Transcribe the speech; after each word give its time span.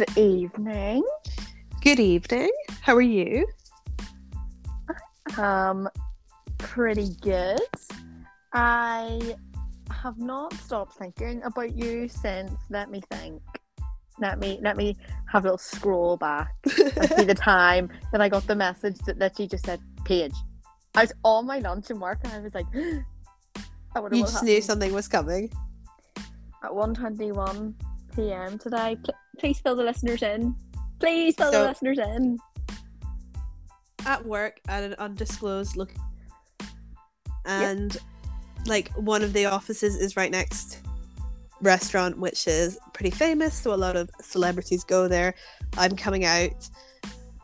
Good 0.00 0.16
evening. 0.16 1.04
Good 1.82 2.00
evening. 2.00 2.50
How 2.80 2.96
are 2.96 3.02
you? 3.02 3.46
Um, 5.36 5.90
pretty 6.56 7.10
good. 7.20 7.60
I 8.54 9.36
have 9.90 10.16
not 10.16 10.54
stopped 10.54 10.94
thinking 10.94 11.42
about 11.42 11.76
you 11.76 12.08
since. 12.08 12.50
Let 12.70 12.90
me 12.90 13.02
think. 13.10 13.42
Let 14.18 14.38
me 14.38 14.58
let 14.62 14.78
me 14.78 14.96
have 15.30 15.44
a 15.44 15.48
little 15.48 15.58
scroll 15.58 16.16
back 16.16 16.54
and 16.64 17.10
see 17.10 17.24
the 17.24 17.34
time 17.38 17.90
that 18.12 18.22
I 18.22 18.30
got 18.30 18.46
the 18.46 18.56
message 18.56 18.96
that, 19.00 19.18
that 19.18 19.36
she 19.36 19.46
just 19.46 19.66
said, 19.66 19.80
"Paige." 20.06 20.32
I 20.94 21.02
was 21.02 21.12
on 21.24 21.44
my 21.44 21.58
lunch 21.58 21.90
and 21.90 22.00
work, 22.00 22.20
and 22.24 22.32
I 22.32 22.38
was 22.38 22.54
like, 22.54 22.64
"I 23.94 24.00
wonder 24.00 24.16
You 24.16 24.22
what 24.22 24.30
just 24.30 24.44
knew 24.44 24.62
something 24.62 24.94
was 24.94 25.08
coming. 25.08 25.52
at 26.64 26.70
1.21 26.70 27.74
p.m. 28.16 28.58
today. 28.58 28.96
Pl- 29.40 29.48
please 29.48 29.60
fill 29.60 29.76
the 29.76 29.84
listeners 29.84 30.22
in. 30.22 30.54
Please 30.98 31.34
fill 31.34 31.50
So- 31.50 31.62
the 31.62 31.68
listeners 31.68 31.98
in. 31.98 32.38
At 34.06 34.24
work 34.24 34.60
at 34.68 34.82
an 34.82 34.94
undisclosed 34.98 35.76
look 35.76 35.92
and 37.44 37.96
like 38.66 38.90
one 38.92 39.22
of 39.22 39.32
the 39.32 39.46
offices 39.46 39.96
is 39.96 40.16
right 40.16 40.30
next 40.30 40.80
restaurant 41.60 42.18
which 42.18 42.46
is 42.46 42.78
pretty 42.94 43.10
famous 43.10 43.54
so 43.54 43.74
a 43.74 43.76
lot 43.76 43.96
of 43.96 44.10
celebrities 44.20 44.84
go 44.84 45.08
there 45.08 45.34
i'm 45.76 45.94
coming 45.96 46.24
out 46.24 46.68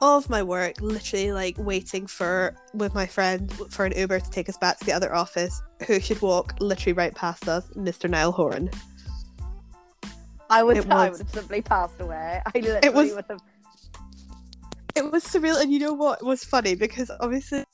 of 0.01 0.29
my 0.31 0.43
work 0.43 0.81
literally 0.81 1.33
like 1.33 1.57
waiting 1.59 2.07
for 2.07 2.55
with 2.75 2.95
my 2.95 3.07
friend 3.07 3.53
for 3.71 3.85
an 3.85 3.93
uber 3.97 4.21
to 4.21 4.31
take 4.31 4.49
us 4.49 4.57
back 4.59 4.79
to 4.79 4.85
the 4.85 4.93
other 4.93 5.15
office 5.15 5.61
who 5.87 6.01
should 6.01 6.21
walk 6.23 6.55
literally 6.61 6.93
right 6.93 7.15
past 7.15 7.49
us 7.49 7.69
mr 7.77 8.09
niall 8.09 8.33
horan 8.33 8.71
I 10.51 10.63
would, 10.63 10.77
It 10.77 10.91
I 10.91 11.09
was- 11.11 11.19
would 11.19 11.27
have 11.27 11.35
simply 11.35 11.63
passed 11.63 12.01
away. 12.01 12.41
I 12.47 12.59
literally 12.59 12.91
was- 12.91 13.15
would 13.15 13.25
have. 13.29 13.41
it 14.95 15.11
was 15.13 15.25
surreal 15.25 15.61
and 15.61 15.73
you 15.73 15.79
know 15.79 15.93
what 15.93 16.25
was 16.25 16.45
funny 16.45 16.75
because 16.75 17.11
obviously 17.21 17.65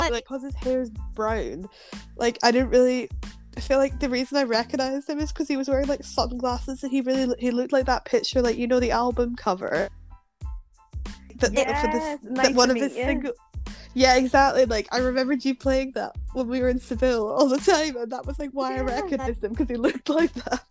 like 0.00 0.24
because 0.24 0.42
his 0.42 0.54
hair 0.56 0.80
is 0.80 0.90
brown 1.14 1.68
like 2.16 2.36
i 2.42 2.50
didn't 2.50 2.70
really 2.70 3.08
i 3.56 3.60
feel 3.60 3.78
like 3.78 4.00
the 4.00 4.08
reason 4.08 4.36
i 4.36 4.42
recognized 4.42 5.08
him 5.08 5.20
is 5.20 5.30
because 5.30 5.46
he 5.46 5.56
was 5.56 5.68
wearing 5.68 5.86
like 5.86 6.02
sunglasses 6.02 6.82
and 6.82 6.90
he 6.90 7.00
really 7.02 7.32
he 7.38 7.52
looked 7.52 7.72
like 7.72 7.86
that 7.86 8.04
picture 8.04 8.42
like 8.42 8.56
you 8.56 8.66
know 8.66 8.80
the 8.80 8.90
album 8.90 9.36
cover 9.36 9.88
that, 11.36 11.54
that- 11.54 11.80
for 11.80 11.92
this 11.92 12.18
nice 12.32 12.46
that 12.48 12.54
one 12.56 12.70
of 12.70 12.76
his 12.76 12.96
you. 12.96 13.04
single 13.04 13.32
yeah 13.94 14.16
exactly 14.16 14.64
like 14.64 14.88
i 14.90 14.98
remembered 14.98 15.44
you 15.44 15.54
playing 15.54 15.92
that 15.94 16.12
when 16.32 16.48
we 16.48 16.60
were 16.60 16.68
in 16.70 16.80
seville 16.80 17.28
all 17.28 17.46
the 17.46 17.58
time 17.58 17.94
and 17.96 18.10
that 18.10 18.26
was 18.26 18.38
like 18.40 18.50
why 18.52 18.72
i 18.72 18.76
Yeah, 18.78 18.82
that- 18.84 19.02
recognized 19.04 19.44
him 19.44 19.50
because 19.50 19.68
he 19.68 19.76
looked 19.76 20.08
like 20.08 20.32
that 20.32 20.64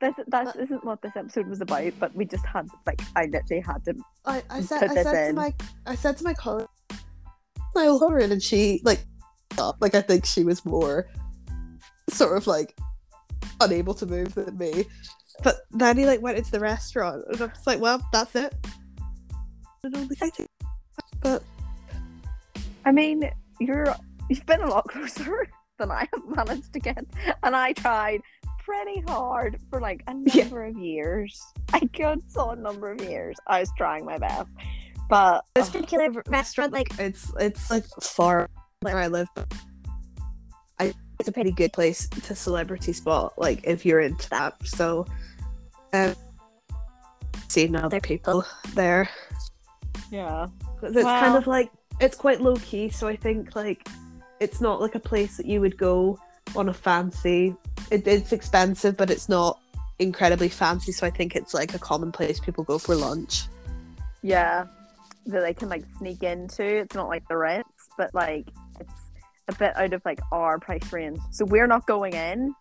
This, 0.00 0.14
this 0.16 0.56
isn't 0.56 0.84
what 0.84 1.02
this 1.02 1.12
episode 1.14 1.46
was 1.46 1.60
about, 1.60 1.92
but 1.98 2.14
we 2.14 2.24
just 2.24 2.46
had, 2.46 2.68
like, 2.86 3.02
I 3.16 3.26
literally 3.26 3.60
had 3.60 3.84
to. 3.84 3.94
I, 4.24 4.42
I 4.48 4.60
said 4.62 4.84
I 4.84 5.02
said 5.02 5.28
to 5.28 5.32
my 5.34 5.54
I 5.86 5.94
said 5.94 6.16
to 6.18 6.24
my 6.24 6.32
colleague 6.32 6.68
Niall 7.74 7.98
Horan 7.98 8.32
and 8.32 8.42
she 8.42 8.80
like 8.84 9.04
stopped. 9.52 9.80
like 9.80 9.94
I 9.94 10.00
think 10.00 10.24
she 10.24 10.44
was 10.44 10.64
more 10.64 11.06
sort 12.08 12.36
of 12.36 12.46
like 12.46 12.76
unable 13.60 13.94
to 13.94 14.06
move 14.06 14.34
than 14.34 14.56
me. 14.56 14.84
But 15.42 15.56
then 15.70 15.96
he 15.96 16.06
like 16.06 16.20
went 16.20 16.38
into 16.38 16.50
the 16.50 16.60
restaurant 16.60 17.24
and 17.30 17.40
I'm 17.40 17.50
just 17.50 17.66
like, 17.66 17.80
well, 17.80 18.00
that's 18.12 18.34
it. 18.34 18.54
And 19.84 19.96
only 19.96 20.16
sighting. 20.16 20.46
But 21.20 21.42
I 22.84 22.92
mean, 22.92 23.30
you're 23.58 23.94
you've 24.28 24.44
been 24.46 24.62
a 24.62 24.68
lot 24.68 24.86
closer 24.88 25.46
than 25.78 25.90
I 25.90 26.08
have 26.12 26.46
managed 26.46 26.72
to 26.74 26.80
get, 26.80 27.04
and 27.42 27.56
I 27.56 27.72
tried 27.72 28.20
pretty 28.64 29.00
hard 29.08 29.58
for 29.70 29.80
like 29.80 30.02
a 30.06 30.14
Yeah. 30.32 30.44
number 30.44 30.64
of 30.64 30.76
years. 30.76 31.40
A 31.74 31.86
good 31.86 32.20
a 32.36 32.56
number 32.56 32.90
of 32.90 33.00
years. 33.00 33.36
I 33.46 33.60
was 33.60 33.70
trying 33.76 34.04
my 34.04 34.18
best, 34.18 34.50
but 35.08 35.44
this 35.54 35.68
ugh, 35.68 35.72
particular 35.74 36.10
restaurant, 36.26 36.72
like 36.72 36.88
it's 36.98 37.30
it's 37.38 37.70
like 37.70 37.84
far 38.02 38.48
where 38.80 38.98
I 38.98 39.06
live. 39.06 39.28
I 40.80 40.92
it's 41.20 41.28
a 41.28 41.32
pretty 41.32 41.52
good 41.52 41.72
place 41.72 42.08
to 42.08 42.34
celebrity 42.34 42.92
spot, 42.92 43.34
like 43.38 43.60
if 43.64 43.86
you're 43.86 44.00
into 44.00 44.28
that. 44.30 44.54
So 44.66 45.06
um 45.92 46.14
seeing 47.48 47.76
other 47.76 48.00
people 48.00 48.44
there. 48.74 49.08
yeah, 50.10 50.46
it's 50.82 51.02
kind 51.02 51.36
of 51.36 51.46
like 51.46 51.70
it's 52.00 52.16
quite 52.16 52.40
low 52.40 52.56
key, 52.56 52.88
so 52.88 53.06
I 53.06 53.14
think 53.16 53.54
like 53.54 53.86
it's 54.40 54.60
not 54.60 54.80
like 54.80 54.94
a 54.96 55.00
place 55.00 55.36
that 55.36 55.46
you 55.46 55.60
would 55.60 55.76
go 55.76 56.18
on 56.56 56.68
a 56.68 56.74
fancy. 56.74 57.54
It, 57.90 58.06
it's 58.06 58.32
expensive, 58.32 58.96
but 58.96 59.10
it's 59.10 59.28
not 59.28 59.60
incredibly 59.98 60.48
fancy. 60.48 60.92
So 60.92 61.06
I 61.06 61.10
think 61.10 61.36
it's 61.36 61.54
like 61.54 61.74
a 61.74 61.78
common 61.78 62.12
place 62.12 62.40
people 62.40 62.64
go 62.64 62.78
for 62.78 62.94
lunch. 62.94 63.44
yeah, 64.22 64.66
that 65.26 65.40
they 65.40 65.54
can 65.54 65.68
like 65.68 65.84
sneak 65.98 66.22
into. 66.22 66.64
It's 66.64 66.94
not 66.94 67.08
like 67.08 67.26
the 67.28 67.36
Ritz, 67.36 67.88
but 67.96 68.14
like 68.14 68.48
it's 68.78 68.92
a 69.48 69.54
bit 69.54 69.76
out 69.76 69.92
of 69.92 70.02
like 70.04 70.20
our 70.32 70.58
price 70.58 70.92
range. 70.92 71.18
So 71.30 71.44
we're 71.44 71.66
not 71.66 71.86
going 71.86 72.14
in. 72.14 72.54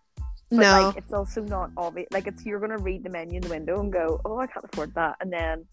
But 0.50 0.58
no, 0.58 0.88
like 0.88 0.98
it's 0.98 1.14
also 1.14 1.42
not 1.42 1.72
obvious. 1.78 2.08
Like 2.12 2.28
it's 2.28 2.46
you're 2.46 2.60
gonna 2.60 2.80
read 2.80 3.04
the 3.04 3.10
menu 3.10 3.36
in 3.36 3.42
the 3.42 3.50
window 3.50 3.80
and 3.80 3.94
go, 3.94 4.20
"Oh, 4.26 4.40
I 4.40 4.48
can't 4.48 4.66
afford 4.66 4.96
that," 4.96 5.18
and 5.22 5.32
then 5.32 5.66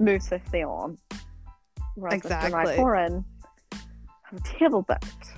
move 0.00 0.22
swiftly 0.22 0.64
on. 0.64 0.98
Whereas. 1.94 2.14
Exactly. 2.14 2.76
Horan 2.76 3.24
have 4.30 4.40
a 4.40 4.58
table 4.58 4.82
booked. 4.82 5.32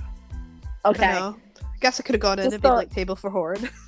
Okay. 0.85 1.33
Know. 1.79 1.81
Guess 1.81 2.01
I 2.01 2.03
could 2.03 2.15
have 2.15 2.21
gone 2.21 2.39
in 2.39 2.45
Just 2.47 2.55
and 2.55 2.63
been 2.63 2.73
like 2.73 2.91
table 2.91 3.17
for 3.17 3.31
horn. 3.31 3.69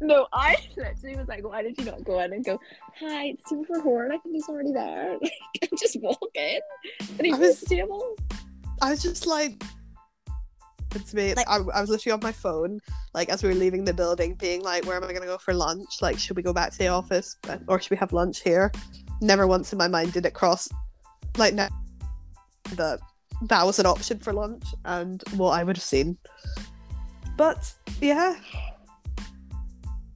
No, 0.00 0.26
I 0.32 0.56
literally 0.76 1.16
was 1.16 1.28
like, 1.28 1.46
"Why 1.46 1.62
did 1.62 1.78
you 1.78 1.84
not 1.84 2.02
go 2.02 2.18
in 2.20 2.32
and 2.32 2.44
go, 2.44 2.58
hi, 2.98 3.26
it's 3.26 3.48
table 3.48 3.64
for 3.64 3.80
horn. 3.80 4.10
I 4.10 4.18
think 4.18 4.34
he's 4.34 4.48
already 4.48 4.72
there." 4.72 5.16
Like, 5.22 5.70
and 5.70 5.78
just 5.78 5.96
walk 6.00 6.18
in, 6.34 6.58
and 7.18 7.20
he 7.26 7.32
I 7.32 7.36
was 7.36 7.48
was- 7.50 7.60
the 7.60 7.66
table. 7.76 8.16
I 8.82 8.90
was 8.90 9.00
just 9.00 9.26
like, 9.26 9.62
it's 10.96 11.14
me. 11.14 11.34
Like- 11.34 11.48
I, 11.48 11.58
I 11.72 11.80
was 11.80 11.88
literally 11.88 12.14
on 12.14 12.20
my 12.20 12.32
phone, 12.32 12.80
like 13.14 13.28
as 13.28 13.44
we 13.44 13.48
were 13.50 13.54
leaving 13.54 13.84
the 13.84 13.94
building, 13.94 14.34
being 14.34 14.60
like, 14.62 14.86
"Where 14.86 14.96
am 14.96 15.04
I 15.04 15.08
going 15.08 15.20
to 15.20 15.26
go 15.28 15.38
for 15.38 15.54
lunch? 15.54 16.02
Like, 16.02 16.18
should 16.18 16.36
we 16.36 16.42
go 16.42 16.52
back 16.52 16.72
to 16.72 16.78
the 16.78 16.88
office, 16.88 17.36
or 17.68 17.80
should 17.80 17.90
we 17.92 17.96
have 17.98 18.12
lunch 18.12 18.40
here?" 18.42 18.72
Never 19.20 19.46
once 19.46 19.72
in 19.72 19.78
my 19.78 19.86
mind 19.86 20.12
did 20.12 20.26
it 20.26 20.34
cross, 20.34 20.68
like, 21.36 21.54
no, 21.54 21.68
that 22.74 22.98
that 23.42 23.64
was 23.64 23.78
an 23.78 23.86
option 23.86 24.18
for 24.18 24.32
lunch, 24.32 24.64
and 24.84 25.22
what 25.36 25.50
I 25.50 25.62
would 25.62 25.76
have 25.76 25.84
seen. 25.84 26.18
But 27.40 27.72
yeah, 28.02 28.34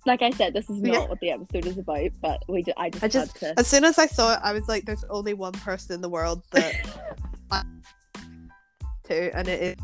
Like 0.05 0.21
I 0.21 0.29
said, 0.33 0.53
this 0.53 0.69
is 0.69 0.83
not 0.83 0.93
Yeah. 0.93 1.07
what 1.09 1.19
the 1.21 1.31
episode 1.31 1.65
is 1.65 1.79
about, 1.79 2.11
but 2.21 2.43
we 2.51 2.63
ju- 2.63 2.75
I 2.77 2.91
just, 2.91 3.03
I 3.05 3.09
just- 3.09 3.39
had 3.39 3.55
to. 3.57 3.61
as 3.61 3.67
soon 3.67 3.85
as 3.87 3.99
I 3.99 4.05
saw 4.07 4.35
it, 4.35 4.41
I 4.43 4.53
was 4.53 4.69
like, 4.69 4.85
"There's 4.85 5.05
only 5.05 5.33
one 5.33 5.55
person 5.55 5.95
in 5.95 6.03
the 6.03 6.11
world 6.11 6.43
that 6.51 6.75
I 7.51 7.63
to, 9.05 9.35
and 9.35 9.49
it 9.49 9.79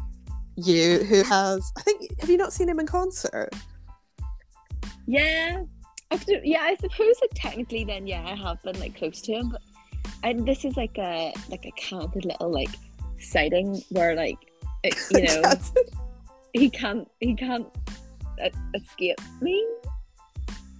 is 0.59 0.67
you, 0.67 0.99
who 1.05 1.23
has. 1.23 1.73
I 1.79 1.81
think 1.81 2.21
have 2.21 2.29
you 2.29 2.37
not 2.37 2.53
seen 2.53 2.69
him 2.69 2.79
in 2.79 2.87
concert? 2.87 3.49
Yeah. 5.07 5.63
Do- 6.27 6.41
yeah, 6.45 6.61
I 6.61 6.75
suppose 6.75 7.15
like 7.23 7.31
technically 7.35 7.85
then 7.85 8.07
yeah, 8.07 8.23
I 8.27 8.35
have 8.35 8.63
been 8.63 8.79
like 8.79 8.95
close 8.99 9.23
to 9.23 9.33
him, 9.33 9.49
but 9.49 9.63
and 10.25 10.47
this 10.47 10.67
is 10.67 10.77
like 10.77 10.99
a 10.99 11.33
like 11.49 11.65
a 11.65 11.71
candid 11.79 12.27
little 12.27 12.51
like 12.53 12.75
sighting 13.19 13.83
where 13.89 14.15
like 14.15 14.37
it, 14.85 14.95
you 15.13 15.23
know 15.43 15.55
he 16.53 16.71
can't 16.71 17.09
he 17.21 17.35
can't 17.35 17.67
uh, 18.43 18.51
escape 18.75 19.21
me. 19.41 19.65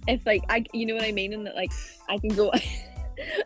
If 0.07 0.25
like 0.25 0.43
I 0.49 0.65
you 0.73 0.85
know 0.85 0.95
what 0.95 1.03
I 1.03 1.11
mean 1.11 1.33
and 1.33 1.45
that 1.47 1.55
like 1.55 1.71
I 2.09 2.17
can 2.17 2.29
go. 2.29 2.51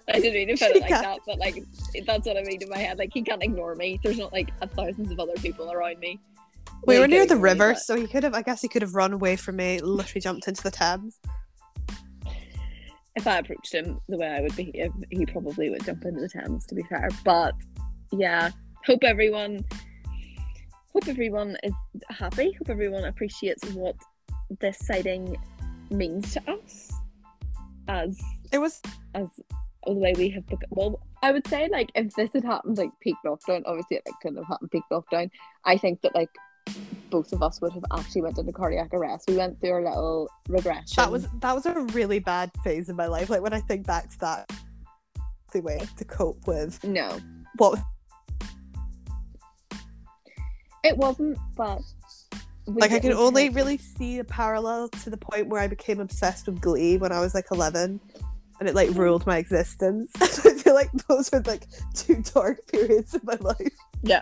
I 0.07 0.19
didn't 0.19 0.33
mean 0.33 0.47
to 0.55 0.65
put 0.65 0.75
it 0.75 0.81
like 0.81 0.89
that, 0.89 1.19
but 1.25 1.37
like 1.37 1.61
that's 2.05 2.25
what 2.25 2.37
I 2.37 2.43
mean 2.43 2.61
in 2.61 2.69
my 2.69 2.77
head. 2.77 2.97
Like 2.97 3.09
he 3.13 3.21
can't 3.21 3.43
ignore 3.43 3.75
me. 3.75 3.99
There's 4.01 4.17
not 4.17 4.31
like 4.31 4.49
a 4.61 4.67
thousands 4.67 5.11
of 5.11 5.19
other 5.19 5.33
people 5.33 5.69
around 5.69 5.99
me. 5.99 6.17
we 6.87 6.97
were 6.97 7.07
near 7.07 7.25
the 7.25 7.35
me, 7.35 7.41
river, 7.41 7.73
but- 7.73 7.79
so 7.79 7.95
he 7.95 8.07
could 8.07 8.23
have. 8.23 8.33
I 8.33 8.41
guess 8.41 8.61
he 8.61 8.69
could 8.69 8.81
have 8.83 8.95
run 8.95 9.11
away 9.11 9.35
from 9.35 9.57
me. 9.57 9.79
Literally 9.81 10.21
jumped 10.21 10.47
into 10.47 10.63
the 10.63 10.71
Thames. 10.71 11.19
if 13.17 13.27
I 13.27 13.39
approached 13.39 13.73
him 13.73 13.99
the 14.07 14.17
way 14.17 14.27
I 14.27 14.41
would 14.41 14.55
behave, 14.55 14.91
he 15.09 15.25
probably 15.25 15.69
would 15.69 15.83
jump 15.85 16.05
into 16.05 16.21
the 16.21 16.29
Thames. 16.29 16.65
To 16.67 16.75
be 16.75 16.83
fair, 16.83 17.09
but 17.25 17.53
yeah, 18.13 18.51
hope 18.85 19.03
everyone, 19.03 19.65
hope 20.95 21.07
everyone 21.09 21.57
is 21.61 21.73
happy. 22.09 22.53
Hope 22.53 22.69
everyone 22.69 23.03
appreciates 23.03 23.63
what 23.73 23.95
this 24.61 24.77
sighting 24.79 25.35
means 25.89 26.33
to 26.33 26.41
us, 26.51 26.91
as 27.89 28.19
It 28.53 28.59
was 28.59 28.81
as 29.13 29.27
the 29.85 29.93
way 29.93 30.13
we 30.17 30.29
have. 30.29 30.47
bec- 30.47 30.59
Well, 30.69 30.99
I 31.21 31.31
would 31.31 31.45
say 31.47 31.67
like 31.69 31.91
if 31.95 32.13
this 32.15 32.31
had 32.33 32.45
happened 32.45 32.77
like 32.77 32.91
peak 33.01 33.15
lockdown, 33.25 33.63
obviously 33.65 33.97
it 33.97 34.03
like, 34.05 34.15
couldn't 34.21 34.37
have 34.37 34.47
happened 34.47 34.71
peak 34.71 34.83
lockdown. 34.91 35.29
I 35.65 35.77
think 35.77 36.01
that 36.01 36.15
like 36.15 36.29
both 37.09 37.33
of 37.33 37.43
us 37.43 37.59
would 37.61 37.73
have 37.73 37.83
actually 37.91 38.21
went 38.21 38.37
into 38.37 38.51
cardiac 38.53 38.93
arrest. 38.93 39.25
We 39.27 39.35
went 39.35 39.59
through 39.59 39.71
our 39.71 39.83
little 39.83 40.29
regression. 40.47 40.95
that 40.95 41.11
was 41.11 41.27
that 41.41 41.53
was 41.53 41.65
a 41.65 41.81
really 41.93 42.19
bad 42.19 42.51
phase 42.63 42.87
in 42.89 42.95
my 42.95 43.07
life. 43.07 43.29
Like 43.29 43.41
when 43.41 43.53
I 43.53 43.59
think 43.59 43.85
back 43.85 44.09
to 44.11 44.19
that, 44.19 44.51
the 45.51 45.61
way 45.61 45.81
to 45.97 46.05
cope 46.05 46.47
with 46.47 46.81
no. 46.83 47.19
what 47.57 47.79
It 50.85 50.97
wasn't, 50.97 51.39
but 51.55 51.81
Like 52.67 52.91
I 52.91 52.99
can 52.99 53.11
only 53.13 53.49
really 53.49 53.77
see 53.79 54.19
a 54.19 54.23
parallel 54.23 54.87
to 54.89 55.09
the 55.09 55.17
point 55.17 55.47
where 55.47 55.59
I 55.59 55.67
became 55.67 55.99
obsessed 55.99 56.45
with 56.45 56.61
Glee 56.61 56.97
when 56.97 57.11
I 57.11 57.19
was 57.19 57.33
like 57.33 57.45
eleven, 57.51 57.99
and 58.59 58.69
it 58.69 58.75
like 58.75 58.89
oh. 58.89 58.93
ruled 58.93 59.25
my 59.25 59.37
existence. 59.37 60.11
I 60.21 60.27
feel 60.27 60.75
like 60.75 60.91
those 61.07 61.31
were 61.31 61.41
like 61.45 61.65
two 61.95 62.21
dark 62.33 62.59
periods 62.71 63.15
of 63.15 63.23
my 63.23 63.37
life. 63.41 63.73
Yeah. 64.03 64.21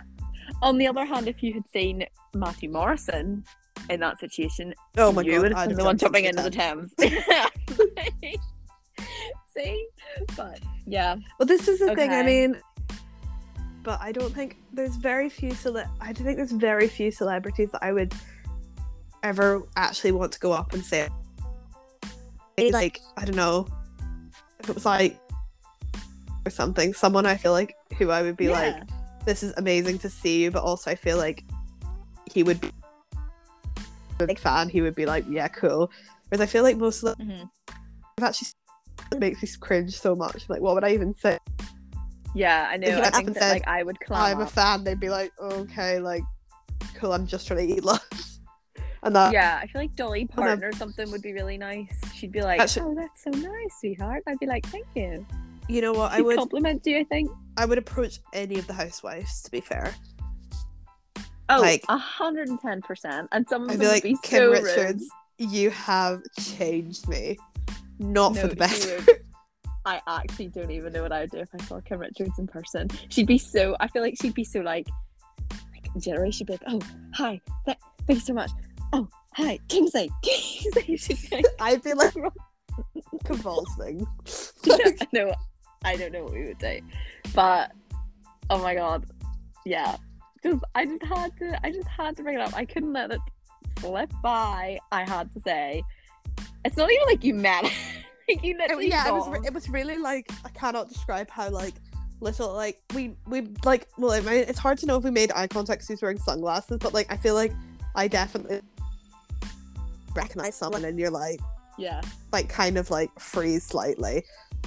On 0.62 0.78
the 0.78 0.86
other 0.86 1.04
hand, 1.04 1.28
if 1.28 1.42
you 1.42 1.52
had 1.52 1.68
seen 1.70 2.06
Matthew 2.34 2.70
Morrison 2.70 3.44
in 3.90 4.00
that 4.00 4.18
situation, 4.18 4.74
Oh 4.96 5.12
my 5.12 5.20
you 5.20 5.32
god, 5.32 5.42
would 5.42 5.52
have 5.52 5.68
been 5.68 5.76
the 5.76 5.84
one 5.84 5.98
jumping 5.98 6.24
into 6.24 6.42
the 6.42 6.50
Thames. 6.50 6.94
Thames. 6.96 7.24
See, 9.54 9.86
but 10.36 10.60
yeah, 10.86 11.16
Well, 11.38 11.46
this 11.46 11.68
is 11.68 11.78
the 11.78 11.94
thing. 11.94 12.10
I 12.10 12.22
mean, 12.22 12.56
but 13.84 14.00
I 14.00 14.10
don't 14.10 14.34
think 14.34 14.56
there's 14.72 14.96
very 14.96 15.28
few 15.28 15.54
cele- 15.54 15.88
I 16.00 16.12
think 16.12 16.36
there's 16.38 16.52
very 16.52 16.88
few 16.88 17.10
celebrities 17.10 17.70
that 17.72 17.84
I 17.84 17.92
would 17.92 18.14
ever 19.22 19.62
actually 19.76 20.12
want 20.12 20.32
to 20.32 20.40
go 20.40 20.52
up 20.52 20.72
and 20.72 20.84
say. 20.84 21.08
Like 22.58 23.00
I 23.16 23.24
don't 23.26 23.36
know, 23.36 23.68
if 24.60 24.68
it 24.68 24.74
was 24.74 24.86
like 24.86 25.18
or 26.46 26.50
something, 26.50 26.94
someone 26.94 27.26
I 27.26 27.36
feel 27.36 27.52
like 27.52 27.76
who 27.98 28.10
I 28.10 28.22
would 28.22 28.36
be 28.36 28.48
like, 28.48 28.76
this 29.26 29.42
is 29.42 29.52
amazing 29.56 29.98
to 30.00 30.10
see 30.10 30.42
you, 30.42 30.50
but 30.50 30.62
also 30.62 30.90
I 30.90 30.94
feel 30.94 31.18
like 31.18 31.44
he 32.32 32.42
would 32.42 32.60
be 32.60 32.70
a 34.20 34.26
big 34.26 34.38
fan. 34.38 34.68
He 34.68 34.80
would 34.80 34.94
be 34.94 35.04
like, 35.06 35.24
yeah, 35.28 35.48
cool. 35.48 35.90
Whereas 36.28 36.40
I 36.40 36.46
feel 36.46 36.62
like 36.62 36.78
most 36.78 37.02
of 37.02 37.16
them 37.18 37.28
Mhm. 37.28 37.50
have 38.18 38.28
actually 38.30 38.48
it 39.12 39.18
makes 39.18 39.42
me 39.42 39.48
cringe 39.60 39.98
so 39.98 40.14
much. 40.14 40.48
Like, 40.48 40.62
what 40.62 40.74
would 40.74 40.84
I 40.84 40.92
even 40.94 41.12
say? 41.14 41.38
Yeah, 42.34 42.68
I 42.70 42.76
know. 42.76 42.88
If 42.88 42.98
I 43.04 43.10
think 43.10 43.28
that 43.34 43.42
said, 43.42 43.52
like 43.52 43.68
I 43.68 43.82
would 43.82 44.00
climb 44.00 44.36
I'm 44.38 44.42
a 44.42 44.46
fan, 44.46 44.84
they'd 44.84 45.00
be 45.00 45.08
like, 45.10 45.32
okay, 45.40 45.98
like, 46.00 46.22
cool, 46.96 47.12
I'm 47.12 47.26
just 47.26 47.46
trying 47.46 47.66
to 47.68 47.74
eat 47.74 47.84
lunch. 47.84 48.00
And 49.06 49.14
that, 49.16 49.34
Yeah, 49.34 49.60
I 49.62 49.66
feel 49.66 49.82
like 49.82 49.94
Dolly 49.96 50.24
Parton 50.26 50.64
or 50.64 50.72
something 50.72 51.10
would 51.10 51.20
be 51.20 51.34
really 51.34 51.58
nice. 51.58 51.94
She'd 52.14 52.32
be 52.32 52.40
like, 52.40 52.58
Actually- 52.58 52.86
"Oh, 52.86 52.94
that's 52.94 53.22
so 53.22 53.28
nice, 53.32 53.74
sweetheart." 53.78 54.22
I'd 54.26 54.38
be 54.38 54.46
like, 54.46 54.64
"Thank 54.68 54.86
you." 54.94 55.26
you 55.68 55.82
know 55.82 55.92
what, 55.92 56.10
I 56.12 56.16
She'd 56.16 56.22
would, 56.22 56.38
compliment 56.38 56.86
you. 56.86 57.00
I 57.00 57.04
think. 57.04 57.30
I 57.58 57.66
would 57.66 57.76
approach 57.76 58.20
any 58.32 58.58
of 58.58 58.66
the 58.66 58.72
housewives, 58.72 59.42
to 59.42 59.50
be 59.50 59.60
fair. 59.60 59.94
Oh, 61.50 61.60
Like- 61.60 61.84
a 61.90 61.98
hundred 61.98 62.48
and 62.48 62.58
ten 62.60 62.80
percent. 62.80 63.28
And 63.32 63.46
some 63.46 63.64
of 63.64 63.70
I'd 63.70 63.74
them 63.74 63.80
be 63.80 63.86
would 63.86 63.92
like, 63.92 64.02
be 64.04 64.16
Kim 64.22 64.38
so 64.38 64.50
Richards, 64.52 65.06
you 65.36 65.68
have 65.70 66.22
changed 66.40 67.06
me. 67.06 67.36
Not 67.98 68.32
rude. 68.32 68.40
for 68.40 68.46
the 68.48 68.56
would. 68.56 69.06
I 69.86 70.00
actually 70.06 70.48
don't 70.48 70.70
even 70.70 70.92
know 70.92 71.02
what 71.02 71.12
I 71.12 71.20
would 71.20 71.30
do 71.30 71.38
if 71.38 71.48
I 71.58 71.62
saw 71.64 71.80
Kim 71.80 72.00
Richards 72.00 72.38
in 72.38 72.46
person. 72.46 72.88
She'd 73.10 73.26
be 73.26 73.38
so. 73.38 73.76
I 73.80 73.88
feel 73.88 74.02
like 74.02 74.16
she'd 74.20 74.34
be 74.34 74.44
so 74.44 74.60
like, 74.60 74.88
like 75.72 76.02
Jerry. 76.02 76.30
She'd 76.30 76.46
be 76.46 76.54
like, 76.54 76.62
"Oh, 76.66 76.80
hi, 77.12 77.40
th- 77.66 77.78
thank 78.06 78.20
you 78.20 78.24
so 78.24 78.32
much. 78.32 78.50
Oh, 78.92 79.08
hi, 79.34 79.58
Kingsley, 79.68 80.10
Kingsley." 80.22 80.98
Like, 81.32 81.44
I'd 81.60 81.82
be 81.82 81.92
like 81.92 82.14
convulsing. 83.24 84.06
no, 85.12 85.34
I 85.84 85.96
don't 85.96 86.12
know 86.12 86.24
what 86.24 86.32
we 86.32 86.46
would 86.46 86.58
do, 86.58 86.80
but 87.34 87.72
oh 88.48 88.62
my 88.62 88.74
god, 88.74 89.04
yeah, 89.66 89.96
because 90.42 90.60
I 90.74 90.86
just 90.86 91.04
had 91.04 91.36
to, 91.38 91.66
I 91.66 91.70
just 91.70 91.88
had 91.88 92.16
to 92.16 92.22
bring 92.22 92.36
it 92.36 92.40
up. 92.40 92.54
I 92.54 92.64
couldn't 92.64 92.92
let 92.92 93.10
it 93.10 93.20
slip 93.80 94.10
by. 94.22 94.78
I 94.92 95.04
had 95.04 95.30
to 95.34 95.40
say, 95.40 95.82
it's 96.64 96.76
not 96.78 96.90
even 96.90 97.06
like 97.06 97.22
you 97.22 97.34
met, 97.34 97.70
like 98.28 98.42
you 98.44 98.52
It- 98.54 98.58
literally 98.58 98.88
yeah, 98.88 99.08
it 99.08 99.12
was, 99.12 99.28
re- 99.28 99.46
it 99.46 99.52
was 99.54 99.68
really 99.68 99.98
like 99.98 100.30
I 100.44 100.48
cannot 100.50 100.88
describe 100.88 101.28
how 101.30 101.48
like 101.50 101.74
little 102.20 102.52
like 102.54 102.78
we 102.94 103.16
we 103.26 103.48
like 103.64 103.88
well 103.98 104.12
I 104.12 104.20
mean, 104.20 104.44
it's 104.48 104.58
hard 104.58 104.78
to 104.78 104.86
know 104.86 104.96
if 104.96 105.04
we 105.04 105.10
made 105.10 105.30
eye 105.34 105.46
contact 105.46 105.80
'cause 105.80 105.88
he 105.88 105.94
was 105.94 106.02
wearing 106.02 106.18
sunglasses, 106.18 106.78
but 106.80 106.94
like 106.94 107.10
I 107.12 107.16
feel 107.16 107.34
like 107.34 107.52
I 107.94 108.08
definitely 108.08 108.60
recognize 110.14 110.54
someone 110.54 110.84
and 110.84 110.98
you're 110.98 111.10
like 111.10 111.40
yeah, 111.76 112.00
like 112.32 112.48
kind 112.48 112.78
of 112.78 112.88
like 112.90 113.10
freeze 113.18 113.64
slightly. 113.64 114.22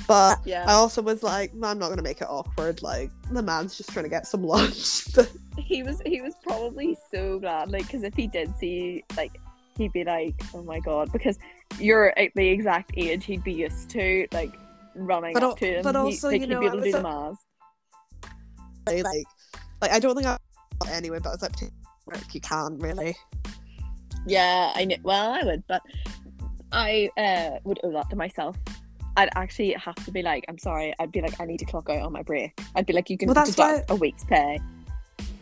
But 0.07 0.39
yeah. 0.45 0.65
I 0.67 0.73
also 0.73 1.01
was 1.01 1.23
like, 1.23 1.51
I'm 1.53 1.79
not 1.79 1.87
gonna 1.89 2.01
make 2.01 2.19
it 2.21 2.27
awkward. 2.29 2.83
Like 2.83 3.09
the 3.31 3.41
man's 3.41 3.77
just 3.77 3.91
trying 3.91 4.03
to 4.03 4.09
get 4.09 4.27
some 4.27 4.43
lunch. 4.43 5.05
He 5.57 5.81
was, 5.81 5.99
he 6.05 6.21
was 6.21 6.35
probably 6.43 6.95
so 7.11 7.39
glad, 7.39 7.71
like, 7.71 7.87
because 7.87 8.03
if 8.03 8.13
he 8.13 8.27
did 8.27 8.55
see, 8.57 9.03
like, 9.17 9.39
he'd 9.75 9.91
be 9.91 10.03
like, 10.03 10.35
oh 10.53 10.61
my 10.61 10.79
god, 10.79 11.11
because 11.11 11.39
you're 11.79 12.17
at 12.17 12.31
the 12.35 12.47
exact 12.47 12.91
age 12.97 13.25
he'd 13.25 13.43
be 13.43 13.53
used 13.53 13.89
to, 13.91 14.27
like, 14.31 14.53
running 14.95 15.33
But 15.33 15.43
up 15.43 15.57
to 15.59 15.65
him. 15.77 15.83
but 15.83 15.95
He- 15.95 15.99
also, 16.01 16.27
like, 16.27 16.35
you 16.35 16.47
he'd 16.47 16.49
know, 16.53 16.59
be 16.59 16.65
I 16.65 16.69
able 16.69 16.81
to 16.81 16.83
do 16.83 16.85
was 16.87 17.01
the 17.01 17.07
a- 17.07 17.21
maths. 17.21 17.45
I, 18.87 19.01
like 19.01 19.25
like 19.81 19.91
I 19.91 19.99
don't 19.99 20.15
think 20.15 20.25
I 20.27 20.37
anyway, 20.91 21.19
but 21.21 21.29
I 21.29 21.31
was 21.33 21.41
like 21.41 22.33
you 22.33 22.39
can 22.41 22.77
really. 22.79 23.15
Yeah, 24.25 24.71
I 24.75 24.85
know. 24.85 24.95
Well, 25.03 25.31
I 25.33 25.43
would, 25.43 25.63
but 25.67 25.81
I 26.71 27.09
uh, 27.17 27.59
would 27.65 27.79
owe 27.83 27.91
that 27.91 28.09
to 28.11 28.15
myself. 28.15 28.55
I'd 29.17 29.29
actually 29.35 29.73
have 29.73 29.95
to 30.05 30.11
be 30.11 30.21
like, 30.21 30.45
I'm 30.47 30.57
sorry. 30.57 30.93
I'd 30.99 31.11
be 31.11 31.21
like, 31.21 31.39
I 31.41 31.45
need 31.45 31.57
to 31.59 31.65
clock 31.65 31.89
out 31.89 32.01
on 32.01 32.13
my 32.13 32.21
break. 32.21 32.57
I'd 32.75 32.85
be 32.85 32.93
like, 32.93 33.09
you 33.09 33.17
can 33.17 33.27
Well, 33.27 33.33
that's 33.35 33.51
deduct 33.51 33.89
a 33.89 33.95
week's 33.95 34.23
pay. 34.23 34.59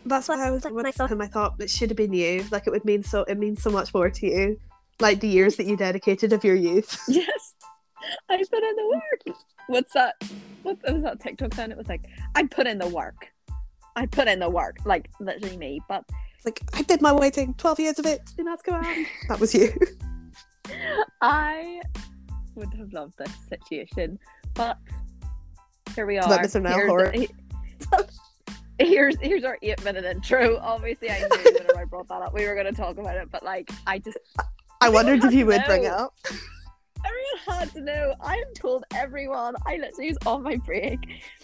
That's 0.06 0.28
why 0.28 0.44
I 0.44 0.50
was 0.50 0.64
like 0.64 0.72
when 0.74 0.86
I 0.86 0.92
saw 0.92 1.06
him 1.06 1.20
I 1.20 1.26
thought 1.26 1.54
it 1.60 1.68
should 1.70 1.90
have 1.90 1.96
been 1.96 2.12
you. 2.12 2.44
Like 2.50 2.66
it 2.66 2.70
would 2.70 2.84
mean 2.84 3.02
so 3.02 3.22
it 3.24 3.38
means 3.38 3.62
so 3.62 3.70
much 3.70 3.92
more 3.94 4.08
to 4.10 4.26
you. 4.26 4.58
Like 5.00 5.20
the 5.20 5.28
years 5.28 5.56
that 5.56 5.66
you 5.66 5.76
dedicated 5.76 6.32
of 6.32 6.44
your 6.44 6.56
youth. 6.56 6.98
Yes, 7.08 7.54
I 8.28 8.36
put 8.36 8.62
in 8.62 8.76
the 8.76 8.88
work. 9.26 9.36
What's 9.66 9.92
that? 9.94 10.14
What 10.62 10.78
was 10.92 11.02
that 11.02 11.20
TikTok 11.20 11.54
sound? 11.54 11.72
It 11.72 11.78
was 11.78 11.88
like, 11.88 12.04
I 12.36 12.44
put 12.44 12.66
in 12.68 12.78
the 12.78 12.86
work. 12.88 13.28
I 13.96 14.06
put 14.06 14.28
in 14.28 14.38
the 14.38 14.48
work, 14.48 14.76
like 14.84 15.10
literally 15.20 15.56
me. 15.56 15.80
But 15.88 16.04
like 16.44 16.60
I 16.74 16.82
did 16.82 17.02
my 17.02 17.12
waiting, 17.12 17.54
twelve 17.54 17.80
years 17.80 17.98
of 17.98 18.06
it 18.06 18.20
in 18.38 18.46
Azkaban. 18.46 19.06
that 19.28 19.40
was 19.40 19.54
you. 19.54 19.72
I 21.20 21.80
would 22.54 22.72
have 22.74 22.92
loved 22.92 23.14
this 23.18 23.32
situation. 23.48 24.18
But 24.54 24.78
here 25.94 26.06
we 26.06 26.18
are. 26.18 26.24
Mr. 26.38 26.62
Nell 26.62 26.74
Here's- 26.74 26.88
horror. 26.88 27.10
he- 27.12 27.28
here's 28.78 29.16
here's 29.20 29.44
our 29.44 29.58
eight 29.62 29.82
minute 29.84 30.04
intro. 30.04 30.58
Obviously, 30.58 31.10
I 31.10 31.20
knew 31.20 31.28
whenever 31.54 31.78
I 31.80 31.84
brought 31.84 32.08
that 32.08 32.22
up, 32.22 32.34
we 32.34 32.46
were 32.46 32.54
going 32.54 32.66
to 32.66 32.72
talk 32.72 32.98
about 32.98 33.16
it. 33.16 33.30
But 33.30 33.42
like, 33.42 33.70
I 33.86 33.98
just 33.98 34.18
I 34.80 34.88
wondered 34.88 35.24
if 35.24 35.32
you 35.32 35.46
would 35.46 35.62
bring 35.66 35.86
up. 35.86 36.14
everyone 37.04 37.60
had 37.60 37.72
to 37.72 37.80
know. 37.80 38.14
I 38.20 38.36
have 38.36 38.54
told 38.54 38.84
everyone. 38.94 39.54
I 39.66 39.76
literally 39.76 40.08
was 40.08 40.18
on 40.26 40.42
my 40.42 40.56
break. 40.56 40.98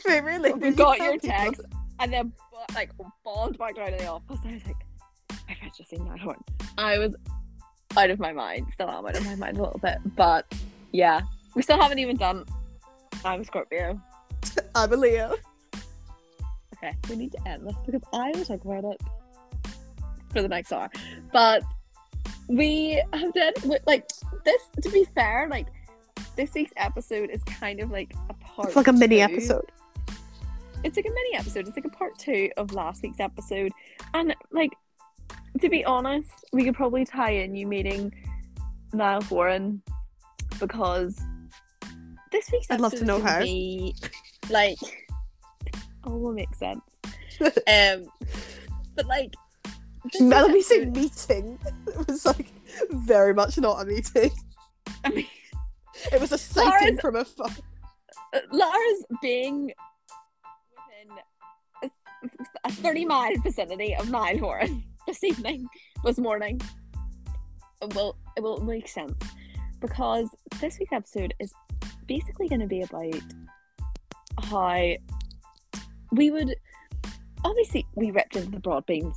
Wait, 0.06 0.20
really? 0.22 0.52
we 0.52 0.68
you 0.68 0.74
got 0.74 0.96
tell 0.96 1.06
your 1.06 1.18
people? 1.18 1.30
text, 1.30 1.60
and 2.00 2.12
then 2.12 2.32
like 2.74 2.90
bombed 3.24 3.58
back 3.58 3.76
down 3.76 3.92
to 3.92 3.96
the 3.96 4.06
office. 4.06 4.38
I 4.44 4.54
was 4.54 4.66
like, 4.66 4.76
I've 5.48 5.76
just 5.76 5.90
seen 5.90 6.04
that 6.08 6.24
one. 6.24 6.36
I 6.78 6.98
was 6.98 7.14
out 7.96 8.10
of 8.10 8.18
my 8.18 8.32
mind. 8.32 8.66
Still 8.74 8.90
am 8.90 9.06
out 9.06 9.16
of 9.16 9.24
my 9.24 9.34
mind 9.34 9.58
a 9.58 9.62
little 9.62 9.80
bit, 9.80 9.98
but 10.16 10.52
yeah, 10.92 11.22
we 11.54 11.62
still 11.62 11.80
haven't 11.80 11.98
even 11.98 12.16
done. 12.16 12.44
I'm 13.24 13.40
a 13.40 13.44
Scorpio. 13.44 14.00
I'm 14.74 14.92
a 14.92 14.96
Leo. 14.96 15.36
Okay, 16.76 16.96
we 17.08 17.16
need 17.16 17.32
to 17.32 17.48
end 17.48 17.66
this 17.66 17.76
because 17.86 18.02
I 18.12 18.32
will 18.34 18.44
talk 18.44 18.64
about 18.64 18.84
it 18.84 19.00
for 20.32 20.42
the 20.42 20.48
next 20.48 20.72
hour. 20.72 20.90
But 21.32 21.62
we 22.48 23.02
have 23.12 23.32
done 23.32 23.52
like 23.86 24.08
this. 24.44 24.62
To 24.82 24.90
be 24.90 25.04
fair, 25.14 25.48
like 25.50 25.66
this 26.36 26.52
week's 26.54 26.72
episode 26.76 27.30
is 27.30 27.42
kind 27.44 27.80
of 27.80 27.90
like 27.90 28.14
a 28.30 28.34
part. 28.34 28.68
It's 28.68 28.76
like 28.76 28.88
a 28.88 28.92
mini 28.92 29.16
two. 29.16 29.22
episode. 29.22 29.70
It's 30.84 30.96
like 30.96 31.06
a 31.06 31.10
mini 31.10 31.36
episode. 31.36 31.68
It's 31.68 31.76
like 31.76 31.84
a 31.84 31.90
part 31.96 32.18
two 32.18 32.50
of 32.56 32.72
last 32.72 33.02
week's 33.02 33.20
episode, 33.20 33.72
and 34.14 34.34
like 34.50 34.72
to 35.60 35.68
be 35.68 35.84
honest, 35.84 36.30
we 36.52 36.64
could 36.64 36.74
probably 36.74 37.04
tie 37.04 37.30
in 37.30 37.54
you 37.54 37.66
meeting 37.66 38.12
Niall 38.92 39.22
Horan 39.22 39.82
because 40.58 41.20
this 42.30 42.50
week's 42.50 42.66
I'd 42.70 42.80
love 42.80 42.92
to 42.92 43.04
know 43.04 43.20
how. 43.20 43.40
Be, 43.40 43.94
like, 44.50 44.78
all 46.04 46.18
will 46.18 46.32
make 46.32 46.54
sense. 46.54 46.80
um, 47.40 48.06
but 48.94 49.06
like, 49.06 49.34
Melanie 50.20 50.62
said 50.62 50.94
meeting. 50.96 51.58
It 51.86 52.06
was 52.08 52.24
like 52.24 52.46
very 52.90 53.34
much 53.34 53.58
not 53.58 53.82
a 53.82 53.84
meeting. 53.84 54.30
I 55.04 55.10
mean, 55.10 55.26
It 56.12 56.20
was 56.20 56.32
a 56.32 56.38
sighting 56.38 56.98
from 56.98 57.16
afar. 57.16 57.48
uh, 58.32 58.38
Lara's 58.50 59.04
being 59.20 59.72
within 61.82 61.90
a, 62.64 62.68
a 62.68 62.72
30 62.72 63.04
mile 63.04 63.36
vicinity 63.42 63.94
of 63.94 64.10
Niall 64.10 64.38
Horan 64.38 64.82
this 65.06 65.22
evening, 65.22 65.68
this 66.04 66.18
morning. 66.18 66.60
It 67.82 67.94
will, 67.94 68.16
it 68.36 68.42
will 68.42 68.60
make 68.64 68.88
sense 68.88 69.18
because 69.80 70.28
this 70.60 70.78
week's 70.78 70.92
episode 70.92 71.34
is 71.40 71.52
basically 72.06 72.48
going 72.48 72.60
to 72.60 72.66
be 72.66 72.82
about 72.82 73.14
how 74.44 74.92
we 76.12 76.30
would 76.30 76.54
obviously 77.44 77.84
we 77.96 78.10
ripped 78.12 78.36
into 78.36 78.50
the 78.50 78.58
Brobergs 78.60 79.16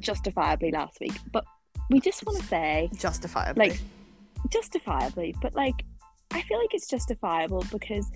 justifiably 0.00 0.70
last 0.70 0.98
week, 1.00 1.18
but 1.32 1.44
we 1.90 2.00
just 2.00 2.24
want 2.26 2.38
to 2.38 2.44
say 2.44 2.90
Justifiably. 2.96 3.68
like 3.68 3.80
justifiably 4.50 5.34
but 5.40 5.54
like 5.54 5.84
i 6.32 6.42
feel 6.42 6.58
like 6.58 6.74
it's 6.74 6.88
justifiable 6.88 7.64
because 7.70 8.10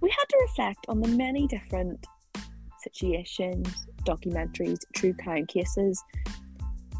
we 0.00 0.10
had 0.10 0.24
to 0.28 0.38
reflect 0.42 0.84
on 0.88 1.00
the 1.00 1.08
many 1.08 1.46
different 1.46 2.06
situations 2.82 3.86
documentaries 4.04 4.78
true 4.94 5.14
crime 5.14 5.46
cases 5.46 6.02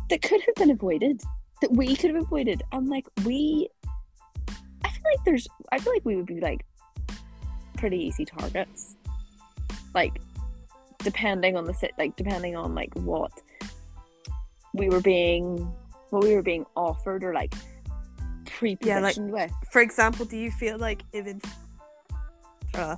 that 0.08 0.22
could 0.22 0.40
have 0.42 0.54
been 0.56 0.70
avoided, 0.70 1.20
that 1.60 1.72
we 1.72 1.94
could 1.96 2.14
have 2.14 2.22
avoided. 2.22 2.62
I'm 2.72 2.86
like, 2.86 3.06
we. 3.24 3.68
I 4.84 4.90
feel 4.90 5.02
like 5.04 5.24
there's. 5.24 5.46
I 5.72 5.78
feel 5.78 5.92
like 5.92 6.04
we 6.04 6.16
would 6.16 6.26
be 6.26 6.40
like 6.40 6.64
pretty 7.76 7.98
easy 7.98 8.24
targets. 8.24 8.96
Like, 9.94 10.20
depending 10.98 11.56
on 11.56 11.64
the 11.64 11.74
sit, 11.74 11.92
like 11.98 12.16
depending 12.16 12.56
on 12.56 12.74
like 12.74 12.94
what 12.96 13.32
we 14.78 14.88
were 14.88 15.00
being, 15.00 15.58
what 16.10 16.22
we 16.22 16.34
were 16.34 16.42
being 16.42 16.64
offered 16.76 17.24
or 17.24 17.34
like 17.34 17.54
pre-positioned 18.46 19.30
with. 19.30 19.52
For 19.70 19.82
example, 19.82 20.24
do 20.24 20.36
you 20.36 20.50
feel 20.50 20.78
like 20.78 21.02
if 21.12 21.26
uh, 22.74 22.96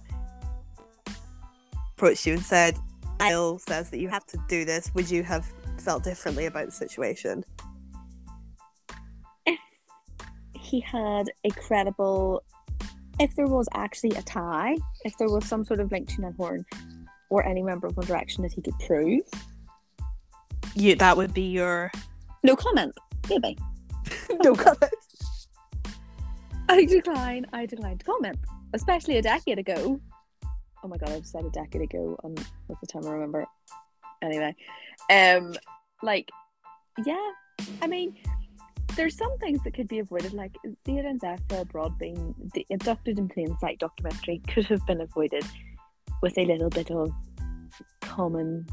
approached 1.97 2.27
you 2.27 2.35
and 2.35 2.43
said, 2.43 2.79
"Bill 3.19 3.59
says 3.59 3.91
that 3.91 4.01
you 4.01 4.09
have 4.09 4.27
to 4.27 4.39
do 4.49 4.65
this," 4.65 4.91
would 4.95 5.11
you 5.11 5.23
have 5.23 5.47
felt 5.79 6.05
differently 6.05 6.47
about 6.47 6.67
the 6.67 6.73
situation? 6.73 7.45
If 9.47 9.59
he 10.55 10.81
had 10.81 11.31
a 11.45 11.51
credible 11.51 12.45
if 13.21 13.37
there 13.37 13.47
was 13.47 13.69
actually 13.75 14.17
a 14.17 14.23
tie, 14.23 14.77
if 15.05 15.17
there 15.19 15.29
was 15.29 15.45
some 15.45 15.63
sort 15.63 15.79
of 15.79 15.93
link 15.93 16.09
to 16.09 16.23
Ned 16.23 16.35
Horn 16.39 16.65
or 17.29 17.45
any 17.47 17.63
member 17.63 17.87
of 17.87 17.97
One 17.97 18.07
Direction 18.07 18.43
that 18.43 18.53
he 18.53 18.63
could 18.63 18.79
prove. 18.87 19.21
You 20.81 20.95
that 20.97 21.15
would 21.15 21.35
be 21.35 21.43
your 21.43 21.93
No 22.43 22.57
comment, 22.57 22.97
maybe. 23.29 23.59
no 24.43 24.55
comment. 24.55 24.95
I 26.71 26.87
decline, 26.87 27.45
I 27.53 27.67
decline 27.67 27.99
to 27.99 28.05
comment. 28.07 28.39
Especially 28.73 29.19
a 29.19 29.23
decade 29.23 29.59
ago. 29.59 30.01
Oh 30.83 30.89
my 30.89 30.97
god, 30.97 31.11
I 31.11 31.19
just 31.19 31.33
said 31.33 31.45
a 31.45 31.51
decade 31.51 31.83
ago 31.83 32.19
and 32.25 32.35
that's 32.67 32.81
the 32.81 32.87
time 32.87 33.07
I 33.07 33.11
remember. 33.11 33.45
Anyway. 34.23 34.57
Um 35.11 35.55
like 36.03 36.31
yeah, 37.05 37.31
I 37.83 37.87
mean 37.87 38.17
there's 38.97 39.19
some 39.19 39.37
things 39.37 39.63
that 39.65 39.75
could 39.75 39.87
be 39.87 39.99
avoided, 39.99 40.33
like 40.33 40.57
Zara 40.87 41.11
and 41.11 41.21
Zephyr 41.21 41.61
abroad 41.61 41.99
being 41.99 42.35
the 42.55 42.67
abducted 42.73 43.19
in 43.19 43.29
plain 43.29 43.55
sight 43.61 43.79
documentary 43.81 44.41
could 44.49 44.65
have 44.67 44.85
been 44.87 45.03
avoided 45.03 45.45
with 46.23 46.39
a 46.39 46.47
little 46.47 46.71
bit 46.71 46.91
of 46.91 47.13
common 48.01 48.67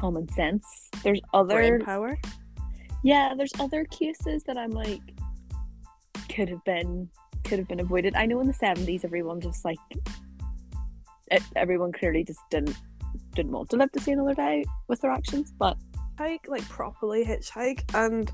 common 0.00 0.28
sense. 0.30 0.88
There's 1.04 1.20
other 1.34 1.56
Brain 1.56 1.80
power. 1.80 2.18
yeah, 3.04 3.34
there's 3.36 3.52
other 3.60 3.84
cases 3.84 4.42
that 4.44 4.56
I'm 4.56 4.70
like 4.70 5.02
could 6.28 6.48
have 6.48 6.64
been 6.64 7.08
could 7.44 7.58
have 7.58 7.68
been 7.68 7.80
avoided. 7.80 8.14
I 8.16 8.26
know 8.26 8.40
in 8.40 8.46
the 8.46 8.54
seventies 8.54 9.04
everyone 9.04 9.40
just 9.40 9.64
like 9.64 9.78
it, 11.30 11.42
everyone 11.54 11.92
clearly 11.92 12.24
just 12.24 12.40
didn't 12.50 12.76
didn't 13.34 13.52
want 13.52 13.68
to 13.70 13.76
live 13.76 13.92
to 13.92 14.00
see 14.00 14.12
another 14.12 14.34
day 14.34 14.64
with 14.88 15.00
their 15.00 15.10
actions, 15.10 15.52
but 15.58 15.76
Hike 16.18 16.46
like 16.48 16.66
properly 16.68 17.24
hitchhike, 17.24 17.82
and 17.94 18.30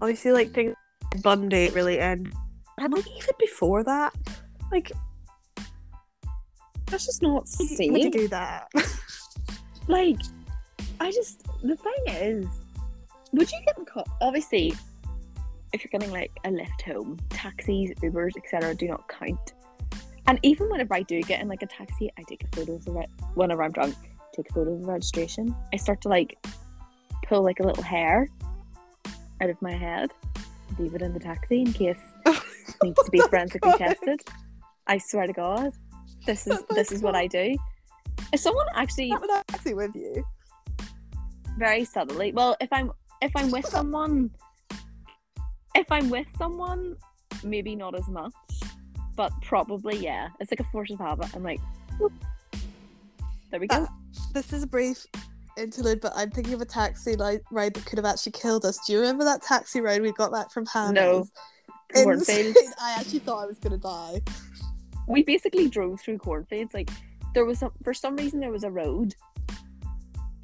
obviously 0.00 0.32
like 0.32 0.52
things 0.52 0.74
Bundy 1.22 1.70
really 1.70 1.98
end. 1.98 2.32
And 2.78 2.92
like 2.92 3.06
even 3.06 3.34
before 3.38 3.82
that, 3.84 4.14
like 4.70 4.92
that's 6.86 7.06
just 7.06 7.22
not 7.22 7.46
would 7.58 8.04
you 8.04 8.10
do 8.10 8.28
that? 8.28 8.68
like 9.88 10.18
I 11.00 11.10
just 11.10 11.42
the 11.62 11.76
thing 11.76 12.02
is, 12.06 12.46
would 13.32 13.50
you 13.50 13.58
get 13.66 13.86
caught? 13.86 14.08
Obviously, 14.20 14.74
if 15.72 15.84
you're 15.84 15.90
getting 15.90 16.10
like 16.10 16.32
a 16.44 16.50
lift 16.50 16.82
home, 16.82 17.18
taxis, 17.30 17.90
Ubers, 18.02 18.36
etc., 18.36 18.74
do 18.74 18.88
not 18.88 19.08
count. 19.08 19.52
And 20.26 20.40
even 20.42 20.68
whenever 20.68 20.94
I 20.94 21.02
do 21.02 21.22
get 21.22 21.40
in 21.40 21.48
like 21.48 21.62
a 21.62 21.66
taxi, 21.66 22.10
I 22.18 22.22
take 22.22 22.44
a 22.44 22.56
photo 22.56 22.74
of 22.74 22.84
the 22.84 22.92
re- 22.92 23.06
whenever 23.34 23.62
I'm 23.62 23.72
drunk, 23.72 23.94
take 24.34 24.50
a 24.50 24.52
photo 24.52 24.72
of 24.72 24.80
the 24.80 24.86
registration. 24.86 25.54
I 25.72 25.76
start 25.76 26.00
to 26.02 26.08
like 26.08 26.36
pull 27.26 27.42
like 27.42 27.60
a 27.60 27.62
little 27.62 27.82
hair 27.82 28.28
out 29.40 29.50
of 29.50 29.60
my 29.62 29.72
head, 29.72 30.12
leave 30.78 30.94
it 30.94 31.02
in 31.02 31.12
the 31.12 31.20
taxi 31.20 31.60
in 31.60 31.72
case 31.72 32.00
it 32.26 32.42
needs 32.82 33.02
to 33.04 33.10
be 33.10 33.20
forensically 33.20 33.70
God. 33.72 33.78
tested. 33.78 34.20
I 34.86 34.98
swear 34.98 35.26
to 35.26 35.32
God, 35.32 35.72
this 36.24 36.46
is 36.46 36.62
this 36.70 36.90
is 36.90 37.02
what 37.02 37.14
I 37.14 37.26
do. 37.26 37.56
If 38.32 38.40
someone 38.40 38.66
actually 38.74 39.10
Not 39.10 39.20
with 39.20 39.30
actually 39.52 39.74
with 39.74 39.94
you. 39.94 40.24
Very 41.56 41.84
subtly. 41.84 42.32
Well, 42.32 42.56
if 42.60 42.72
I'm 42.72 42.92
if 43.22 43.32
I'm 43.36 43.50
with 43.50 43.66
someone, 43.66 44.30
if 45.74 45.90
I'm 45.90 46.10
with 46.10 46.26
someone, 46.36 46.96
maybe 47.42 47.74
not 47.74 47.94
as 47.94 48.08
much, 48.08 48.32
but 49.16 49.32
probably 49.42 49.96
yeah. 49.96 50.28
It's 50.40 50.50
like 50.50 50.60
a 50.60 50.64
force 50.64 50.90
of 50.90 50.98
habit. 50.98 51.34
I'm 51.34 51.42
like, 51.42 51.60
whoop. 51.98 52.12
there 53.50 53.60
we 53.60 53.66
go. 53.66 53.76
Uh, 53.76 53.86
This 54.34 54.52
is 54.52 54.62
a 54.62 54.66
brief 54.66 55.06
interlude, 55.56 56.00
but 56.00 56.12
I'm 56.14 56.30
thinking 56.30 56.54
of 56.54 56.60
a 56.60 56.66
taxi 56.66 57.16
li- 57.16 57.40
ride 57.50 57.74
that 57.74 57.86
could 57.86 57.98
have 57.98 58.04
actually 58.04 58.32
killed 58.32 58.64
us. 58.64 58.78
Do 58.86 58.92
you 58.92 59.00
remember 59.00 59.24
that 59.24 59.42
taxi 59.42 59.80
ride 59.80 60.02
we 60.02 60.12
got 60.12 60.32
back 60.32 60.50
from 60.50 60.66
Hannah's? 60.66 60.94
No. 60.94 61.26
Cornfields. 61.94 62.58
I 62.80 62.96
actually 62.98 63.20
thought 63.20 63.42
I 63.42 63.46
was 63.46 63.58
gonna 63.58 63.78
die. 63.78 64.20
We 65.06 65.22
basically 65.22 65.68
drove 65.68 66.00
through 66.00 66.18
cornfields. 66.18 66.74
Like 66.74 66.90
there 67.32 67.44
was 67.44 67.60
some 67.60 67.70
for 67.84 67.94
some 67.94 68.16
reason 68.16 68.40
there 68.40 68.50
was 68.50 68.64
a 68.64 68.70
road. 68.70 69.14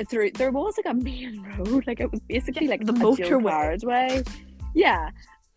Through 0.08 0.32
there 0.32 0.50
was 0.50 0.74
like 0.76 0.90
a 0.92 0.94
main 0.94 1.42
road, 1.58 1.86
like 1.86 2.00
it 2.00 2.10
was 2.10 2.20
basically 2.28 2.66
like 2.68 2.84
The 2.84 2.92
motorway. 2.92 3.48
carriageway. 3.48 4.24
Yeah, 4.74 5.10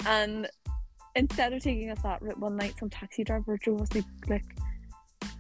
and 0.05 0.47
instead 1.15 1.53
of 1.53 1.61
taking 1.63 1.89
us 1.89 2.01
that 2.03 2.21
route 2.21 2.39
one 2.39 2.55
night, 2.57 2.73
some 2.77 2.89
taxi 2.89 3.23
driver 3.23 3.57
drove 3.57 3.81
us 3.81 3.89
through 3.89 4.03
like 4.27 4.43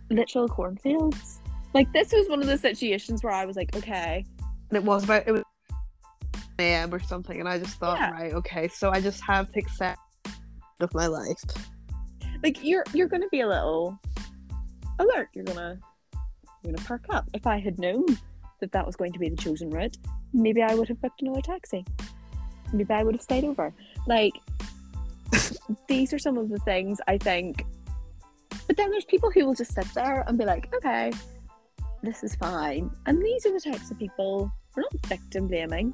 literal 0.09 0.47
cornfields. 0.47 1.39
Like 1.73 1.91
this 1.91 2.13
was 2.13 2.29
one 2.29 2.41
of 2.41 2.47
the 2.47 2.57
situations 2.57 3.23
where 3.23 3.33
I 3.33 3.45
was 3.45 3.55
like, 3.57 3.75
okay, 3.75 4.25
And 4.69 4.77
it 4.77 4.83
was 4.83 5.03
about 5.03 5.27
it 5.27 5.31
was 5.33 5.43
a.m. 6.59 6.93
or 6.93 6.99
something, 7.01 7.39
and 7.39 7.49
I 7.49 7.59
just 7.59 7.77
thought, 7.79 7.97
Yeah. 7.97 8.11
right, 8.11 8.33
okay, 8.33 8.69
so 8.69 8.91
I 8.91 9.01
just 9.01 9.21
have 9.23 9.51
to 9.51 9.59
accept 9.59 9.99
of 10.79 10.93
my 10.93 11.07
life. 11.07 11.37
like 12.43 12.63
you're 12.63 12.83
you're 12.93 13.07
gonna 13.09 13.27
be 13.29 13.41
a 13.41 13.47
little 13.47 13.99
alert. 14.99 15.27
You're 15.33 15.43
gonna 15.45 15.77
you're 16.63 16.73
gonna 16.73 16.85
perk 16.87 17.05
up. 17.09 17.25
If 17.33 17.45
I 17.45 17.59
had 17.59 17.77
known 17.79 18.05
that 18.59 18.71
that 18.71 18.85
was 18.85 18.95
going 18.95 19.11
to 19.13 19.19
be 19.19 19.29
the 19.29 19.37
chosen 19.37 19.69
route, 19.69 19.97
maybe 20.33 20.61
I 20.61 20.75
would 20.75 20.87
have 20.89 21.01
booked 21.01 21.21
another 21.21 21.41
taxi. 21.41 21.85
Maybe 22.73 22.93
I 22.93 23.03
would 23.03 23.15
have 23.15 23.21
stayed 23.21 23.43
over. 23.43 23.73
Like 24.07 24.33
these 25.87 26.13
are 26.13 26.19
some 26.19 26.37
of 26.37 26.49
the 26.49 26.59
things 26.59 26.99
I 27.07 27.17
think. 27.17 27.65
But 28.67 28.77
then 28.77 28.89
there's 28.89 29.05
people 29.05 29.29
who 29.31 29.45
will 29.45 29.53
just 29.53 29.73
sit 29.73 29.87
there 29.93 30.23
and 30.27 30.37
be 30.37 30.45
like, 30.45 30.73
okay, 30.75 31.11
this 32.01 32.23
is 32.23 32.35
fine. 32.35 32.89
And 33.05 33.21
these 33.21 33.45
are 33.45 33.51
the 33.51 33.59
types 33.59 33.91
of 33.91 33.99
people. 33.99 34.51
We're 34.75 34.83
not 34.83 35.05
victim 35.05 35.47
blaming. 35.47 35.93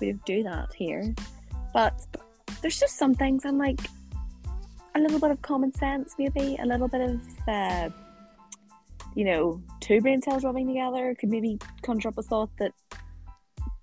We 0.00 0.12
don't 0.12 0.24
do 0.24 0.42
that 0.42 0.72
here. 0.74 1.14
But 1.72 1.94
there's 2.60 2.78
just 2.78 2.96
some 2.96 3.14
things 3.14 3.44
I'm 3.44 3.58
like, 3.58 3.80
a 4.94 5.00
little 5.00 5.20
bit 5.20 5.30
of 5.30 5.40
common 5.42 5.72
sense, 5.74 6.14
maybe 6.18 6.56
a 6.60 6.66
little 6.66 6.88
bit 6.88 7.02
of, 7.02 7.20
uh, 7.46 7.90
you 9.18 9.24
know, 9.24 9.60
two 9.80 10.00
brain 10.00 10.22
cells 10.22 10.44
rubbing 10.44 10.68
together 10.68 11.12
could 11.18 11.28
maybe 11.28 11.58
conjure 11.82 12.10
up 12.10 12.18
a 12.18 12.22
thought 12.22 12.50
that 12.60 12.70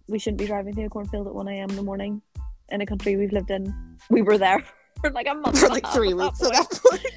we 0.08 0.18
shouldn't 0.18 0.38
be 0.38 0.46
driving 0.46 0.74
through 0.74 0.86
a 0.86 0.90
cornfield 0.90 1.28
at 1.28 1.36
1 1.36 1.50
a.m. 1.50 1.70
in 1.72 1.76
the 1.76 1.84
morning 1.84 2.22
in 2.70 2.80
a 2.80 2.86
country 2.86 3.18
we've 3.18 3.34
lived 3.34 3.52
in. 3.52 3.76
We 4.10 4.22
were 4.22 4.38
there 4.38 4.64
for 5.02 5.10
like 5.10 5.28
a 5.28 5.34
month. 5.34 5.60
For 5.60 5.68
like 5.68 5.86
three 5.88 6.14
weeks 6.14 6.42
at 6.42 6.54
that 6.54 6.80
point. 6.90 7.06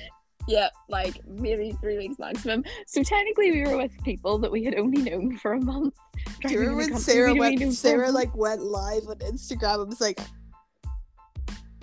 Yeah, 0.49 0.71
like 0.89 1.21
maybe 1.27 1.77
three 1.83 1.99
weeks 1.99 2.19
maximum. 2.19 2.65
So 2.87 3.03
technically, 3.03 3.53
we 3.53 3.65
were 3.65 3.77
with 3.77 3.93
people 4.03 4.39
that 4.39 4.51
we 4.51 4.65
had 4.65 4.77
only 4.77 5.03
known 5.03 5.37
for 5.37 5.53
a 5.53 5.61
month. 5.61 5.95
Do 6.41 6.55
you 6.55 6.61
remember 6.61 6.93
when 6.93 6.97
Sarah 6.97 7.35
went 7.35 7.61
known 7.61 7.69
for 7.69 7.73
a 7.73 7.77
Sarah 7.77 8.11
like 8.11 8.35
went 8.35 8.63
live 8.63 9.07
on 9.09 9.19
Instagram 9.19 9.83
and 9.83 9.89
was 9.91 10.01
like 10.01 10.19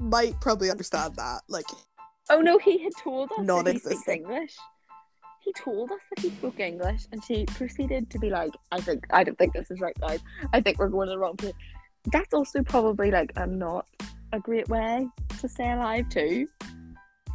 might 0.01 0.41
probably 0.41 0.71
understand 0.71 1.15
that. 1.17 1.41
Like 1.47 1.67
Oh 2.31 2.41
no, 2.41 2.57
he 2.57 2.83
had 2.83 2.93
told 3.03 3.29
us 3.29 3.37
that 3.37 3.41
he 3.43 3.47
Non-existent. 3.47 4.01
speaks 4.01 4.07
English. 4.17 4.55
He 5.45 5.53
told 5.53 5.91
us 5.91 5.99
that 6.09 6.23
he 6.23 6.31
spoke 6.31 6.59
English, 6.59 7.03
and 7.11 7.23
she 7.23 7.45
proceeded 7.45 8.09
to 8.09 8.17
be 8.17 8.31
like, 8.31 8.51
"I 8.71 8.81
think 8.81 9.05
I 9.11 9.23
don't 9.23 9.37
think 9.37 9.53
this 9.53 9.69
is 9.69 9.79
right, 9.79 9.97
guys. 10.01 10.19
I 10.51 10.59
think 10.59 10.79
we're 10.79 10.89
going 10.89 11.07
to 11.07 11.11
the 11.11 11.19
wrong 11.19 11.37
place." 11.37 11.53
That's 12.11 12.33
also 12.33 12.63
probably 12.63 13.11
like 13.11 13.31
a 13.35 13.45
not 13.45 13.85
a 14.33 14.39
great 14.39 14.67
way 14.69 15.07
to 15.39 15.47
stay 15.47 15.71
alive 15.71 16.09
too. 16.09 16.47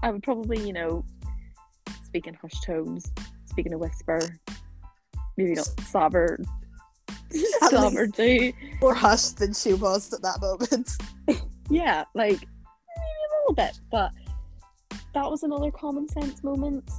I 0.02 0.11
would 0.11 0.25
probably, 0.25 0.59
you 0.67 0.73
know, 0.73 1.05
speak 2.05 2.26
in 2.26 2.35
hushed 2.35 2.64
tones, 2.64 3.12
speak 3.45 3.67
in 3.67 3.73
a 3.75 3.79
whisper, 3.79 4.21
maybe 5.37 5.52
not 5.52 5.69
slobber, 5.83 6.40
slobber 7.69 8.09
too. 8.09 8.52
more 8.81 8.95
hushed 8.95 9.38
than 9.38 9.55
she 9.55 9.75
was 9.75 10.12
at 10.12 10.23
that 10.23 10.40
moment. 10.40 10.90
Yeah, 11.73 12.02
like 12.17 12.33
maybe 12.33 13.21
a 13.29 13.31
little 13.38 13.55
bit, 13.55 13.79
but 13.93 14.11
that 15.14 15.31
was 15.31 15.45
another 15.45 15.71
common 15.71 16.09
sense 16.09 16.43
moment. 16.43 16.90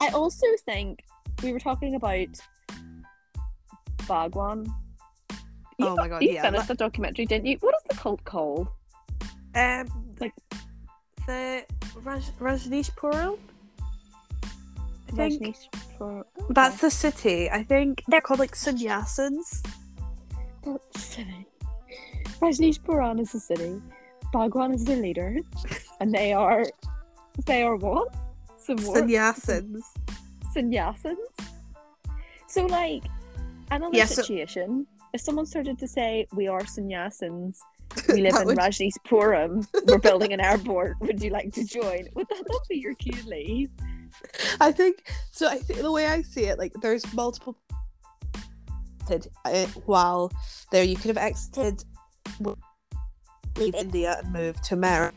I 0.00 0.08
also 0.08 0.46
think 0.64 1.00
we 1.42 1.52
were 1.52 1.60
talking 1.60 1.94
about 1.94 2.28
Bhagwan. 4.06 4.66
You, 5.78 5.88
Oh 5.88 5.96
my 5.96 6.08
God, 6.08 6.22
You 6.22 6.32
yeah, 6.32 6.42
finished 6.42 6.68
the 6.68 6.74
documentary, 6.74 7.26
didn't 7.26 7.46
you? 7.46 7.56
What 7.60 7.74
is 7.76 7.82
the 7.88 7.96
cult 7.96 8.24
called? 8.24 8.68
Um 9.54 9.86
Like- 10.20 10.34
the 11.26 11.64
Raj- 12.02 12.30
Rajneeshpuram? 12.38 13.38
I 15.08 15.12
think 15.12 15.42
Rajneesh 15.42 15.68
for 15.98 16.26
that's 16.50 16.80
the 16.80 16.90
city. 16.90 17.50
I 17.50 17.62
think 17.62 18.02
they're 18.08 18.20
called 18.20 18.40
like 18.40 18.54
sannyasins. 18.54 19.62
That's 20.64 21.02
silly. 21.04 21.46
Rajneeshpuram 22.40 23.20
is 23.20 23.32
the 23.32 23.40
city. 23.40 23.80
Bhagwan 24.32 24.74
is 24.74 24.84
the 24.84 24.96
leader, 24.96 25.36
and 26.00 26.12
they 26.12 26.32
are 26.32 26.64
they 27.46 27.62
are 27.62 27.76
what? 27.76 28.14
Some 28.66 28.76
more 28.84 28.96
Sannyasins. 28.96 29.80
sannyasins. 30.54 31.16
So 32.48 32.66
like 32.66 33.04
another 33.70 34.06
so- 34.06 34.22
situation. 34.22 34.86
If 35.14 35.20
someone 35.20 35.46
started 35.46 35.78
to 35.78 35.88
say 35.88 36.26
we 36.34 36.46
are 36.48 36.60
sannyasins, 36.62 37.58
we 38.08 38.22
live 38.22 38.34
in 38.36 38.46
would- 38.46 38.58
Rajneeshpuram, 38.58 39.66
we're 39.86 39.98
building 40.10 40.32
an 40.32 40.40
airport. 40.40 40.96
Would 41.00 41.22
you 41.22 41.30
like 41.30 41.52
to 41.54 41.64
join? 41.64 42.08
Would 42.14 42.26
that 42.28 42.42
not 42.48 42.62
be 42.68 42.76
your 42.78 42.94
cue 42.94 43.22
leave? 43.26 43.70
I 44.60 44.72
think 44.72 45.08
so. 45.30 45.48
I 45.48 45.58
think 45.58 45.80
the 45.80 45.92
way 45.92 46.06
I 46.06 46.22
see 46.22 46.44
it, 46.44 46.58
like 46.58 46.72
there's 46.82 47.10
multiple. 47.14 47.56
Uh, 49.44 49.66
while 49.84 50.32
there, 50.72 50.82
you 50.82 50.96
could 50.96 51.08
have 51.08 51.16
exited, 51.16 51.84
leave 53.56 53.74
India 53.76 54.20
and 54.22 54.32
move 54.32 54.60
to 54.62 54.74
America. 54.74 55.16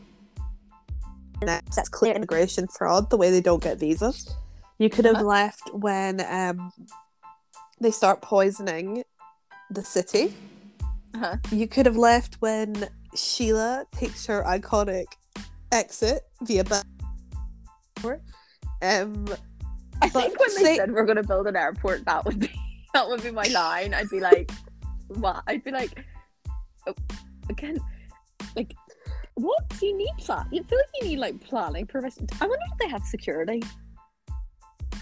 Next, 1.42 1.76
that's 1.76 1.88
clear 1.88 2.14
immigration 2.14 2.66
fraud. 2.68 3.10
The 3.10 3.16
way 3.16 3.30
they 3.30 3.40
don't 3.40 3.62
get 3.62 3.78
visas. 3.78 4.34
You 4.78 4.88
could 4.90 5.04
have 5.04 5.16
Uh-huh. 5.16 5.24
left 5.24 5.70
when 5.74 6.20
um, 6.28 6.72
they 7.80 7.90
start 7.90 8.22
poisoning 8.22 9.04
the 9.70 9.82
city. 9.84 10.34
Uh-huh. 11.14 11.36
You 11.50 11.66
could 11.66 11.86
have 11.86 11.96
left 11.96 12.36
when 12.40 12.88
Sheila 13.14 13.84
takes 13.92 14.26
her 14.26 14.42
iconic 14.44 15.06
exit 15.72 16.22
via 16.42 16.64
back. 16.64 16.84
Um, 18.82 19.26
I 20.02 20.08
think 20.08 20.38
when 20.40 20.54
they 20.62 20.76
said 20.76 20.90
we're 20.92 21.04
going 21.04 21.16
to 21.16 21.22
build 21.22 21.46
an 21.46 21.56
airport, 21.56 22.04
that 22.06 22.24
would 22.24 22.38
be 22.38 22.50
that 22.94 23.06
would 23.08 23.22
be 23.22 23.30
my 23.30 23.44
line. 23.48 23.92
I'd 23.92 24.08
be 24.08 24.20
like, 24.20 24.50
what? 25.08 25.42
I'd 25.46 25.62
be 25.64 25.70
like, 25.70 26.04
oh, 26.86 26.94
again, 27.50 27.78
like, 28.56 28.74
what 29.34 29.68
do 29.78 29.86
you 29.86 29.96
need 29.96 30.12
plan? 30.18 30.46
You 30.50 30.62
feel 30.64 30.78
like 30.78 30.88
you 31.02 31.08
need 31.08 31.18
like 31.18 31.40
planning 31.40 31.86
permission. 31.86 32.26
I 32.40 32.46
wonder 32.46 32.64
if 32.72 32.78
they 32.78 32.88
have 32.88 33.02
security. 33.04 33.62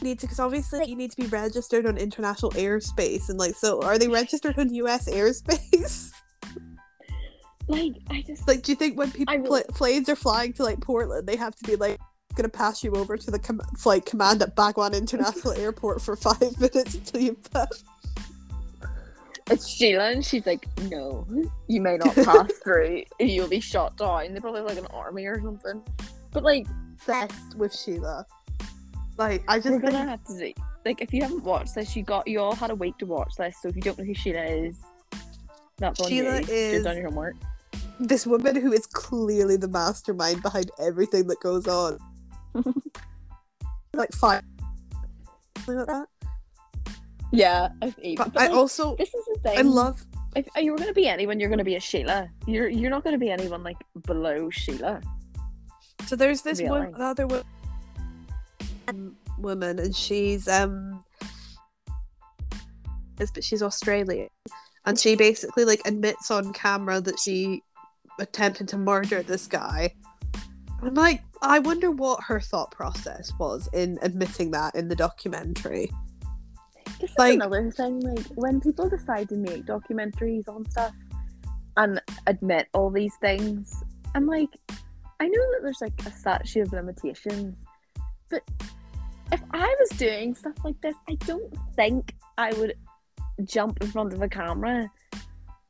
need 0.02 0.18
to 0.20 0.26
because 0.26 0.38
obviously 0.38 0.84
you 0.88 0.94
need 0.96 1.10
to 1.10 1.16
be 1.16 1.26
registered 1.26 1.86
on 1.86 1.96
international 1.98 2.52
airspace 2.52 3.28
and 3.30 3.38
like 3.38 3.54
so 3.54 3.82
are 3.82 3.98
they 3.98 4.06
registered 4.08 4.58
on 4.58 4.72
US 4.74 5.08
airspace? 5.08 6.10
Like, 7.70 7.92
I 8.08 8.22
just 8.22 8.48
like 8.48 8.62
do 8.62 8.72
you 8.72 8.76
think 8.76 8.96
when 8.96 9.10
people 9.10 9.34
I 9.34 9.36
really- 9.36 9.62
pla- 9.64 9.74
planes 9.76 10.08
are 10.08 10.16
flying 10.16 10.54
to 10.54 10.62
like 10.62 10.80
Portland 10.80 11.28
they 11.28 11.36
have 11.36 11.54
to 11.56 11.64
be 11.64 11.76
like 11.76 11.98
gonna 12.34 12.48
pass 12.48 12.82
you 12.82 12.92
over 12.94 13.18
to 13.18 13.30
the 13.30 13.38
com- 13.38 13.60
flight 13.76 14.06
command 14.06 14.40
at 14.40 14.56
Bhagwan 14.56 14.94
International 14.94 15.52
Airport 15.56 16.00
for 16.00 16.16
five 16.16 16.58
minutes 16.58 16.94
until 16.94 17.20
you 17.20 17.36
pass? 17.52 17.84
It's 19.50 19.68
Sheila, 19.68 20.10
and 20.10 20.24
she's 20.24 20.46
like, 20.46 20.66
no, 20.90 21.26
you 21.66 21.80
may 21.80 21.96
not 21.96 22.14
pass 22.14 22.52
through. 22.64 23.04
You'll 23.18 23.48
be 23.48 23.60
shot 23.60 23.96
down. 23.96 24.32
They 24.32 24.40
probably 24.40 24.60
have 24.60 24.68
like 24.68 24.78
an 24.78 24.86
army 24.86 25.26
or 25.26 25.40
something. 25.40 25.82
But 26.32 26.42
like, 26.42 26.66
Obsessed 26.94 27.54
with 27.56 27.74
Sheila. 27.74 28.26
Like 29.16 29.42
I 29.48 29.58
just 29.58 29.70
we're 29.70 29.80
gonna 29.80 30.04
have 30.04 30.24
to 30.24 30.32
see. 30.32 30.54
Like, 30.84 31.00
if 31.02 31.12
you 31.12 31.22
haven't 31.22 31.44
watched 31.44 31.74
this, 31.74 31.94
you 31.96 32.02
got 32.02 32.26
you 32.26 32.40
all 32.40 32.54
had 32.54 32.70
a 32.70 32.74
week 32.74 32.98
to 32.98 33.06
watch 33.06 33.34
this. 33.36 33.56
So 33.60 33.68
if 33.68 33.76
you 33.76 33.82
don't 33.82 33.98
know 33.98 34.04
who 34.04 34.14
Sheila 34.14 34.44
is, 34.44 34.76
that's 35.76 36.00
on 36.00 36.08
Sheila 36.08 36.40
you. 36.40 36.46
Is- 36.48 36.84
done 36.84 36.96
your 36.96 37.06
homework. 37.06 37.36
this 38.00 38.26
woman 38.26 38.56
who 38.56 38.72
is 38.72 38.86
clearly 38.86 39.56
the 39.56 39.68
mastermind 39.68 40.42
behind 40.42 40.70
everything 40.78 41.26
that 41.28 41.40
goes 41.40 41.66
on. 41.66 41.98
like 43.94 44.12
five 44.12 44.42
something 45.68 45.76
like 45.76 45.86
that. 45.86 46.06
Yeah, 47.32 47.68
I 47.82 47.90
think. 47.90 48.18
But, 48.18 48.32
But, 48.32 48.42
I 48.42 48.46
like, 48.46 48.56
also 48.56 48.96
this 48.96 49.12
is 49.14 49.24
the 49.26 49.40
thing. 49.40 49.58
I 49.58 49.62
love 49.62 50.04
If 50.36 50.46
you 50.56 50.72
were 50.72 50.78
gonna 50.78 50.92
be 50.92 51.08
anyone, 51.08 51.40
you're 51.40 51.50
gonna 51.50 51.64
be 51.64 51.76
a 51.76 51.80
Sheila. 51.80 52.28
You're 52.46 52.68
you're 52.68 52.90
not 52.90 53.04
gonna 53.04 53.18
be 53.18 53.30
anyone 53.30 53.62
like 53.62 53.76
below 54.06 54.50
Sheila. 54.50 55.00
So 56.06 56.16
there's 56.16 56.42
this 56.42 56.60
Really? 56.60 56.70
one, 56.70 57.00
other 57.00 57.26
wo- 57.26 57.42
um, 58.88 59.16
woman, 59.38 59.78
and 59.78 59.94
she's 59.94 60.48
um, 60.48 61.04
is 63.20 63.30
but 63.30 63.44
she's 63.44 63.62
Australian, 63.62 64.28
and 64.86 64.98
she 64.98 65.16
basically 65.16 65.64
like 65.64 65.82
admits 65.84 66.30
on 66.30 66.52
camera 66.52 67.00
that 67.00 67.18
she 67.18 67.62
attempted 68.18 68.68
to 68.68 68.78
murder 68.78 69.22
this 69.22 69.46
guy. 69.46 69.94
I'm 70.82 70.94
like, 70.94 71.22
I 71.42 71.58
wonder 71.58 71.90
what 71.90 72.22
her 72.24 72.40
thought 72.40 72.70
process 72.70 73.32
was 73.38 73.68
in 73.72 73.98
admitting 74.02 74.52
that 74.52 74.74
in 74.76 74.88
the 74.88 74.96
documentary. 74.96 75.90
This 77.00 77.10
is 77.10 77.18
Like- 77.18 77.34
another 77.34 77.70
thing. 77.70 78.00
Like 78.00 78.26
when 78.34 78.60
people 78.60 78.88
decide 78.88 79.28
to 79.30 79.36
make 79.36 79.64
documentaries 79.66 80.48
on 80.48 80.68
stuff 80.70 80.92
and 81.76 82.00
admit 82.26 82.68
all 82.74 82.90
these 82.90 83.14
things, 83.20 83.72
I'm 84.14 84.26
like, 84.26 84.50
I 85.20 85.26
know 85.28 85.52
that 85.52 85.60
there's 85.62 85.80
like 85.80 86.00
a 86.06 86.12
statute 86.12 86.62
of 86.62 86.72
limitations, 86.72 87.58
but 88.30 88.42
if 89.32 89.42
I 89.52 89.74
was 89.80 89.88
doing 89.98 90.34
stuff 90.34 90.54
like 90.64 90.80
this, 90.80 90.94
I 91.08 91.14
don't 91.26 91.52
think 91.76 92.14
I 92.36 92.52
would 92.54 92.74
jump 93.44 93.78
in 93.82 93.88
front 93.88 94.12
of 94.12 94.22
a 94.22 94.28
camera 94.28 94.90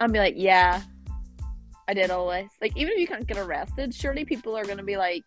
and 0.01 0.13
be 0.13 0.19
like, 0.19 0.35
yeah. 0.37 0.83
I 1.91 1.95
did 1.95 2.11
all 2.11 2.29
this. 2.29 2.51
Like, 2.61 2.77
even 2.77 2.93
if 2.93 2.99
you 2.99 3.07
can't 3.07 3.27
get 3.27 3.39
arrested, 3.39 3.95
surely 3.95 4.27
people 4.27 4.55
are 4.55 4.65
going 4.67 4.77
to 4.77 4.85
be 4.85 4.99
like 4.99 5.25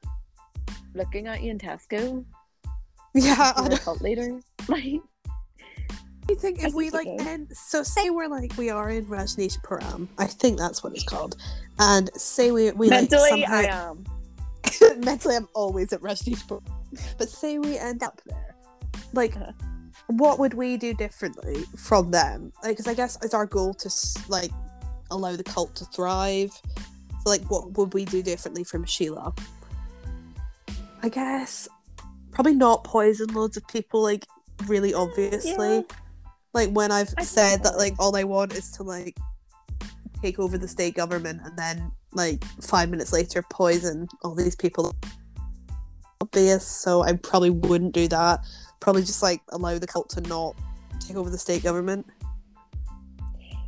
looking 0.94 1.26
at 1.26 1.42
you 1.42 1.50
in 1.50 1.58
Tesco. 1.58 2.24
Yeah, 3.16 3.52
You're 3.64 3.74
a 3.74 3.78
cult 3.80 4.02
leader. 4.02 4.40
Like, 4.68 5.02
you 6.30 6.36
think 6.36 6.64
I 6.64 6.68
if 6.68 6.74
we 6.74 6.90
like 6.92 7.08
so. 7.08 7.18
end, 7.28 7.52
so 7.54 7.84
say 7.84 8.10
we're 8.10 8.28
like 8.28 8.56
we 8.58 8.70
are 8.70 8.90
in 8.90 9.06
Rajneeshpuram, 9.06 10.08
I 10.18 10.26
think 10.28 10.58
that's 10.58 10.84
what 10.84 10.94
it's 10.94 11.04
called, 11.04 11.36
and 11.80 12.10
say 12.16 12.52
we 12.52 12.72
we 12.72 12.90
mentally, 12.90 13.22
like 13.22 13.30
somehow 13.46 13.56
I 13.56 13.64
am. 13.64 14.06
mentally 15.04 15.36
I'm 15.36 15.48
always 15.54 15.92
at 15.94 16.02
Rajneeshpuram. 16.02 16.64
But 17.18 17.30
say 17.30 17.58
we 17.60 17.78
end 17.78 18.04
up 18.04 18.22
there, 18.26 18.56
like, 19.14 19.36
Uh-huh. 19.36 19.52
what 20.08 20.40
would 20.40 20.54
we 20.54 20.78
do 20.78 20.94
differently 20.94 21.64
from 21.78 22.12
them? 22.12 22.52
Like, 22.64 22.74
because 22.74 22.88
I 22.88 22.94
guess 22.94 23.18
it's 23.24 23.34
our 23.34 23.46
goal 23.46 23.74
to 23.76 23.90
like 24.28 24.52
allow 25.10 25.36
the 25.36 25.44
cult 25.44 25.76
to 25.76 25.86
thrive. 25.86 26.52
So, 27.24 27.30
like, 27.30 27.50
what 27.50 27.78
would 27.78 27.94
we 27.94 28.06
do 28.06 28.22
differently 28.24 28.64
from 28.64 28.84
Sheila? 28.86 29.34
I 31.04 31.10
guess 31.10 31.68
probably 32.32 32.54
not 32.56 32.84
poison 32.84 33.28
loads 33.34 33.58
of 33.58 33.68
people 33.68 34.02
like 34.02 34.26
really 34.68 34.94
obviously. 34.94 35.76
Yeah. 35.78 35.82
Like 36.54 36.70
when 36.72 36.92
I've 36.92 37.14
I 37.18 37.24
said 37.24 37.64
that 37.64 37.78
like 37.78 37.94
all 38.00 38.16
I 38.16 38.24
want 38.24 38.54
is 38.54 38.72
to 38.74 38.84
like 38.84 39.18
take 40.22 40.40
over 40.40 40.58
the 40.58 40.68
state 40.68 40.96
government 40.96 41.42
and 41.44 41.58
then 41.58 41.92
like 42.14 42.44
five 42.62 42.90
minutes 42.90 43.14
later 43.14 43.44
poison 43.50 44.08
all 44.24 44.36
these 44.36 44.56
people 44.56 44.94
obvious 46.22 46.68
so 46.68 47.02
I 47.02 47.14
probably 47.14 47.50
wouldn't 47.50 47.94
do 47.94 48.08
that 48.10 48.42
probably 48.80 49.02
just 49.02 49.24
like 49.24 49.42
allow 49.50 49.80
the 49.80 49.88
cult 49.88 50.10
to 50.12 50.22
not 50.22 50.56
take 51.00 51.18
over 51.18 51.30
the 51.30 51.40
state 51.40 51.64
government 51.64 52.06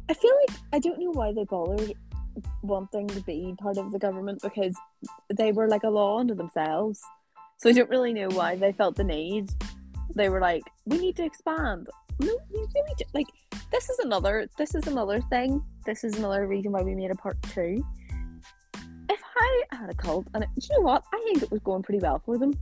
I 0.10 0.14
feel 0.14 0.32
like 0.48 0.60
I 0.74 0.80
don't 0.80 1.00
know 1.00 1.12
why 1.12 1.32
they 1.32 1.46
bothered 1.46 1.96
wanting 2.62 3.08
to 3.08 3.22
be 3.22 3.56
part 3.58 3.78
of 3.78 3.92
the 3.92 4.00
government 4.00 4.42
because 4.42 4.76
they 5.34 5.52
were 5.52 5.68
like 5.68 5.84
a 5.84 5.90
law 5.90 6.20
unto 6.20 6.36
themselves. 6.36 7.02
So 7.58 7.70
I 7.70 7.74
don't 7.74 7.90
really 7.90 8.14
know 8.14 8.30
why 8.30 8.56
they 8.56 8.72
felt 8.72 8.96
the 8.96 9.04
need. 9.04 9.50
They 10.16 10.30
were 10.30 10.42
like, 10.42 10.64
we 10.86 10.98
need 10.98 11.16
to 11.18 11.26
expand. 11.26 11.88
No, 12.20 12.28
you 12.28 12.68
really 12.76 12.94
do. 12.98 13.06
Like, 13.14 13.28
this 13.72 13.90
is 13.90 14.00
another. 14.00 14.48
This 14.58 14.76
is 14.76 14.88
another 14.88 15.22
thing. 15.22 15.64
This 15.86 16.04
is 16.04 16.18
another 16.18 16.48
reason 16.48 16.72
why 16.72 16.82
we 16.82 16.96
made 16.96 17.12
a 17.12 17.16
part 17.16 17.42
two. 17.54 17.86
If 19.10 19.22
I 19.36 19.64
had 19.72 19.90
a 19.90 19.94
cult, 19.94 20.28
and 20.34 20.44
it, 20.44 20.50
you 20.56 20.78
know 20.78 20.82
what? 20.82 21.04
I 21.14 21.20
think 21.26 21.44
it 21.44 21.52
was 21.52 21.62
going 21.62 21.84
pretty 21.84 22.00
well 22.00 22.22
for 22.26 22.38
them. 22.38 22.54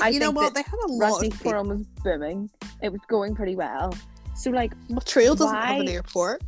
I 0.00 0.10
you 0.10 0.20
know 0.20 0.30
what 0.30 0.54
they 0.54 0.62
had 0.62 0.78
a 0.86 0.92
lot 0.92 1.20
people. 1.22 1.52
Puram 1.52 1.68
was 1.68 1.82
booming. 2.04 2.50
It 2.82 2.92
was 2.92 3.00
going 3.08 3.34
pretty 3.34 3.56
well. 3.56 3.94
So 4.36 4.50
like, 4.50 4.72
Montreal 4.88 5.34
doesn't 5.34 5.56
have 5.56 5.80
an 5.80 5.88
airport 5.88 6.42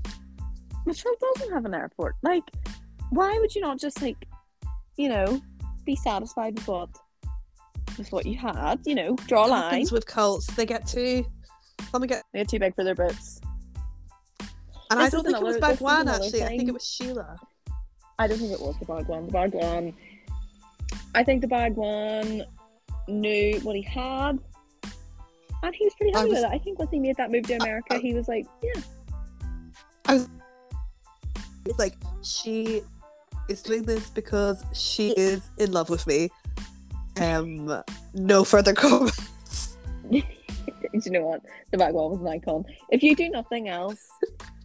Montreal 0.87 1.15
doesn't 1.21 1.53
have 1.53 1.65
an 1.65 1.75
airport. 1.75 2.17
Like, 2.23 2.45
why 3.11 3.37
would 3.39 3.55
you 3.55 3.61
not 3.61 3.79
just 3.79 4.01
like, 4.03 4.27
you 4.97 5.09
know, 5.09 5.41
be 5.85 5.97
satisfied 5.97 6.55
with 6.57 6.69
what 6.69 6.89
with 7.99 8.11
what 8.13 8.27
you 8.27 8.37
had? 8.37 8.81
You 8.85 8.95
know, 8.95 9.17
draw 9.27 9.47
a 9.47 9.49
line. 9.49 9.87
with 9.93 10.07
cults 10.07 10.47
they 10.55 10.67
get 10.67 10.87
too 10.87 11.25
some 11.91 12.03
get 12.07 12.25
They're 12.33 12.45
too 12.45 12.59
big 12.59 12.75
for 12.75 12.85
their 12.85 12.95
boots. 12.95 13.41
and 14.91 15.01
I 15.01 15.05
This 15.05 15.13
don't 15.13 15.27
is 15.27 15.33
think 15.33 15.37
it 15.39 15.45
was 15.45 15.57
another- 15.57 15.73
this 15.73 15.81
is 15.81 15.81
Bhagwan 15.81 16.09
actually 16.09 16.43
I 16.45 16.49
think 16.49 16.69
it 16.69 16.73
was 16.73 16.85
Sheila 16.87 17.37
I 18.19 18.27
don't 18.27 18.39
think 18.39 18.53
it 18.53 18.61
was 18.61 18.79
the 18.79 18.85
Bhagwan. 18.85 19.27
The 19.27 19.33
Bhagwan. 19.33 19.95
I 21.15 21.25
think 21.25 21.41
the 21.41 21.47
Bhagwan 21.49 22.45
knew 23.09 23.59
what 23.63 23.75
he 23.77 23.81
had. 23.83 24.39
And 25.63 25.75
he 25.75 25.85
was 25.85 25.95
pretty 25.95 26.13
happy 26.13 26.29
was- 26.29 26.43
with 26.43 26.45
it. 26.53 26.55
I 26.55 26.59
think 26.59 26.79
once 26.79 26.91
he 26.91 26.99
made 26.99 27.17
that 27.17 27.31
move 27.31 27.45
to 27.47 27.55
America, 27.55 27.95
I- 27.95 27.99
he 27.99 28.13
was 28.13 28.29
like, 28.29 28.47
yeah. 28.63 28.73
it's 31.67 31.79
like 31.79 31.95
she 32.23 32.83
is 33.49 33.63
doing 33.63 33.85
this 33.85 34.11
because 34.11 34.65
she 34.75 35.11
is 35.17 35.51
in 35.59 35.73
love 35.73 35.89
with 35.89 36.07
me 36.07 36.29
um 37.21 37.83
no 38.15 38.45
further 38.45 38.73
comments 38.73 39.77
do 40.93 41.01
you 41.05 41.11
know 41.11 41.27
what? 41.27 41.43
The 41.71 41.79
Bhagwan 41.79 42.11
was 42.11 42.21
an 42.21 42.29
icon. 42.29 42.65
If 42.91 43.03
you 43.03 43.15
do 43.15 43.29
nothing 43.29 43.69
else, 43.69 44.07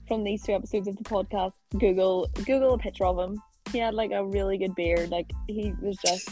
from 0.07 0.23
these 0.23 0.43
two 0.43 0.53
episodes 0.53 0.88
of 0.88 0.95
the 0.97 1.03
podcast, 1.03 1.53
Google 1.77 2.27
Google 2.45 2.73
a 2.73 2.77
picture 2.77 3.05
of 3.05 3.17
him. 3.17 3.41
He 3.71 3.79
had 3.79 3.93
like 3.93 4.11
a 4.11 4.23
really 4.25 4.57
good 4.57 4.75
beard. 4.75 5.09
Like 5.09 5.31
he 5.47 5.73
was 5.81 5.97
just. 5.97 6.29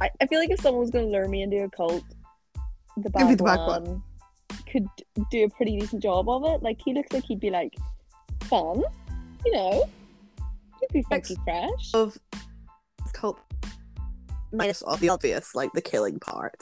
I, 0.00 0.10
I 0.20 0.26
feel 0.26 0.38
like 0.38 0.50
if 0.50 0.60
someone 0.60 0.80
was 0.80 0.90
going 0.90 1.06
to 1.06 1.10
lure 1.10 1.28
me 1.28 1.42
into 1.42 1.62
a 1.62 1.70
cult, 1.70 2.04
the 2.98 3.10
back 3.10 3.36
the 3.36 3.42
Bhagwan 3.42 4.02
could 4.70 4.86
do 5.30 5.44
a 5.44 5.48
pretty 5.50 5.78
decent 5.78 6.02
job 6.02 6.28
of 6.28 6.44
it. 6.44 6.62
Like 6.62 6.80
he 6.84 6.92
looks 6.92 7.12
like 7.12 7.24
he'd 7.24 7.40
be 7.40 7.50
like 7.50 7.74
fun, 8.44 8.82
you 9.44 9.52
know. 9.52 9.88
He'd 10.80 10.92
be 10.92 11.02
funky 11.02 11.36
fresh. 11.44 11.90
Of 11.94 12.18
cult 13.12 13.40
minus 14.52 14.82
all 14.82 14.96
the 14.96 15.08
obvious, 15.08 15.54
like 15.54 15.72
the 15.72 15.80
killing 15.80 16.18
part. 16.18 16.56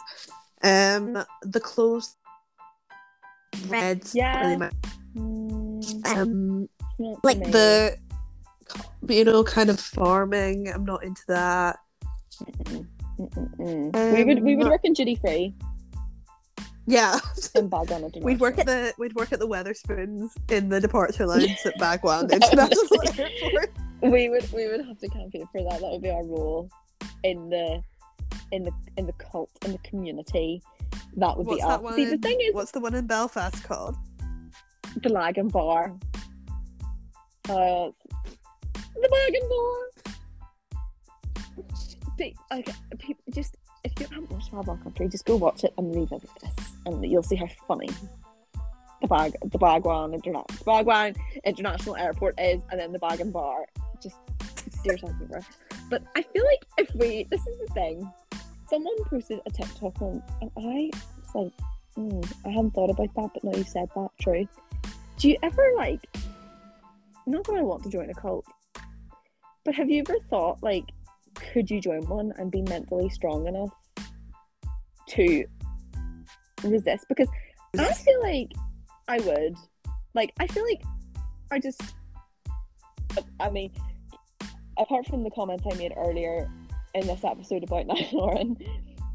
Um, 0.62 1.24
the 1.42 1.60
clothes, 1.60 2.16
red, 3.68 4.02
Yeah. 4.12 4.46
really 4.46 4.70
Mm, 5.16 6.06
um, 6.16 6.68
it's 6.80 6.98
not 6.98 7.14
for 7.14 7.20
like 7.22 7.38
me. 7.38 7.50
the, 7.50 7.96
you 9.08 9.24
know, 9.24 9.44
kind 9.44 9.70
of 9.70 9.78
farming. 9.78 10.68
I'm 10.72 10.84
not 10.84 11.04
into 11.04 11.22
that. 11.28 11.78
Mm. 13.20 14.12
we 14.12 14.24
would 14.24 14.42
we 14.42 14.56
would 14.56 14.64
Um, 14.66 14.70
work 14.72 14.80
in 14.84 14.92
duty 14.92 15.14
free 15.14 15.54
Yeah, 16.86 17.18
we'd 18.20 18.40
work 18.40 18.58
at 18.58 18.66
the 18.66 18.92
we'd 18.98 19.14
work 19.14 19.32
at 19.32 19.38
the 19.38 19.46
Wetherspoons 19.48 20.30
in 20.50 20.68
the 20.68 20.80
departure 20.80 21.26
lounge 21.30 21.56
at 21.64 21.78
Bhagwan 21.78 22.30
International 22.32 23.00
Airport. 23.16 23.70
we 24.02 24.28
would 24.28 24.52
we 24.52 24.66
would 24.66 24.84
have 24.84 24.98
to 24.98 25.08
campaign 25.08 25.46
for 25.52 25.62
that. 25.62 25.80
That 25.80 25.90
would 25.92 26.02
be 26.02 26.10
our 26.10 26.24
role 26.24 26.68
in 27.22 27.48
the 27.50 27.80
in 28.52 28.64
the 28.64 28.72
in 28.96 29.06
the 29.06 29.12
cult 29.14 29.50
in 29.64 29.72
the 29.72 29.78
community. 29.78 30.62
That 31.16 31.36
would 31.36 31.46
What's 31.46 31.60
be 31.62 31.66
that 31.66 31.76
us. 31.76 31.82
one? 31.82 31.94
See, 31.94 32.04
the 32.04 32.12
in- 32.12 32.20
thing 32.20 32.38
is, 32.40 32.54
what's 32.54 32.70
the 32.72 32.80
one 32.80 32.94
in 32.94 33.06
Belfast 33.06 33.62
called? 33.64 33.96
the 35.02 35.08
Lagan 35.08 35.48
Bar. 35.48 35.92
Uh, 37.48 37.90
the 38.94 39.08
Lagan 39.10 39.48
Bar. 39.48 39.76
Like, 42.50 42.68
people 42.98 43.24
just 43.30 43.56
if 43.82 43.92
you 43.98 44.06
haven't 44.06 44.30
watched 44.30 44.52
Wild 44.52 44.82
Country, 44.82 45.08
just 45.08 45.24
go 45.24 45.36
watch 45.36 45.64
it 45.64 45.74
and 45.76 45.94
revisit 45.94 46.30
this, 46.40 46.72
and 46.86 47.04
you'll 47.04 47.22
see 47.22 47.36
how 47.36 47.46
funny 47.68 47.88
the 49.02 49.08
bag 49.08 49.34
the 49.44 49.58
Bhagwan 49.58 50.12
Interna- 50.12 50.64
Bhagwan 50.64 51.14
International 51.44 51.96
Airport 51.96 52.40
is, 52.40 52.62
and 52.70 52.80
then 52.80 52.92
the 52.92 52.98
Bagan 52.98 53.30
Bar. 53.32 53.66
Just 54.02 54.16
a 54.86 54.96
favor. 54.96 55.44
But 55.90 56.02
I 56.16 56.22
feel 56.22 56.44
like 56.44 56.64
if 56.78 56.94
we, 56.94 57.24
this 57.30 57.46
is 57.46 57.58
the 57.66 57.74
thing. 57.74 58.10
Someone 58.68 59.04
posted 59.04 59.40
a 59.46 59.50
TikTok 59.50 60.00
on, 60.00 60.22
and 60.40 60.50
I 60.56 60.90
was 60.92 61.34
like, 61.34 61.52
mm, 61.98 62.32
I 62.46 62.48
hadn't 62.48 62.72
thought 62.72 62.90
about 62.90 63.14
that, 63.14 63.30
but 63.34 63.44
now 63.44 63.56
you 63.56 63.64
said 63.64 63.88
that, 63.94 64.08
true. 64.20 64.48
Do 65.18 65.28
you 65.28 65.36
ever 65.42 65.72
like? 65.76 66.00
Not 67.26 67.44
that 67.44 67.54
I 67.56 67.62
want 67.62 67.82
to 67.84 67.90
join 67.90 68.10
a 68.10 68.14
cult, 68.14 68.46
but 69.64 69.74
have 69.74 69.90
you 69.90 70.02
ever 70.06 70.18
thought 70.30 70.62
like, 70.62 70.84
could 71.34 71.70
you 71.70 71.80
join 71.80 72.06
one 72.06 72.32
and 72.36 72.50
be 72.50 72.62
mentally 72.62 73.08
strong 73.10 73.46
enough 73.46 73.70
to 75.08 75.44
resist? 76.62 77.06
Because 77.08 77.28
I 77.78 77.92
feel 77.92 78.22
like 78.22 78.52
I 79.08 79.18
would. 79.20 79.56
Like, 80.14 80.32
I 80.38 80.46
feel 80.46 80.64
like 80.64 80.82
I 81.50 81.58
just. 81.58 81.82
I 83.40 83.50
mean, 83.50 83.72
apart 84.78 85.06
from 85.06 85.22
the 85.22 85.30
comments 85.30 85.64
I 85.70 85.74
made 85.76 85.92
earlier 85.96 86.50
in 86.94 87.06
this 87.06 87.24
episode 87.24 87.64
about 87.64 87.86
Niall 87.88 88.04
Horan 88.04 88.56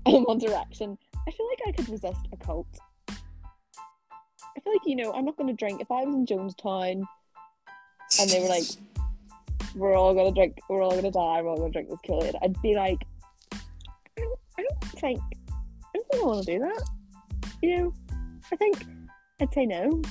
and 0.05 0.25
One 0.25 0.37
Direction, 0.37 0.97
I 1.27 1.31
feel 1.31 1.47
like 1.47 1.59
I 1.67 1.71
could 1.71 1.89
resist 1.89 2.27
a 2.31 2.37
cult. 2.37 2.67
I 3.09 4.61
feel 4.61 4.73
like, 4.73 4.81
you 4.85 4.95
know, 4.95 5.13
I'm 5.13 5.25
not 5.25 5.37
going 5.37 5.47
to 5.47 5.53
drink. 5.53 5.81
If 5.81 5.91
I 5.91 6.03
was 6.03 6.15
in 6.15 6.25
Jonestown 6.25 7.03
and 8.19 8.29
they 8.29 8.41
were 8.41 8.49
like, 8.49 8.63
we're 9.75 9.95
all 9.95 10.13
going 10.13 10.33
to 10.33 10.37
drink, 10.37 10.59
we're 10.69 10.83
all 10.83 10.91
going 10.91 11.03
to 11.03 11.11
die, 11.11 11.41
we're 11.41 11.49
all 11.49 11.57
going 11.57 11.71
to 11.71 11.73
drink 11.73 11.89
this 11.89 11.99
Kool 12.05 12.23
Aid, 12.23 12.35
I'd 12.41 12.61
be 12.61 12.75
like, 12.75 13.03
I 13.53 13.57
don't, 14.17 14.39
I 14.57 14.63
don't 14.63 14.83
think, 14.99 15.19
I 15.49 15.91
don't 15.93 16.07
think 16.11 16.23
I 16.23 16.25
want 16.25 16.45
to 16.45 16.53
do 16.53 16.59
that. 16.59 16.89
You 17.61 17.77
know, 17.77 17.93
I 18.51 18.55
think 18.55 18.85
I'd 19.39 19.53
say 19.53 19.65
no. 19.65 20.01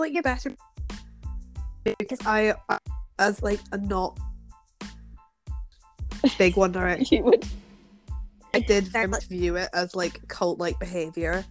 like 0.00 0.12
you're 0.12 0.22
better 0.22 0.52
because 1.98 2.18
I- 2.26 2.54
as 3.18 3.42
like 3.42 3.60
a 3.72 3.78
not 3.78 4.18
big 6.38 6.56
One 6.56 6.72
Direction, 6.72 7.06
You 7.18 7.24
would. 7.24 7.46
I 8.54 8.60
did 8.60 8.84
very 8.88 9.08
much 9.08 9.26
view 9.26 9.56
it 9.56 9.68
as 9.72 9.94
like 9.96 10.26
cult 10.28 10.58
like 10.58 10.78
behavior. 10.78 11.44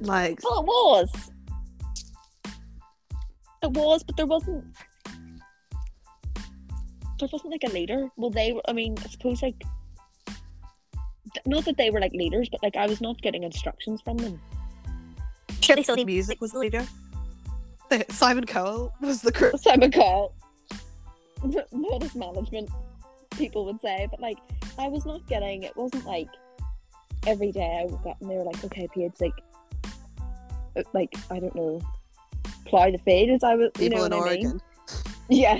Like 0.00 0.40
Well, 0.42 0.60
it 0.60 0.66
was. 0.66 1.30
It 3.62 3.70
was, 3.70 4.02
but 4.04 4.16
there 4.16 4.26
wasn't. 4.26 4.64
There 7.18 7.28
wasn't 7.32 7.52
like 7.52 7.62
a 7.66 7.72
leader. 7.72 8.08
Well, 8.16 8.30
they. 8.30 8.52
were- 8.52 8.62
I 8.68 8.72
mean, 8.72 8.96
I 9.04 9.08
suppose 9.08 9.42
like. 9.42 9.62
Not 11.46 11.64
that 11.64 11.76
they 11.76 11.90
were 11.90 12.00
like 12.00 12.12
leaders, 12.12 12.48
but 12.50 12.62
like 12.62 12.76
I 12.76 12.86
was 12.86 13.00
not 13.00 13.20
getting 13.20 13.42
instructions 13.42 14.00
from 14.00 14.18
them. 14.18 14.40
surely 15.60 15.82
still 15.82 16.04
music 16.04 16.40
was 16.40 16.52
the 16.52 16.58
leader. 16.58 16.86
Simon 18.10 18.44
Cowell 18.44 18.92
was 19.00 19.22
the 19.22 19.32
crew. 19.32 19.52
Simon 19.56 19.90
Cowell. 19.90 20.34
Modest 21.72 22.16
management, 22.16 22.70
people 23.36 23.64
would 23.66 23.80
say, 23.80 24.06
but 24.10 24.20
like 24.20 24.38
I 24.78 24.88
was 24.88 25.06
not 25.06 25.26
getting. 25.26 25.62
It 25.62 25.76
wasn't 25.76 26.06
like 26.06 26.28
every 27.26 27.52
day 27.52 27.80
I 27.82 27.90
woke 27.90 28.06
up 28.06 28.20
and 28.20 28.30
they 28.30 28.36
were 28.36 28.44
like, 28.44 28.62
"Okay, 28.64 28.88
Paige, 28.94 29.12
like, 29.20 29.34
uh, 30.76 30.82
like 30.92 31.14
I 31.30 31.40
don't 31.40 31.54
know, 31.54 31.80
plow 32.66 32.90
the 32.90 32.98
fields." 32.98 33.44
I 33.44 33.54
was, 33.54 33.70
you 33.78 33.90
People 33.90 33.98
know 33.98 34.04
in 34.04 34.12
what 34.12 34.28
I 34.28 34.36
mean? 34.36 34.46
Oregon. 34.46 34.60
Yeah. 35.30 35.56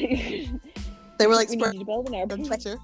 They 1.18 1.26
were 1.26 1.34
like 1.34 1.48
we 1.48 1.56
need 1.56 1.72
you 1.72 1.78
to 1.78 1.84
build 1.84 2.08
an 2.08 2.14
airport. 2.14 2.44
Twitter. 2.44 2.76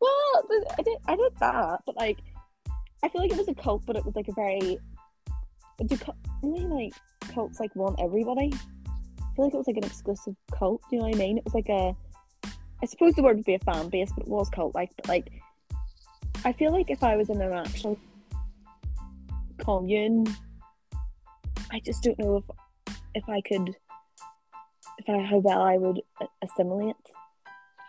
Well, 0.00 0.46
I 0.78 0.82
did, 0.82 0.96
I 1.06 1.16
did 1.16 1.32
that, 1.40 1.80
but 1.86 1.96
like, 1.96 2.18
I 3.02 3.08
feel 3.08 3.22
like 3.22 3.32
it 3.32 3.38
was 3.38 3.48
a 3.48 3.54
cult, 3.54 3.84
but 3.86 3.96
it 3.96 4.04
was 4.04 4.14
like 4.14 4.28
a 4.28 4.32
very. 4.32 4.78
Do 5.84 5.98
only 6.42 6.64
like 6.66 6.92
cults 7.32 7.60
like 7.60 7.74
want 7.74 7.98
everybody? 8.00 8.52
I 8.54 9.34
feel 9.34 9.44
like 9.44 9.54
it 9.54 9.56
was 9.56 9.66
like 9.66 9.76
an 9.76 9.84
exclusive 9.84 10.34
cult. 10.56 10.82
Do 10.88 10.96
you 10.96 11.02
know 11.02 11.08
what 11.08 11.16
I 11.16 11.18
mean? 11.18 11.38
It 11.38 11.44
was 11.44 11.54
like 11.54 11.68
a. 11.68 11.96
I 12.82 12.86
suppose 12.86 13.14
the 13.14 13.22
word 13.22 13.36
would 13.36 13.44
be 13.46 13.54
a 13.54 13.58
fan 13.60 13.88
base, 13.88 14.10
but 14.16 14.26
it 14.26 14.28
was 14.28 14.48
cult 14.50 14.74
like. 14.74 14.90
But 14.96 15.08
like, 15.08 15.30
I 16.44 16.52
feel 16.52 16.72
like 16.72 16.90
if 16.90 17.02
I 17.02 17.16
was 17.16 17.30
in 17.30 17.40
an 17.40 17.52
actual 17.52 17.98
commune, 19.58 20.26
I 21.72 21.80
just 21.80 22.02
don't 22.02 22.18
know 22.18 22.36
if 22.36 22.44
if 23.14 23.28
I 23.28 23.40
could, 23.40 23.74
if 24.98 25.08
I 25.08 25.18
how 25.24 25.38
well 25.38 25.62
I 25.62 25.78
would 25.78 26.02
assimilate 26.42 26.96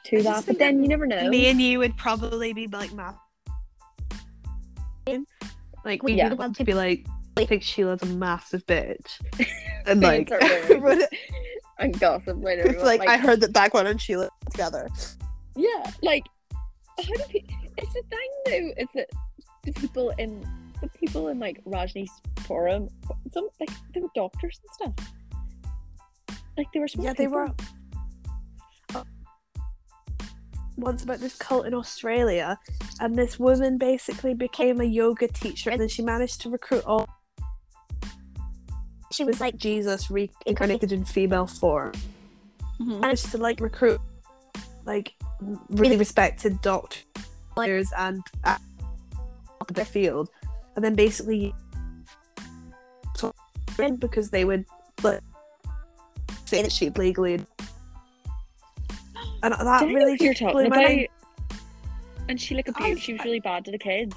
to 0.06 0.20
I 0.20 0.22
that. 0.22 0.46
But 0.46 0.58
then 0.60 0.82
you 0.82 0.88
never 0.88 1.06
know. 1.06 1.30
Me 1.30 1.50
and 1.50 1.62
you 1.62 1.80
would 1.80 1.98
probably 1.98 2.54
be 2.54 2.68
like 2.68 2.94
math. 2.94 3.18
Like 5.86 6.04
we'd 6.04 6.18
Yeah. 6.18 6.26
be 6.26 6.36
the 6.36 6.36
ones 6.36 6.58
to 6.58 6.64
be 6.66 6.74
like, 6.74 7.06
I 7.38 7.46
think 7.46 7.64
Sheila's 7.64 8.02
a 8.02 8.08
massive 8.08 8.66
bitch, 8.66 9.20
and 9.86 10.02
like, 10.02 10.28
Start 10.28 10.44
rumors. 10.70 10.98
but 11.10 11.10
and 11.80 12.00
gossip 12.00 12.38
right 12.40 12.58
it's 12.60 12.68
everyone. 12.70 12.86
like, 12.88 13.08
I 13.08 13.18
heard 13.18 13.42
that 13.42 13.54
Bhagwan 13.54 13.88
and 13.88 14.02
Sheila 14.02 14.30
together. 14.52 14.90
yeah, 15.56 15.92
like 16.02 16.24
how 16.98 17.04
do 17.04 17.24
people? 17.30 17.56
It's 17.78 17.94
the 17.94 18.02
thing 18.10 18.30
though. 18.76 18.82
Is 18.84 18.88
that 18.96 19.10
the 19.64 19.72
people 19.74 20.10
in 20.18 20.46
the 20.82 20.88
people 20.90 21.28
in 21.30 21.40
like 21.40 21.64
Rajni's 21.66 22.12
forum, 22.46 22.90
some 23.32 23.50
like 23.60 23.70
they 23.94 24.02
were 24.02 24.08
doctors 24.16 24.60
and 24.64 24.94
stuff. 24.96 25.14
Like 26.58 26.68
they 26.74 26.80
were 26.80 26.88
smart 26.88 27.06
Yeah, 27.06 27.14
they 27.14 27.26
people. 27.26 27.40
were. 27.40 27.56
Uh, 28.96 29.04
Once 30.78 31.04
about 31.04 31.20
this 31.20 31.36
cult 31.36 31.66
in 31.66 31.74
Australia, 31.74 32.58
and 33.00 33.16
this 33.16 33.40
woman 33.40 33.78
basically 33.78 34.34
became 34.34 34.80
a 34.82 34.84
yoga 34.86 35.28
teacher, 35.28 35.70
and 35.72 35.80
then 35.82 35.88
she 35.88 36.02
managed 36.04 36.42
to 36.42 36.50
recruit 36.50 36.84
all. 36.86 37.08
She 39.12 39.24
was 39.24 39.40
like 39.40 39.56
Jesus 39.58 40.10
reincarnated 40.12 40.92
in 40.92 41.06
female 41.06 41.48
form. 41.48 41.94
Mhm. 42.80 43.00
Managed 43.00 43.32
to 43.32 43.38
like 43.38 43.60
recruit 43.60 44.00
like 44.86 45.14
really 45.70 45.98
respected 45.98 46.62
doctors 46.62 47.92
and 47.98 48.22
uh, 48.44 48.58
their 49.74 49.86
field, 49.86 50.30
and 50.76 50.84
then 50.84 50.96
basically 50.96 51.54
because 54.00 54.32
they 54.32 54.44
would 54.44 54.66
like 55.04 55.22
say 56.46 56.62
that 56.64 56.72
she'd 56.72 56.98
legally 56.98 57.36
and 59.44 59.54
that 59.54 59.84
really 59.86 60.18
you're 60.20 60.34
talking 60.34 60.52
blew 60.54 60.70
my 60.70 60.78
about? 60.78 60.88
mind. 60.90 61.08
And 62.30 62.42
she 62.42 62.56
like 62.56 62.68
was- 62.68 63.00
She 63.00 63.14
was 63.14 63.24
really 63.24 63.40
bad 63.40 63.64
to 63.66 63.72
the 63.72 63.78
kids. 63.78 64.16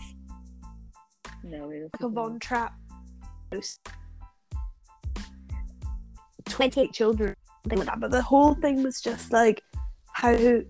No, 1.44 1.70
it 1.70 1.82
was 1.82 1.90
like 1.92 2.02
a 2.02 2.08
Von 2.08 2.38
Trapp. 2.38 2.74
28 6.50 6.92
children, 6.92 7.34
something 7.62 7.78
like 7.78 7.88
that. 7.88 8.00
But 8.00 8.10
the 8.10 8.22
whole 8.22 8.54
thing 8.54 8.82
was 8.82 9.00
just 9.00 9.32
like 9.32 9.62
how 10.12 10.60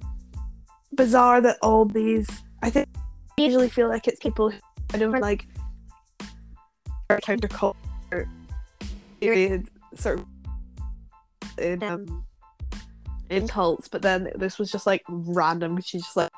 bizarre 0.94 1.40
that 1.40 1.58
all 1.62 1.84
these. 1.84 2.28
I 2.62 2.70
think 2.70 2.88
I 3.38 3.42
usually 3.42 3.68
feel 3.68 3.88
like 3.88 4.06
it's 4.06 4.20
people 4.20 4.50
who 4.50 4.58
kind 4.88 5.02
of 5.02 5.12
like 5.20 5.46
are 7.08 7.18
counterculture 7.20 8.28
period 9.20 9.68
sort 9.94 10.20
of 10.20 10.26
in 11.58 11.82
um 11.82 12.24
in 13.30 13.46
cults, 13.46 13.88
but 13.88 14.02
then 14.02 14.30
this 14.36 14.58
was 14.58 14.70
just 14.70 14.86
like 14.86 15.02
random. 15.08 15.80
She 15.80 15.98
just 15.98 16.16
like 16.16 16.30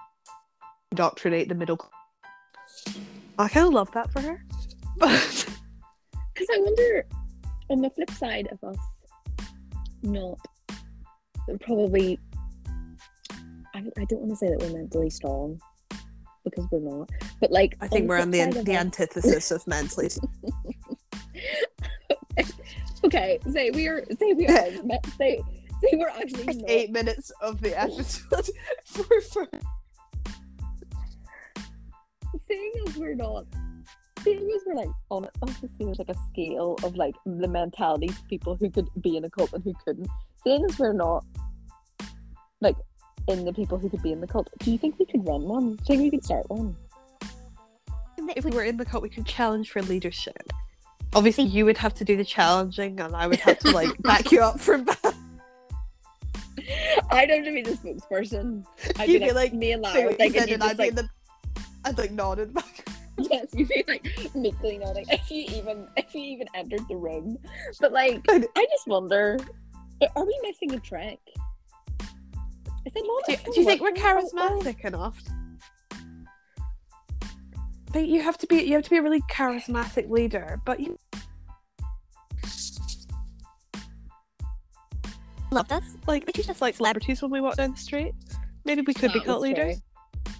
indoctrinate 0.90 1.48
the 1.48 1.54
middle. 1.54 1.78
I 3.38 3.48
kind 3.48 3.66
of 3.66 3.72
love 3.72 3.90
that 3.92 4.10
for 4.12 4.20
her, 4.20 4.44
but 4.98 5.46
Because 6.34 6.48
I 6.54 6.60
wonder, 6.60 7.04
on 7.70 7.80
the 7.80 7.90
flip 7.90 8.10
side 8.10 8.48
of 8.52 8.62
us, 8.62 8.78
not 10.02 10.38
probably. 11.60 12.18
I, 13.74 13.78
I 13.78 14.04
don't 14.04 14.20
want 14.20 14.30
to 14.30 14.36
say 14.36 14.48
that 14.48 14.58
we're 14.60 14.76
mentally 14.76 15.10
strong 15.10 15.58
because 16.44 16.66
we're 16.70 16.80
not, 16.80 17.10
but 17.40 17.50
like 17.50 17.76
I 17.80 17.88
think 17.88 18.02
on 18.02 18.08
we're 18.08 18.20
on 18.20 18.30
the 18.30 18.62
the 18.64 18.76
antithesis 18.76 19.50
of 19.50 19.66
mentally. 19.66 20.10
okay, 23.04 23.38
say 23.50 23.70
we 23.70 23.88
are, 23.88 24.04
say 24.18 24.32
we 24.34 24.46
are, 24.46 24.66
say 25.18 25.40
say 25.80 25.94
we're 25.94 26.08
actually 26.08 26.44
not. 26.44 26.70
Eight 26.70 26.90
minutes 26.90 27.32
of 27.40 27.60
the 27.60 27.80
episode 27.80 28.48
for, 28.84 29.20
for 29.20 29.48
Seeing 32.46 32.72
as 32.86 32.96
we're 32.96 33.14
not, 33.14 33.46
seeing 34.22 34.52
were 34.66 34.74
like 34.74 34.90
on, 35.10 35.28
obviously 35.42 35.86
there's 35.86 35.98
like 35.98 36.08
a 36.08 36.16
scale 36.30 36.76
of 36.82 36.96
like 36.96 37.14
the 37.26 37.48
mentalities 37.48 38.18
of 38.18 38.28
people 38.28 38.56
who 38.56 38.70
could 38.70 38.88
be 39.00 39.16
in 39.16 39.24
a 39.24 39.30
cult 39.30 39.52
and 39.52 39.62
who 39.64 39.74
couldn't. 39.84 40.08
Seeing 40.44 40.64
as 40.64 40.78
we're 40.78 40.92
not 40.92 41.24
like 42.60 42.76
in 43.28 43.44
the 43.44 43.52
people 43.52 43.78
who 43.78 43.88
could 43.88 44.02
be 44.02 44.12
in 44.12 44.20
the 44.20 44.26
cult, 44.26 44.48
do 44.60 44.70
you 44.70 44.78
think 44.78 44.98
we 44.98 45.06
could 45.06 45.26
run 45.26 45.42
one? 45.42 45.76
Do 45.76 45.92
you 45.92 45.98
think 45.98 46.02
we 46.02 46.10
could 46.10 46.24
start 46.24 46.48
one? 46.48 46.76
if 48.36 48.44
we 48.44 48.52
were 48.52 48.62
in 48.62 48.76
the 48.76 48.84
cult, 48.84 49.02
we 49.02 49.08
could 49.08 49.26
challenge 49.26 49.70
for 49.70 49.82
leadership. 49.82 50.52
Obviously, 51.14 51.44
you 51.44 51.64
would 51.64 51.76
have 51.76 51.92
to 51.94 52.04
do 52.04 52.16
the 52.16 52.24
challenging, 52.24 53.00
and 53.00 53.14
I 53.14 53.26
would 53.26 53.40
have 53.40 53.58
to 53.60 53.70
like 53.72 54.00
back 54.02 54.30
you 54.32 54.40
up 54.40 54.60
for 54.60 54.78
that. 54.78 55.14
I'd 57.10 57.28
have 57.30 57.44
to 57.44 57.52
be 57.52 57.62
the 57.62 57.72
spokesperson. 57.72 58.64
I'd 58.98 59.08
You'd 59.08 59.20
be 59.20 59.26
like, 59.26 59.34
like, 59.34 59.54
me 59.54 59.72
and 59.72 59.82
Lara, 59.82 60.10
like, 60.10 60.20
and 60.20 60.34
said, 60.34 60.48
you 60.48 60.54
and 60.54 60.62
just 60.62 60.70
I'd 60.70 60.76
be 60.76 60.82
like, 60.84 60.90
in 60.90 60.94
the. 60.94 61.08
I'd 61.84 61.98
like 61.98 62.12
nodded 62.12 62.54
back. 62.54 62.86
yes, 63.30 63.48
you'd 63.54 63.68
be 63.68 63.84
like 63.88 64.06
meekly 64.34 64.78
nodding 64.78 65.04
if 65.08 65.30
you 65.30 65.44
even 65.56 65.86
if 65.96 66.14
you 66.14 66.22
even 66.22 66.48
entered 66.54 66.86
the 66.88 66.96
room. 66.96 67.38
But 67.80 67.92
like, 67.92 68.24
I. 68.28 68.44
I 68.56 68.66
just 68.70 68.86
wonder, 68.86 69.38
are 70.16 70.24
we 70.24 70.38
missing 70.42 70.74
a 70.74 70.80
trick? 70.80 71.20
Is 72.84 72.92
it 72.94 73.04
not? 73.06 73.44
Do, 73.44 73.52
do 73.52 73.60
you 73.60 73.66
think 73.66 73.80
we're 73.80 73.90
working 73.90 74.28
so 74.28 74.34
well? 74.34 74.60
charismatic 74.62 74.84
enough? 74.84 75.22
I 77.88 77.92
think 77.92 78.08
you 78.08 78.22
have 78.22 78.38
to 78.38 78.46
be. 78.46 78.62
You 78.62 78.74
have 78.74 78.84
to 78.84 78.90
be 78.90 78.96
a 78.96 79.02
really 79.02 79.20
charismatic 79.22 80.10
leader, 80.10 80.60
but 80.64 80.80
you. 80.80 80.98
Loved 85.50 85.70
us. 85.70 85.84
Like, 86.06 86.26
we 86.26 86.32
just 86.32 86.62
like 86.62 86.76
celebrities 86.76 87.20
when 87.20 87.30
we 87.30 87.40
walk 87.42 87.56
down 87.56 87.72
the 87.72 87.76
street. 87.76 88.14
Maybe 88.64 88.80
we 88.80 88.94
could 88.94 89.12
be 89.12 89.20
cult 89.20 89.42
leaders. 89.42 89.76
true. 90.24 90.32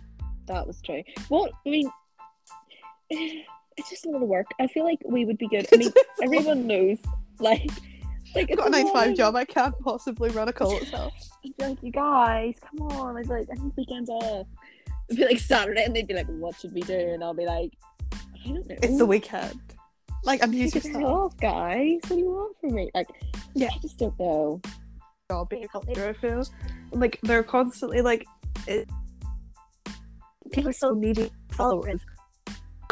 That 0.47 0.67
was 0.67 0.81
true. 0.81 1.03
What 1.29 1.53
I 1.67 1.71
mean, 1.71 1.91
it's 3.77 3.91
just 3.91 4.07
a 4.07 4.11
lot 4.11 4.23
of 4.23 4.29
work. 4.29 4.47
I 4.61 4.67
feel 4.67 4.85
like 4.85 4.99
we 5.05 5.25
would 5.25 5.39
be 5.39 5.49
good. 5.49 5.67
I 5.73 5.77
mean, 5.77 5.93
everyone 6.23 6.67
knows, 6.67 6.99
like, 7.39 7.71
like 8.35 8.51
I've 8.51 8.57
got 8.57 8.69
a 8.69 8.71
nine 8.71 8.87
to 8.87 8.93
five 8.93 9.17
job. 9.17 9.37
I 9.37 9.45
can't 9.45 9.75
possibly 9.81 10.31
run 10.31 10.49
a 10.49 10.53
cult 10.53 10.83
itself. 10.83 11.13
I'd 11.45 11.57
be 11.57 11.65
like, 11.65 11.83
you 11.83 11.93
guys, 11.93 12.55
come 12.61 12.87
on. 12.89 13.17
I 13.17 13.21
was 13.21 13.29
like, 13.29 13.47
I 13.51 13.63
need 13.63 13.73
weekends 13.77 14.11
off. 14.11 14.47
It'd 15.09 15.19
be 15.19 15.25
like 15.27 15.39
Saturday, 15.39 15.85
and 15.85 15.95
they'd 15.95 16.07
be 16.07 16.15
like, 16.15 16.27
what 16.27 16.59
should 16.59 16.73
we 16.73 16.81
do? 16.83 16.95
And 16.99 17.23
I'll 17.23 17.35
be 17.35 17.47
like, 17.47 17.73
I 18.13 18.49
don't 18.49 18.69
know. 18.69 18.77
It's 18.83 18.99
the 18.99 19.07
weekend. 19.07 19.61
Like, 20.25 20.43
I'm 20.43 20.53
yourself. 20.53 20.95
off, 21.05 21.37
guys. 21.39 21.99
What 22.03 22.11
do 22.11 22.19
you 22.19 22.31
want 22.31 22.57
from 22.61 22.75
me? 22.75 22.91
Like, 22.95 23.09
Yeah. 23.55 23.71
I 23.75 23.79
just 23.79 23.99
don't 23.99 24.19
know. 24.21 24.61
job 25.31 25.49
being 25.49 25.65
a 25.65 25.69
cult 25.69 25.87
leader. 25.89 26.09
I 26.09 26.13
feel 26.13 26.45
like 26.93 27.19
they're 27.23 27.43
constantly 27.43 28.03
like 28.03 28.25
it, 28.69 28.89
people 30.53 30.71
are 30.71 30.75
so 30.75 30.93
needy 30.95 31.31
followers. 31.51 32.01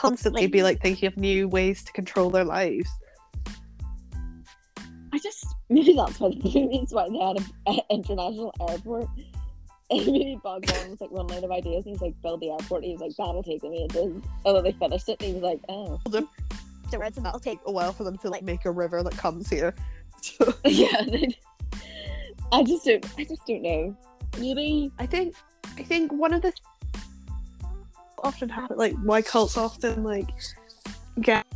Constantly 0.00 0.46
be 0.46 0.62
like 0.62 0.80
thinking 0.80 1.08
of 1.08 1.18
new 1.18 1.46
ways 1.46 1.84
to 1.84 1.92
control 1.92 2.30
their 2.30 2.42
lives. 2.44 2.88
I 5.12 5.18
just 5.18 5.44
maybe 5.68 5.92
that's 5.92 6.18
what 6.18 6.42
maybe 6.42 6.78
it's 6.78 6.94
why 6.94 7.06
they 7.10 7.18
had 7.18 7.36
an 7.66 7.80
international 7.90 8.54
airport. 8.68 9.08
And 9.92 10.06
maybe 10.06 10.38
Bhagwan 10.40 10.90
was 10.90 11.00
like 11.00 11.10
one 11.10 11.32
out 11.32 11.42
of 11.42 11.50
ideas, 11.50 11.84
and 11.84 11.94
he's 11.96 12.00
like, 12.00 12.14
"Build 12.22 12.40
the 12.40 12.50
airport." 12.50 12.84
He 12.84 12.92
was 12.92 13.00
like, 13.00 13.10
"That'll 13.18 13.42
take 13.42 13.60
them 13.60 13.74
ages." 13.74 14.22
Then 14.44 14.62
they 14.62 14.70
finished 14.70 15.08
it, 15.08 15.20
and 15.20 15.28
he 15.28 15.34
was 15.34 15.42
like, 15.42 15.60
"Oh, 15.68 16.00
The 16.04 16.98
reds 16.98 17.16
and 17.16 17.26
That'll 17.26 17.40
take 17.40 17.58
take 17.58 17.66
a 17.66 17.72
while 17.72 17.92
for 17.92 18.04
them 18.04 18.16
to 18.18 18.30
like 18.30 18.44
make 18.44 18.66
a 18.66 18.70
river 18.70 19.02
that 19.02 19.16
comes 19.16 19.50
here. 19.50 19.74
Yeah." 20.64 21.04
I 22.52 22.62
just 22.62 22.84
don't. 22.84 23.04
I 23.18 23.24
just 23.24 23.44
don't 23.46 23.62
know. 23.62 23.96
Maybe 24.38 24.92
I 25.00 25.06
think 25.06 25.34
I 25.76 25.82
think 25.82 26.12
one 26.12 26.32
of 26.32 26.42
the 26.42 26.52
often 28.22 28.48
happen 28.48 28.76
like 28.76 28.94
why 29.02 29.22
cults 29.22 29.56
often 29.56 30.04
like 30.04 30.28
get 31.20 31.46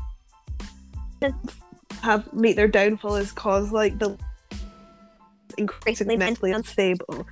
have 2.02 2.32
meet 2.32 2.54
their 2.56 2.68
downfall 2.68 3.16
is 3.16 3.32
cause 3.32 3.72
like 3.72 3.98
the 3.98 4.16
increasingly 5.56 6.16
mentally 6.16 6.52
unstable 6.52 7.26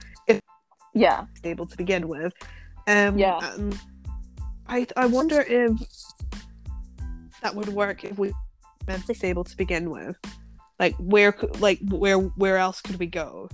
yeah. 0.94 1.24
stable 1.34 1.66
to 1.66 1.76
begin 1.76 2.08
with. 2.08 2.32
Um, 2.86 3.18
Yeah. 3.18 3.38
and 3.54 3.78
I 4.68 4.86
I 4.96 5.06
wonder 5.06 5.40
if 5.40 5.72
that 7.42 7.54
would 7.54 7.68
work 7.68 8.04
if 8.04 8.18
we 8.18 8.28
were 8.28 8.34
mentally 8.86 9.14
stable 9.14 9.44
to 9.44 9.56
begin 9.56 9.90
with. 9.90 10.16
Like 10.78 10.94
where 10.96 11.32
could 11.32 11.60
like 11.60 11.80
where 11.88 12.18
where 12.18 12.56
else 12.56 12.80
could 12.80 12.98
we 12.98 13.06
go? 13.06 13.48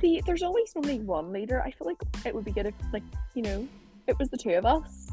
See, 0.00 0.22
there's 0.24 0.42
always 0.42 0.72
only 0.76 1.00
one 1.00 1.32
leader. 1.32 1.60
I 1.62 1.70
feel 1.72 1.86
like 1.86 1.98
it 2.24 2.34
would 2.34 2.44
be 2.44 2.52
good 2.52 2.64
if, 2.64 2.74
like, 2.90 3.02
you 3.34 3.42
know, 3.42 3.68
it 4.06 4.18
was 4.18 4.28
the 4.30 4.36
two 4.36 4.50
of 4.50 4.64
us. 4.66 5.08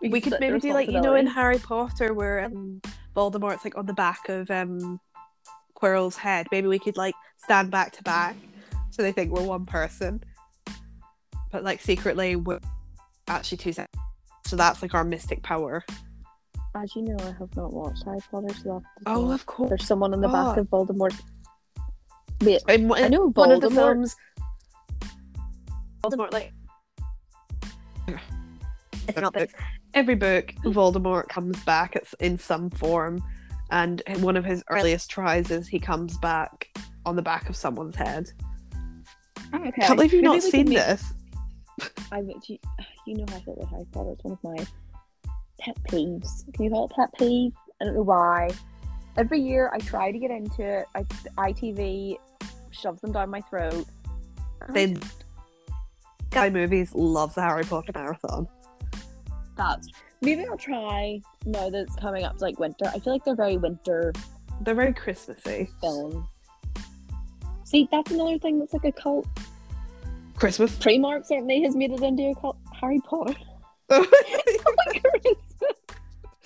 We 0.00 0.20
could 0.20 0.34
maybe 0.38 0.60
do 0.60 0.72
like 0.72 0.88
you 0.90 1.00
know 1.00 1.14
in. 1.16 1.26
Harry 1.26 1.58
Potter 1.58 2.14
where 2.14 2.44
um, 2.44 2.80
Voldemort's 3.16 3.64
like 3.64 3.76
on 3.76 3.86
the 3.86 3.92
back 3.94 4.28
of 4.28 4.50
um 4.50 5.00
Quirrell's 5.74 6.16
head. 6.16 6.46
Maybe 6.52 6.68
we 6.68 6.78
could 6.78 6.96
like 6.96 7.14
stand 7.36 7.70
back 7.70 7.92
to 7.92 8.02
back 8.02 8.36
so 8.90 9.02
they 9.02 9.12
think 9.12 9.32
we're 9.32 9.42
one 9.42 9.66
person. 9.66 10.22
But 11.50 11.64
like 11.64 11.80
secretly 11.80 12.36
we're 12.36 12.60
actually 13.26 13.58
two 13.58 13.72
separate. 13.72 13.90
So 14.46 14.56
that's 14.56 14.82
like 14.82 14.94
our 14.94 15.04
mystic 15.04 15.42
power. 15.42 15.84
As 16.76 16.94
you 16.94 17.02
know, 17.02 17.16
I 17.20 17.32
have 17.38 17.54
not 17.56 17.72
watched 17.72 18.04
Harry 18.04 18.18
Potter, 18.30 18.54
so 18.62 18.82
Oh, 19.06 19.32
of 19.32 19.46
course. 19.46 19.68
there's 19.70 19.86
someone 19.86 20.14
in 20.14 20.20
the 20.20 20.28
back 20.28 20.56
Oh. 20.56 20.60
of 20.60 20.66
Voldemort. 20.68 21.18
Wait, 22.42 22.62
In, 22.68 22.86
one- 22.88 23.02
I 23.02 23.08
know 23.08 23.30
one 23.30 23.50
of 23.50 23.60
the 23.62 23.70
films, 23.70 24.14
Voldemort 26.02 26.32
like 26.32 26.52
It's 29.08 29.18
not 29.18 29.32
books. 29.32 29.54
every 29.94 30.14
book, 30.14 30.52
Voldemort 30.64 31.28
comes 31.28 31.58
back 31.64 31.96
it's 31.96 32.14
in 32.14 32.38
some 32.38 32.68
form, 32.70 33.22
and 33.70 34.02
one 34.20 34.36
of 34.36 34.44
his 34.44 34.62
earliest 34.70 35.10
tries 35.10 35.50
is 35.50 35.66
he 35.66 35.78
comes 35.78 36.18
back 36.18 36.68
on 37.06 37.16
the 37.16 37.22
back 37.22 37.48
of 37.48 37.56
someone's 37.56 37.96
head. 37.96 38.30
Oh, 39.52 39.58
okay. 39.60 39.70
Can't 39.80 39.96
believe 39.96 40.12
you've 40.12 40.22
Maybe 40.22 40.34
not 40.34 40.42
seen 40.42 40.68
make- 40.68 40.78
this. 40.78 41.12
I 42.12 42.20
you, 42.20 42.58
you 43.06 43.14
know 43.16 43.24
how 43.30 43.36
I 43.36 43.40
feel 43.40 43.54
with 43.56 43.68
Harry 43.70 43.86
Potter. 43.92 44.10
It's 44.12 44.24
one 44.24 44.32
of 44.32 44.44
my 44.44 44.66
pet 45.60 45.76
peeves. 45.88 46.52
Can 46.52 46.64
you 46.64 46.70
call 46.70 46.86
it 46.86 46.92
pet 46.92 47.08
peeve? 47.18 47.52
I 47.80 47.84
don't 47.84 47.94
know 47.94 48.02
why. 48.02 48.50
Every 49.16 49.40
year 49.40 49.70
I 49.72 49.78
try 49.78 50.12
to 50.12 50.18
get 50.18 50.30
into 50.30 50.62
it. 50.62 50.86
I, 50.94 51.02
ITV 51.38 52.16
shoves 52.70 53.00
them 53.00 53.12
down 53.12 53.30
my 53.30 53.40
throat. 53.42 53.86
They 54.70 54.96
guy 56.30 56.50
movies 56.50 56.94
loves 56.94 57.34
the 57.34 57.42
Harry 57.42 57.64
Potter 57.64 57.92
marathon. 57.94 58.48
That's 59.56 59.88
maybe 60.20 60.44
I'll 60.46 60.56
try 60.56 61.20
now 61.46 61.70
that 61.70 61.80
it's 61.82 61.96
coming 61.96 62.24
up 62.24 62.38
to 62.38 62.44
like 62.44 62.58
winter. 62.58 62.86
I 62.86 62.98
feel 62.98 63.12
like 63.12 63.24
they're 63.24 63.34
very 63.34 63.56
winter 63.56 64.12
They're 64.60 64.74
very 64.74 64.92
Christmassy. 64.92 65.70
films. 65.80 66.26
See, 67.64 67.88
that's 67.90 68.10
another 68.10 68.38
thing 68.38 68.58
that's 68.58 68.72
like 68.72 68.84
a 68.84 68.92
cult. 68.92 69.26
Christmas. 70.36 70.76
Primark 70.78 71.26
certainly 71.26 71.62
has 71.62 71.74
made 71.76 71.90
it 71.90 72.02
into 72.02 72.22
a 72.30 72.34
cult. 72.34 72.56
Harry 72.80 73.00
Potter. 73.00 73.34
Christmas. 73.88 75.36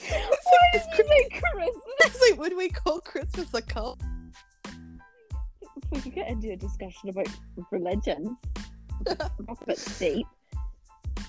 Why 0.08 0.68
did 0.72 0.82
you 0.98 1.04
say 1.06 1.28
Christmas? 1.28 1.82
it's 2.04 2.20
like 2.30 2.40
when 2.40 2.56
we 2.56 2.68
call 2.70 3.00
Christmas 3.00 3.52
a 3.54 3.62
cult. 3.62 4.00
we 5.90 6.00
could 6.00 6.14
get 6.14 6.28
into 6.28 6.50
a 6.52 6.56
discussion 6.56 7.10
about 7.10 7.28
religions. 7.70 8.30
That's 9.66 9.98
deep. 9.98 10.26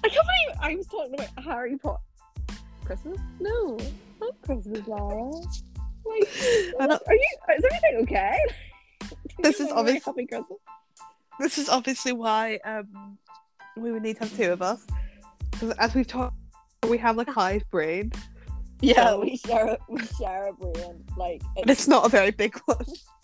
I 0.03 0.09
can't 0.09 0.13
believe 0.27 0.57
I 0.62 0.75
was 0.75 0.88
talking 0.88 1.13
about 1.15 1.43
Harry 1.43 1.77
Potter. 1.77 2.01
Christmas? 2.86 3.17
No, 3.39 3.77
not 4.19 4.41
Christmas, 4.41 4.86
Laura. 4.88 5.31
Like, 6.05 6.29
are 6.79 7.13
you? 7.13 7.27
Is 7.57 7.63
everything 7.65 7.95
okay? 8.01 8.38
This 9.39 9.59
is 9.62 9.71
wanna 9.71 9.93
Happy 9.93 10.25
Christmas. 10.25 10.59
This 11.39 11.57
is 11.57 11.69
obviously 11.69 12.12
why 12.12 12.59
um 12.65 13.17
we 13.77 13.91
would 13.91 14.03
need 14.03 14.17
to 14.17 14.23
have 14.25 14.36
two 14.38 14.51
of 14.51 14.62
us. 14.62 14.86
Because 15.51 15.71
as 15.77 15.93
we've 15.95 16.07
talked, 16.07 16.36
we 16.89 16.97
have 16.97 17.15
like 17.15 17.29
hive 17.29 17.63
brain. 17.71 18.12
Yeah, 18.81 19.12
So- 19.12 19.21
we 19.21 19.38
share 19.38 19.67
a, 19.67 19.77
we 19.88 20.05
share 20.19 20.47
a 20.49 20.53
brain. 20.53 21.03
Like 21.17 21.41
But 21.55 21.69
it's 21.69 21.88
not 21.88 22.05
a 22.05 22.09
very 22.09 22.31
big 22.31 22.57
one. 22.65 22.86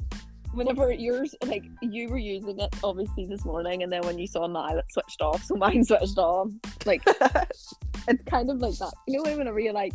whenever 0.54 0.92
yours 0.92 1.36
like 1.46 1.64
you 1.82 2.10
were 2.10 2.18
using 2.18 2.60
it 2.60 2.74
obviously 2.84 3.26
this 3.26 3.46
morning 3.46 3.84
and 3.84 3.92
then 3.92 4.02
when 4.02 4.18
you 4.18 4.26
saw 4.26 4.48
mine 4.48 4.78
it 4.78 4.86
switched 4.92 5.22
off 5.22 5.44
so 5.44 5.56
mine 5.56 5.84
switched 5.86 6.18
on 6.18 6.60
like 6.86 7.02
it's 8.08 8.24
kind 8.26 8.50
of 8.50 8.58
like 8.60 8.76
that 8.78 8.92
you 9.08 9.22
know 9.22 9.38
whenever 9.38 9.60
you're 9.60 9.74
like 9.74 9.94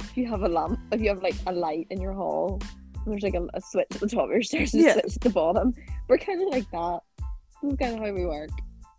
if 0.00 0.16
you 0.16 0.26
have 0.26 0.42
a 0.42 0.48
lamp 0.48 0.78
if 0.92 1.00
you 1.00 1.08
have 1.08 1.22
like 1.22 1.36
a 1.46 1.52
light 1.52 1.86
in 1.90 2.00
your 2.00 2.12
hall 2.12 2.60
there's 3.06 3.22
like 3.22 3.34
a, 3.34 3.46
a 3.54 3.60
switch 3.60 3.86
at 3.92 4.00
the 4.00 4.08
top 4.08 4.24
of 4.24 4.30
your 4.30 4.42
stairs 4.42 4.74
and 4.74 4.82
a 4.82 4.86
Yeah. 4.86 4.92
switch 4.94 5.16
at 5.16 5.20
the 5.22 5.30
bottom 5.30 5.72
we're 6.08 6.18
kind 6.18 6.42
of 6.42 6.48
like 6.48 6.68
that 6.72 7.00
that's 7.62 7.76
kind 7.76 7.94
of 7.94 8.00
how 8.00 8.12
we 8.12 8.26
work 8.26 8.50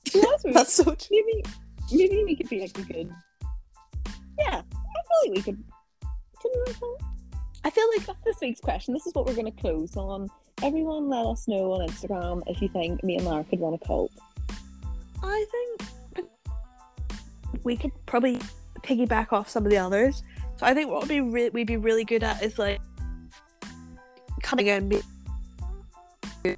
so 0.07 0.21
that's, 0.21 0.43
That's 0.53 0.73
so 0.73 0.83
true. 0.83 0.97
maybe 1.11 1.43
maybe 1.91 2.23
we 2.23 2.35
could 2.35 2.47
be 2.49 2.61
like 2.61 2.77
a 2.77 2.81
good 2.83 3.11
yeah 4.39 4.61
I 4.61 4.61
feel 4.61 5.31
like 5.31 5.35
we 5.35 5.41
could 5.41 5.63
can 6.41 6.51
we 6.53 6.59
like 6.71 6.79
that? 6.79 6.97
I 7.65 7.69
feel 7.71 7.87
like 7.97 8.05
that's 8.05 8.23
this 8.23 8.37
week's 8.41 8.59
question. 8.61 8.93
This 8.93 9.07
is 9.07 9.13
what 9.15 9.25
we're 9.25 9.33
going 9.33 9.51
to 9.51 9.59
close 9.59 9.97
on. 9.97 10.29
Everyone, 10.63 11.09
let 11.09 11.25
us 11.25 11.47
know 11.47 11.73
on 11.73 11.87
Instagram 11.87 12.41
if 12.47 12.61
you 12.61 12.69
think 12.69 13.03
me 13.03 13.17
and 13.17 13.25
Lara 13.25 13.43
could 13.43 13.59
run 13.59 13.73
a 13.73 13.77
cult. 13.77 14.11
I 15.21 15.45
think 15.51 16.27
we 17.63 17.75
could 17.75 17.91
probably 18.05 18.39
piggyback 18.81 19.33
off 19.33 19.49
some 19.49 19.65
of 19.65 19.69
the 19.71 19.77
others. 19.77 20.23
So 20.57 20.65
I 20.65 20.73
think 20.73 20.89
what 20.89 21.01
would 21.01 21.09
be 21.09 21.19
re- 21.21 21.49
we'd 21.49 21.67
be 21.67 21.77
really 21.77 22.05
good 22.05 22.23
at 22.23 22.41
is 22.41 22.57
like 22.57 22.79
coming 24.41 24.67
in. 24.67 24.87
Be- 24.89 25.01
And 26.45 26.57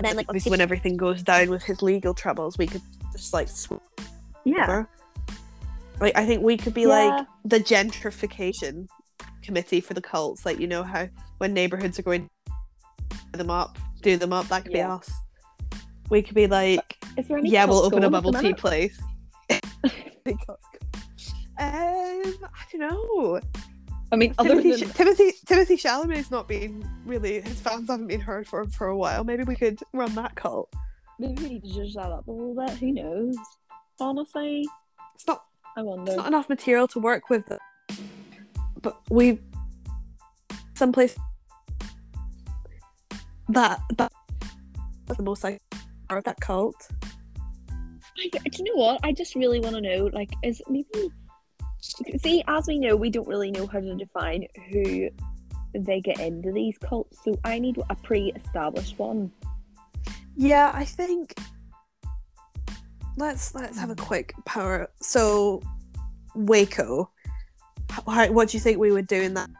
then 0.00 0.16
like 0.16 0.26
obviously, 0.28 0.50
when 0.50 0.60
everything 0.60 0.96
goes 0.96 1.22
down 1.22 1.48
with 1.50 1.62
his 1.62 1.82
legal 1.82 2.14
troubles, 2.14 2.58
we 2.58 2.66
could 2.66 2.82
just 3.12 3.32
like 3.32 3.48
swap 3.48 3.82
over. 4.46 4.88
Like 6.00 6.16
I 6.16 6.26
think 6.26 6.42
we 6.42 6.56
could 6.56 6.74
be 6.74 6.82
Yeah. 6.82 6.88
like 6.88 7.26
the 7.44 7.58
gentrification 7.58 8.86
committee 9.42 9.80
for 9.80 9.94
the 9.94 10.02
cults. 10.02 10.44
Like 10.44 10.60
you 10.60 10.66
know 10.66 10.82
how 10.82 11.08
when 11.38 11.54
neighborhoods 11.54 11.98
are 11.98 12.02
going 12.02 12.22
do 12.22 12.28
them 13.32 13.50
up, 13.50 13.78
do 14.02 14.16
them 14.16 14.32
up. 14.32 14.48
That 14.48 14.64
could 14.64 14.72
Yeah. 14.72 14.86
be 14.86 14.92
us. 14.92 15.10
We 16.10 16.22
could 16.22 16.34
be 16.34 16.46
like 16.46 16.96
Is 17.16 17.28
there 17.28 17.38
any 17.38 17.50
yeah, 17.50 17.64
we'll 17.66 17.78
open 17.82 17.98
a 18.04 18.08
going 18.10 18.14
at 18.14 18.22
the 18.22 18.30
bubble 18.30 18.32
tea 18.32 18.42
minute? 18.48 18.58
place. 18.58 19.00
um, 19.50 20.28
I 21.58 22.64
don't 22.72 22.80
know. 22.80 23.40
I 24.10 24.16
mean, 24.16 24.34
other 24.38 24.48
Timothy, 24.50 24.84
than 24.84 24.90
Timothy 24.94 25.32
Timothy 25.46 25.76
Chalamet's 25.76 26.30
not 26.30 26.48
been 26.48 26.88
really 27.04 27.40
his 27.42 27.60
fans 27.60 27.88
haven't 27.90 28.06
been 28.06 28.20
heard 28.20 28.46
from 28.46 28.70
for 28.70 28.86
a 28.88 28.96
while. 28.96 29.22
Maybe 29.24 29.42
we 29.44 29.54
could 29.56 29.80
run 29.92 30.14
that 30.14 30.34
cult. 30.34 30.72
maybe 31.18 31.42
we 31.42 31.48
need 31.50 31.64
to 31.64 31.68
zhuzh 31.68 31.94
that 31.94 32.10
up 32.10 32.26
a 32.26 32.30
little 32.30 32.54
bit. 32.54 32.70
Who 32.78 32.92
knows? 32.92 33.36
Honestly, 34.00 34.66
It's 35.14 35.26
not 35.26 35.44
I 35.76 35.82
wonder. 35.82 36.10
it's 36.12 36.16
not 36.16 36.28
enough 36.28 36.48
material 36.48 36.88
to 36.88 37.00
work 37.00 37.28
with, 37.28 37.52
but 38.80 38.96
we 39.10 39.40
someplace 40.74 41.16
that 43.50 43.80
that 43.96 44.12
that's 45.06 45.16
the 45.16 45.22
most 45.22 45.42
like 45.44 45.60
part 46.08 46.18
of 46.18 46.24
that 46.24 46.40
cult. 46.40 46.88
I, 48.18 48.28
do 48.48 48.58
you 48.58 48.64
know 48.64 48.82
what? 48.82 49.00
I 49.04 49.12
just 49.12 49.34
really 49.34 49.60
want 49.60 49.76
to 49.76 49.80
know. 49.80 50.10
Like, 50.12 50.30
is 50.42 50.60
maybe 50.68 51.10
see 52.20 52.42
as 52.48 52.66
we 52.66 52.78
know, 52.78 52.96
we 52.96 53.10
don't 53.10 53.28
really 53.28 53.50
know 53.50 53.66
how 53.66 53.80
to 53.80 53.94
define 53.94 54.46
who 54.70 55.08
they 55.74 56.00
get 56.00 56.18
into 56.18 56.52
these 56.52 56.76
cults. 56.78 57.18
So 57.24 57.38
I 57.44 57.58
need 57.58 57.78
a 57.88 57.94
pre-established 57.94 58.98
one. 58.98 59.30
Yeah, 60.36 60.70
I 60.74 60.84
think 60.84 61.34
let's 63.16 63.54
let's 63.54 63.78
have 63.78 63.90
a 63.90 63.96
quick 63.96 64.34
power. 64.44 64.90
So 65.00 65.62
Waco, 66.34 67.10
how, 67.90 68.02
how- 68.10 68.32
what 68.32 68.48
do 68.48 68.56
you 68.56 68.60
think 68.60 68.78
we 68.78 68.92
would 68.92 69.06
do 69.06 69.20
in 69.20 69.34
that? 69.34 69.50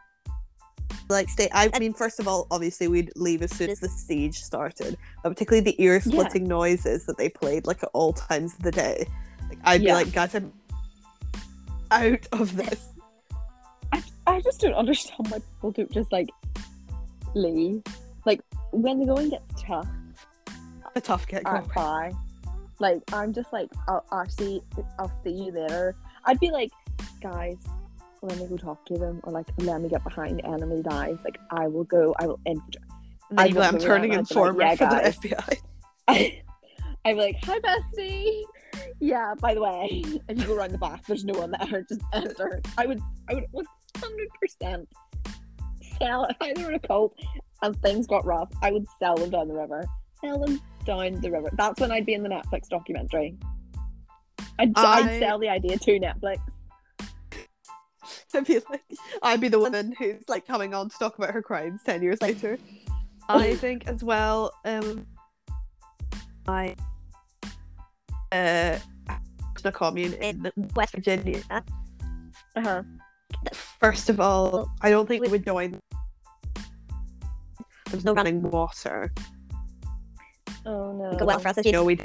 Like, 1.08 1.28
stay. 1.30 1.48
I 1.52 1.70
mean, 1.78 1.94
first 1.94 2.20
of 2.20 2.28
all, 2.28 2.46
obviously 2.50 2.86
we'd 2.88 3.10
leave 3.16 3.42
as 3.42 3.50
soon 3.54 3.70
as 3.70 3.80
the 3.80 3.88
siege 3.88 4.42
started, 4.42 4.96
but 5.22 5.30
particularly 5.30 5.64
the 5.64 5.82
ear-splitting 5.82 6.44
noises 6.44 7.06
that 7.06 7.16
they 7.16 7.28
played, 7.30 7.66
like 7.66 7.82
at 7.82 7.88
all 7.94 8.12
times 8.12 8.54
of 8.54 8.62
the 8.62 8.70
day. 8.70 9.06
Like, 9.48 9.58
I'd 9.64 9.82
Yeah. 9.82 9.92
be 9.98 10.04
like, 10.04 10.12
guys, 10.12 10.34
I'm 10.34 10.52
out 11.90 12.26
of 12.32 12.54
this. 12.62 12.88
I, 13.92 14.02
I 14.26 14.40
just 14.42 14.60
don't 14.60 14.74
understand 14.74 15.28
why 15.30 15.38
people 15.38 15.70
don't 15.70 15.90
just 15.90 16.12
like 16.12 16.28
leave. 17.34 17.82
Like 18.26 18.42
when 18.72 19.00
the 19.00 19.06
going 19.06 19.30
gets 19.30 19.62
tough, 19.62 19.88
A 20.94 21.00
tough 21.00 21.26
get 21.26 21.44
going. 21.44 21.64
cry. 21.64 22.12
Like 22.80 23.00
I'm 23.14 23.32
just 23.32 23.50
like 23.52 23.70
I'll, 23.88 24.04
I'll 24.12 24.26
I'll 24.98 25.12
see 25.24 25.30
you 25.30 25.52
later. 25.52 25.96
I'd 26.26 26.38
be 26.38 26.50
like, 26.50 26.70
guys, 27.22 27.56
let 28.22 28.38
me 28.38 28.46
go 28.46 28.56
talk 28.56 28.84
to 28.86 28.94
them, 28.94 29.20
or 29.24 29.32
like 29.32 29.46
let 29.58 29.80
me 29.80 29.88
get 29.88 30.02
behind 30.04 30.40
enemy 30.44 30.82
lines. 30.82 31.20
Like 31.24 31.38
I 31.50 31.66
will 31.68 31.84
go. 31.84 32.14
I 32.18 32.26
will 32.26 32.40
infiltrate. 32.46 32.84
And 33.30 33.38
then 33.38 33.44
I'd 33.44 33.48
you'd 33.48 33.54
be 33.54 33.60
like, 33.60 33.72
walk 33.72 33.82
I'm 33.82 33.86
turning 33.86 34.14
and 34.14 34.30
like, 34.36 34.54
"Yeah, 34.58 34.74
for 34.74 34.84
guys." 34.86 35.18
the 35.18 35.28
FBI. 35.28 35.56
I, 36.08 36.42
I'd 37.04 37.16
like, 37.16 37.36
hi 37.44 37.58
bestie. 37.60 38.42
Yeah. 39.00 39.34
By 39.40 39.54
the 39.54 39.62
way, 39.62 40.02
and 40.28 40.38
you 40.40 40.46
go 40.46 40.56
around 40.56 40.72
the 40.72 40.78
back. 40.78 41.04
There's 41.06 41.24
no 41.24 41.38
one 41.38 41.52
there. 41.52 41.82
Just 41.88 42.00
enter. 42.12 42.60
I 42.76 42.86
would. 42.86 43.00
I 43.28 43.34
would. 43.34 43.44
One 43.52 43.64
hundred 43.96 44.28
percent 44.40 44.88
sell 45.98 46.24
if 46.24 46.36
I 46.40 46.52
were 46.62 46.70
in 46.70 46.74
a 46.76 46.78
cult 46.78 47.14
and 47.62 47.80
things 47.82 48.06
got 48.06 48.24
rough. 48.24 48.50
I 48.62 48.70
would 48.72 48.86
sell 48.98 49.16
them 49.16 49.30
down 49.30 49.48
the 49.48 49.54
river. 49.54 49.84
Sell 50.20 50.38
them 50.38 50.60
down 50.84 51.20
the 51.20 51.30
river. 51.30 51.50
That's 51.54 51.80
when 51.80 51.90
I'd 51.90 52.06
be 52.06 52.14
in 52.14 52.22
the 52.22 52.28
Netflix 52.28 52.68
documentary. 52.68 53.36
I'd, 54.58 54.72
I- 54.76 55.00
I'd 55.00 55.18
sell 55.20 55.38
the 55.38 55.48
idea 55.48 55.76
to 55.78 55.90
Netflix. 56.00 56.38
I'd 58.38 58.46
be 58.46 58.60
like, 58.70 58.82
I'd 59.22 59.40
be 59.40 59.48
the 59.48 59.58
woman 59.58 59.94
who's 59.98 60.22
like 60.28 60.46
coming 60.46 60.72
on 60.72 60.90
to 60.90 60.98
talk 60.98 61.18
about 61.18 61.32
her 61.32 61.42
crimes 61.42 61.82
ten 61.84 62.02
years 62.02 62.22
later. 62.22 62.56
I 63.28 63.56
think 63.56 63.88
as 63.88 64.04
well, 64.04 64.52
um, 64.64 65.06
I 66.46 66.76
uh, 68.32 68.78
a 69.64 69.72
commune 69.72 70.14
in 70.14 70.50
West 70.76 70.94
Virginia. 70.94 71.42
Uh 71.50 71.60
huh. 72.56 72.82
First 73.52 74.08
of 74.08 74.20
all, 74.20 74.70
I 74.80 74.90
don't 74.90 75.06
think 75.06 75.22
we 75.22 75.28
would 75.28 75.44
join. 75.44 75.80
There's 77.90 78.04
no 78.04 78.14
running 78.14 78.40
water. 78.40 79.12
Oh 80.64 80.92
no. 80.92 81.16
Go 81.18 81.26
well 81.26 81.40
for 81.40 81.48
us 81.48 81.58
You 81.64 81.72
know, 81.72 81.84
we 81.84 81.98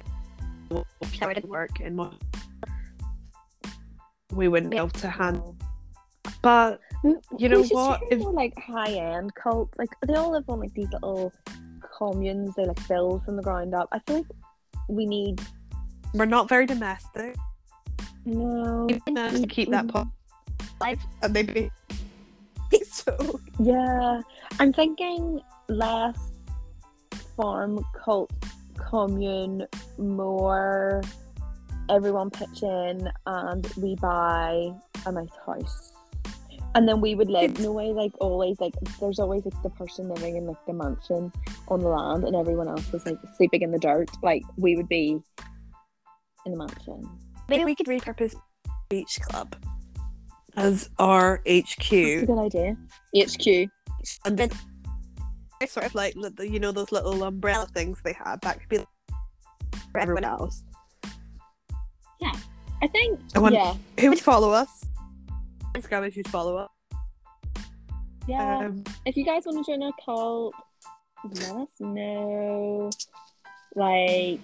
would 0.69 1.45
work 1.45 1.79
and 1.79 1.95
what 1.95 2.15
we 4.31 4.47
wouldn't 4.47 4.71
be 4.71 4.77
able 4.77 4.89
to 4.89 5.09
handle. 5.09 5.55
But 6.41 6.79
mm, 7.03 7.21
You 7.37 7.49
know 7.49 7.63
what? 7.63 8.01
If- 8.09 8.19
more 8.19 8.33
like 8.33 8.53
high 8.57 8.93
end 8.93 9.33
cults, 9.35 9.77
like 9.77 9.89
they 10.07 10.13
all 10.13 10.31
live 10.31 10.49
on 10.49 10.59
like 10.59 10.73
these 10.73 10.91
little 10.91 11.33
communes. 11.97 12.53
They 12.55 12.65
like 12.65 12.87
build 12.87 13.23
from 13.25 13.35
the 13.35 13.43
ground 13.43 13.73
up. 13.73 13.89
I 13.91 13.99
feel 13.99 14.17
like 14.17 14.27
we 14.89 15.05
need 15.05 15.41
we're 16.13 16.25
not 16.25 16.47
very 16.47 16.65
domestic. 16.65 17.35
no. 18.25 18.87
To 18.87 19.47
keep 19.47 19.69
that 19.71 19.87
pot 19.87 20.07
alive, 20.79 20.99
and 21.21 21.31
uh, 21.31 21.33
maybe 21.33 21.71
so. 22.83 23.39
Yeah, 23.59 24.21
I'm 24.59 24.73
thinking 24.73 25.41
less 25.67 26.17
farm 27.35 27.83
cult 28.03 28.31
commune, 28.77 29.65
more 29.97 31.01
everyone 31.89 32.29
pitch 32.29 32.63
in 32.63 33.09
and 33.25 33.67
we 33.77 33.95
buy 33.95 34.71
a 35.05 35.11
nice 35.11 35.27
house. 35.45 35.92
And 36.75 36.87
then 36.87 37.01
we 37.01 37.13
would 37.13 37.29
live 37.29 37.59
no 37.59 37.71
way 37.71 37.91
like 37.91 38.11
always 38.19 38.59
like 38.59 38.73
there's 38.99 39.19
always 39.19 39.45
like 39.45 39.61
the 39.61 39.69
person 39.69 40.09
living 40.09 40.37
in 40.37 40.47
like 40.47 40.65
the 40.65 40.73
mansion 40.73 41.31
on 41.67 41.79
the 41.81 41.87
land 41.87 42.23
and 42.23 42.35
everyone 42.35 42.67
else 42.67 42.91
is 42.93 43.05
like 43.05 43.17
sleeping 43.37 43.61
in 43.61 43.71
the 43.71 43.77
dirt. 43.77 44.09
Like 44.23 44.41
we 44.57 44.75
would 44.75 44.89
be 44.89 45.19
in 46.45 46.51
the 46.51 46.57
mansion. 46.57 47.07
Maybe 47.47 47.65
we 47.65 47.75
could 47.75 47.85
repurpose 47.85 48.35
Beach 48.89 49.19
Club 49.21 49.55
as 50.55 50.89
our 50.97 51.41
That's 51.45 51.75
a 51.91 52.21
HQ. 52.21 52.27
good 52.27 52.39
idea. 52.39 52.77
HQ. 53.15 53.69
And 54.25 54.37
then 54.37 54.49
I 55.61 55.65
sort 55.65 55.85
of 55.85 55.93
like 55.95 56.15
you 56.39 56.59
know 56.59 56.71
those 56.71 56.91
little 56.91 57.23
umbrella 57.23 57.67
things 57.73 57.99
they 58.03 58.13
had. 58.13 58.41
That 58.41 58.59
could 58.59 58.69
be 58.69 58.77
for 59.91 59.99
everyone 59.99 60.23
else. 60.23 60.63
Yeah, 62.19 62.33
I 62.81 62.87
think 62.87 63.19
I 63.35 63.39
want- 63.39 63.53
yeah. 63.53 63.75
Who 63.99 64.09
would 64.09 64.19
follow 64.19 64.51
us? 64.51 64.85
Instagram 65.73 66.07
if 66.07 66.17
you'd 66.17 66.27
follow 66.27 66.57
us. 66.57 66.69
Yeah. 68.27 68.59
Um, 68.59 68.83
if 69.05 69.17
you 69.17 69.25
guys 69.25 69.43
want 69.45 69.65
to 69.65 69.71
join 69.71 69.83
our 69.83 69.91
cult, 70.03 70.53
let 71.23 71.51
us 71.51 71.69
know. 71.79 72.89
Like, 73.75 74.39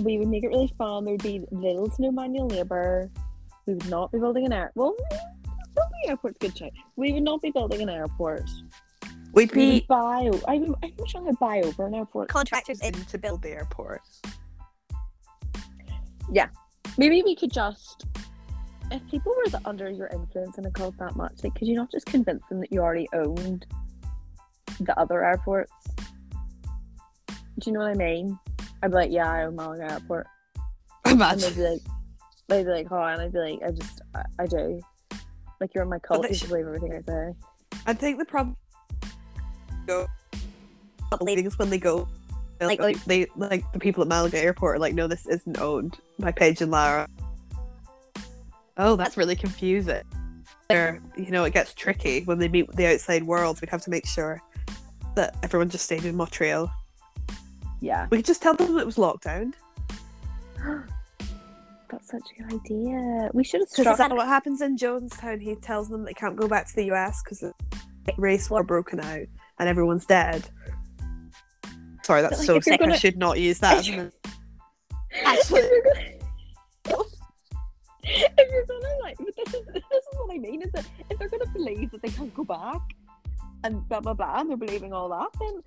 we 0.00 0.18
would 0.18 0.28
make 0.28 0.44
it 0.44 0.48
really 0.48 0.72
fun. 0.78 1.04
There 1.04 1.14
would 1.14 1.22
be 1.22 1.44
little 1.50 1.88
to 1.88 2.02
no 2.02 2.10
manual 2.10 2.48
labor. 2.48 3.10
We 3.66 3.74
would 3.74 3.88
not 3.88 4.12
be 4.12 4.18
building 4.18 4.46
an 4.46 4.52
air. 4.52 4.72
Well, 4.74 4.94
building 5.74 5.98
an 6.04 6.10
airport's 6.10 6.36
a 6.40 6.46
good 6.46 6.58
shout. 6.58 6.72
We 6.96 7.12
would 7.12 7.22
not 7.22 7.40
be 7.42 7.50
building 7.50 7.82
an 7.82 7.88
airport. 7.88 8.48
we'd 9.32 9.52
We 9.52 9.60
be 9.60 9.72
would 9.74 9.86
buy. 9.86 10.30
I 10.48 10.58
would. 10.58 10.78
I'm 10.82 10.96
not 10.98 11.08
trying 11.08 11.26
to 11.26 11.34
buy 11.34 11.60
over 11.60 11.86
an 11.86 11.94
airport. 11.94 12.28
contractors 12.28 12.80
in 12.80 12.92
to 12.92 13.18
build 13.18 13.42
the 13.42 13.50
airport. 13.50 14.02
Yeah, 16.32 16.48
maybe 16.98 17.22
we 17.22 17.36
could 17.36 17.52
just 17.52 18.06
if 18.90 19.06
people 19.10 19.32
were 19.36 19.60
under 19.64 19.90
your 19.90 20.08
influence 20.08 20.58
in 20.58 20.66
a 20.66 20.70
cult 20.70 20.96
that 20.98 21.16
much, 21.16 21.32
like, 21.42 21.54
could 21.54 21.68
you 21.68 21.74
not 21.74 21.90
just 21.90 22.06
convince 22.06 22.46
them 22.48 22.60
that 22.60 22.72
you 22.72 22.80
already 22.80 23.08
owned 23.12 23.66
the 24.80 24.98
other 24.98 25.24
airports? 25.24 25.72
Do 27.28 27.34
you 27.66 27.72
know 27.72 27.80
what 27.80 27.90
I 27.90 27.94
mean? 27.94 28.38
I'd 28.82 28.90
be 28.90 28.94
like, 28.96 29.10
yeah, 29.12 29.30
I 29.30 29.44
own 29.44 29.56
Malaga 29.56 29.92
Airport, 29.92 30.26
and 31.04 31.20
they'd 31.20 31.24
Imagine. 31.24 31.54
be 31.54 31.62
like, 31.62 31.80
they'd 32.48 32.64
be 32.64 32.70
like, 32.70 32.86
oh, 32.92 33.02
and 33.02 33.22
I'd 33.22 33.32
be 33.32 33.38
like, 33.38 33.58
I 33.66 33.70
just, 33.70 34.00
I, 34.14 34.22
I 34.40 34.46
do. 34.46 34.80
Like, 35.60 35.70
you're 35.74 35.84
in 35.84 35.90
my 35.90 35.98
cult. 36.00 36.22
You 36.22 36.28
should- 36.28 36.38
should 36.40 36.48
believe 36.48 36.66
everything 36.66 36.92
I 36.92 37.00
say. 37.10 37.34
I 37.86 37.94
think 37.94 38.18
the 38.18 38.24
problem 38.24 38.56
go 39.86 40.06
meetings 41.22 41.58
when 41.58 41.70
they 41.70 41.78
go 41.78 42.08
Like- 42.60 42.80
like 42.80 43.02
they 43.04 43.26
like 43.36 43.70
the 43.72 43.78
people 43.78 44.02
at 44.02 44.08
Malaga 44.08 44.38
Airport 44.38 44.76
are 44.76 44.78
like, 44.78 44.94
no, 44.94 45.06
this 45.06 45.26
isn't 45.26 45.58
owned 45.60 45.98
by 46.18 46.32
Paige 46.32 46.60
and 46.62 46.70
Lara. 46.72 47.08
Oh, 48.76 48.96
that's 48.96 49.16
really 49.16 49.36
confusing. 49.36 50.02
There, 50.68 51.00
you 51.16 51.30
know, 51.30 51.44
it 51.44 51.52
gets 51.52 51.74
tricky 51.74 52.22
when 52.24 52.38
they 52.38 52.48
meet 52.48 52.70
the 52.72 52.86
outside 52.86 53.22
world. 53.22 53.60
We'd 53.60 53.70
have 53.70 53.82
to 53.82 53.90
make 53.90 54.06
sure 54.06 54.40
that 55.14 55.36
everyone 55.42 55.68
just 55.70 55.84
stayed 55.84 56.04
in 56.04 56.16
Montreal. 56.16 56.72
Yeah, 57.80 58.06
We 58.10 58.18
could 58.18 58.26
just 58.26 58.42
tell 58.42 58.54
them 58.54 58.78
it 58.78 58.86
was 58.86 58.96
locked 58.98 59.24
down. 59.24 59.54
that's 61.90 62.10
such 62.10 62.22
a 62.38 62.42
good 62.42 62.54
idea. 62.54 63.30
We 63.34 63.44
should 63.44 63.60
have 63.60 63.68
struck. 63.68 63.98
that's 63.98 64.12
what 64.14 64.26
happens 64.26 64.62
in 64.62 64.76
Jonestown. 64.76 65.40
He 65.42 65.54
tells 65.56 65.88
them 65.90 66.04
they 66.04 66.14
can't 66.14 66.34
go 66.34 66.48
back 66.48 66.66
to 66.68 66.74
the 66.74 66.90
US 66.92 67.22
because 67.22 67.40
the 67.40 67.52
race 68.16 68.48
war 68.48 68.62
broken 68.64 69.00
out 69.00 69.26
and 69.58 69.68
everyone's 69.68 70.06
dead. 70.06 70.48
Sorry, 72.02 72.22
that's 72.22 72.38
like, 72.38 72.46
so 72.46 72.60
sick. 72.60 72.74
I 72.74 72.76
gonna- 72.78 72.98
should 72.98 73.18
not 73.18 73.38
use 73.38 73.58
that. 73.60 73.86
Actually, 75.24 75.68
if 78.38 78.50
you're 78.52 78.66
gonna 78.66 78.94
like, 79.02 79.16
but 79.18 79.34
this 79.36 79.54
is 79.54 79.66
this 79.66 79.82
is 79.82 80.18
what 80.18 80.34
I 80.34 80.38
mean 80.38 80.62
is 80.62 80.70
that 80.72 80.86
if 81.10 81.18
they're 81.18 81.28
gonna 81.28 81.50
believe 81.52 81.90
that 81.92 82.02
they 82.02 82.08
can't 82.10 82.34
go 82.34 82.44
back 82.44 82.80
and 83.64 83.86
blah 83.88 84.00
blah 84.00 84.14
blah, 84.14 84.40
and 84.40 84.50
they're 84.50 84.56
believing 84.56 84.92
all 84.92 85.08
that, 85.08 85.28
then 85.40 85.62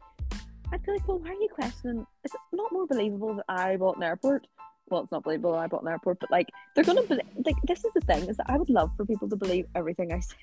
I'd 0.72 0.84
be 0.86 0.92
like, 0.94 1.08
well, 1.08 1.20
why 1.20 1.30
are 1.30 1.34
you 1.34 1.50
questioning? 1.54 2.06
It's 2.24 2.36
not 2.52 2.72
more 2.72 2.86
believable 2.88 3.36
that 3.36 3.46
I 3.50 3.78
bought 3.78 3.98
an 3.98 4.04
airport. 4.04 4.48
Well, 4.90 5.02
it's 5.04 5.12
not 5.12 5.24
believable 5.24 5.54
that 5.54 5.60
I 5.60 5.68
bought 5.68 5.82
an 5.82 5.90
airport, 5.90 6.20
but 6.20 6.32
like 6.32 6.48
they're 6.76 6.84
gonna 6.84 7.04
believe. 7.04 7.26
Like 7.46 7.56
this 7.68 7.84
is 7.84 7.94
the 7.94 8.02
thing 8.02 8.28
is 8.30 8.38
that 8.38 8.50
I 8.50 8.58
would 8.58 8.70
love 8.70 8.92
for 8.98 9.06
people 9.06 9.28
to 9.30 9.36
believe 9.36 9.66
everything 9.76 10.14
I 10.14 10.20
say. 10.32 10.36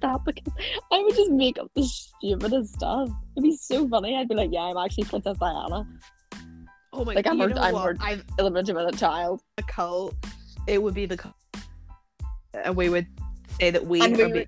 That 0.00 0.24
because 0.24 0.52
I 0.90 0.98
would 1.02 1.14
just 1.14 1.30
make 1.30 1.58
up 1.58 1.70
the 1.76 1.84
stupidest 1.84 2.74
stuff. 2.74 3.08
It'd 3.36 3.42
be 3.44 3.56
so 3.56 3.86
funny. 3.88 4.16
I'd 4.16 4.28
be 4.28 4.34
like, 4.34 4.50
yeah, 4.52 4.62
I'm 4.62 4.76
actually 4.76 5.04
Princess 5.04 5.36
Diana, 5.38 5.86
Oh 6.94 7.04
my 7.04 7.14
god. 7.14 7.16
Like, 7.16 7.26
I'm 7.28 7.36
you 7.38 7.42
her- 7.48 7.54
know 7.54 7.62
I'm 7.62 7.74
her- 7.76 7.96
I'm 8.00 8.22
illegitimate 8.38 8.98
child. 8.98 9.42
a 9.58 9.62
cult. 9.62 10.14
It 10.66 10.82
would 10.82 10.94
be 10.94 11.06
the. 11.06 11.32
And 12.54 12.76
we 12.76 12.88
would 12.88 13.06
say 13.58 13.70
that 13.70 13.84
we 13.86 14.00
And 14.00 14.16
we 14.16 14.22
are 14.22 14.26
would- 14.26 14.32
being 14.34 14.46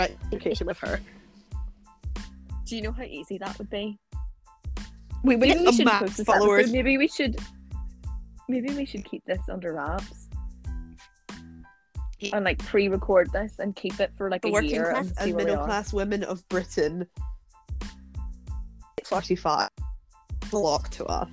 right 0.00 0.16
education 0.32 0.66
with 0.66 0.78
her. 0.78 1.00
Do 2.64 2.76
you 2.76 2.82
know 2.82 2.92
how 2.92 3.02
easy 3.02 3.38
that 3.38 3.58
would 3.58 3.68
be? 3.70 3.98
We 5.24 5.36
would 5.36 5.48
Maybe 5.48 5.64
we 5.66 5.72
should 5.72 5.84
mass 5.84 6.22
followers. 6.24 6.60
episode. 6.64 6.72
Maybe 6.72 6.98
we 6.98 7.08
should. 7.08 7.38
Maybe 8.48 8.74
we 8.74 8.84
should 8.86 9.04
keep 9.04 9.24
this 9.24 9.48
under 9.48 9.72
wraps 9.74 10.28
Yeah. 12.18 12.30
and 12.36 12.44
like 12.44 12.58
pre-record 12.58 13.30
this 13.32 13.58
and 13.58 13.74
keep 13.76 14.00
it 14.00 14.10
for 14.16 14.30
like 14.30 14.42
The 14.42 14.48
a 14.48 14.52
working 14.52 14.70
year 14.70 14.90
class 14.92 15.08
and 15.18 15.28
and 15.28 15.36
middle 15.36 15.64
class 15.64 15.92
women 15.92 16.24
of 16.24 16.46
Britain. 16.48 17.06
Forty-five. 19.04 19.68
Block 20.50 20.90
to 20.90 21.04
us. 21.06 21.30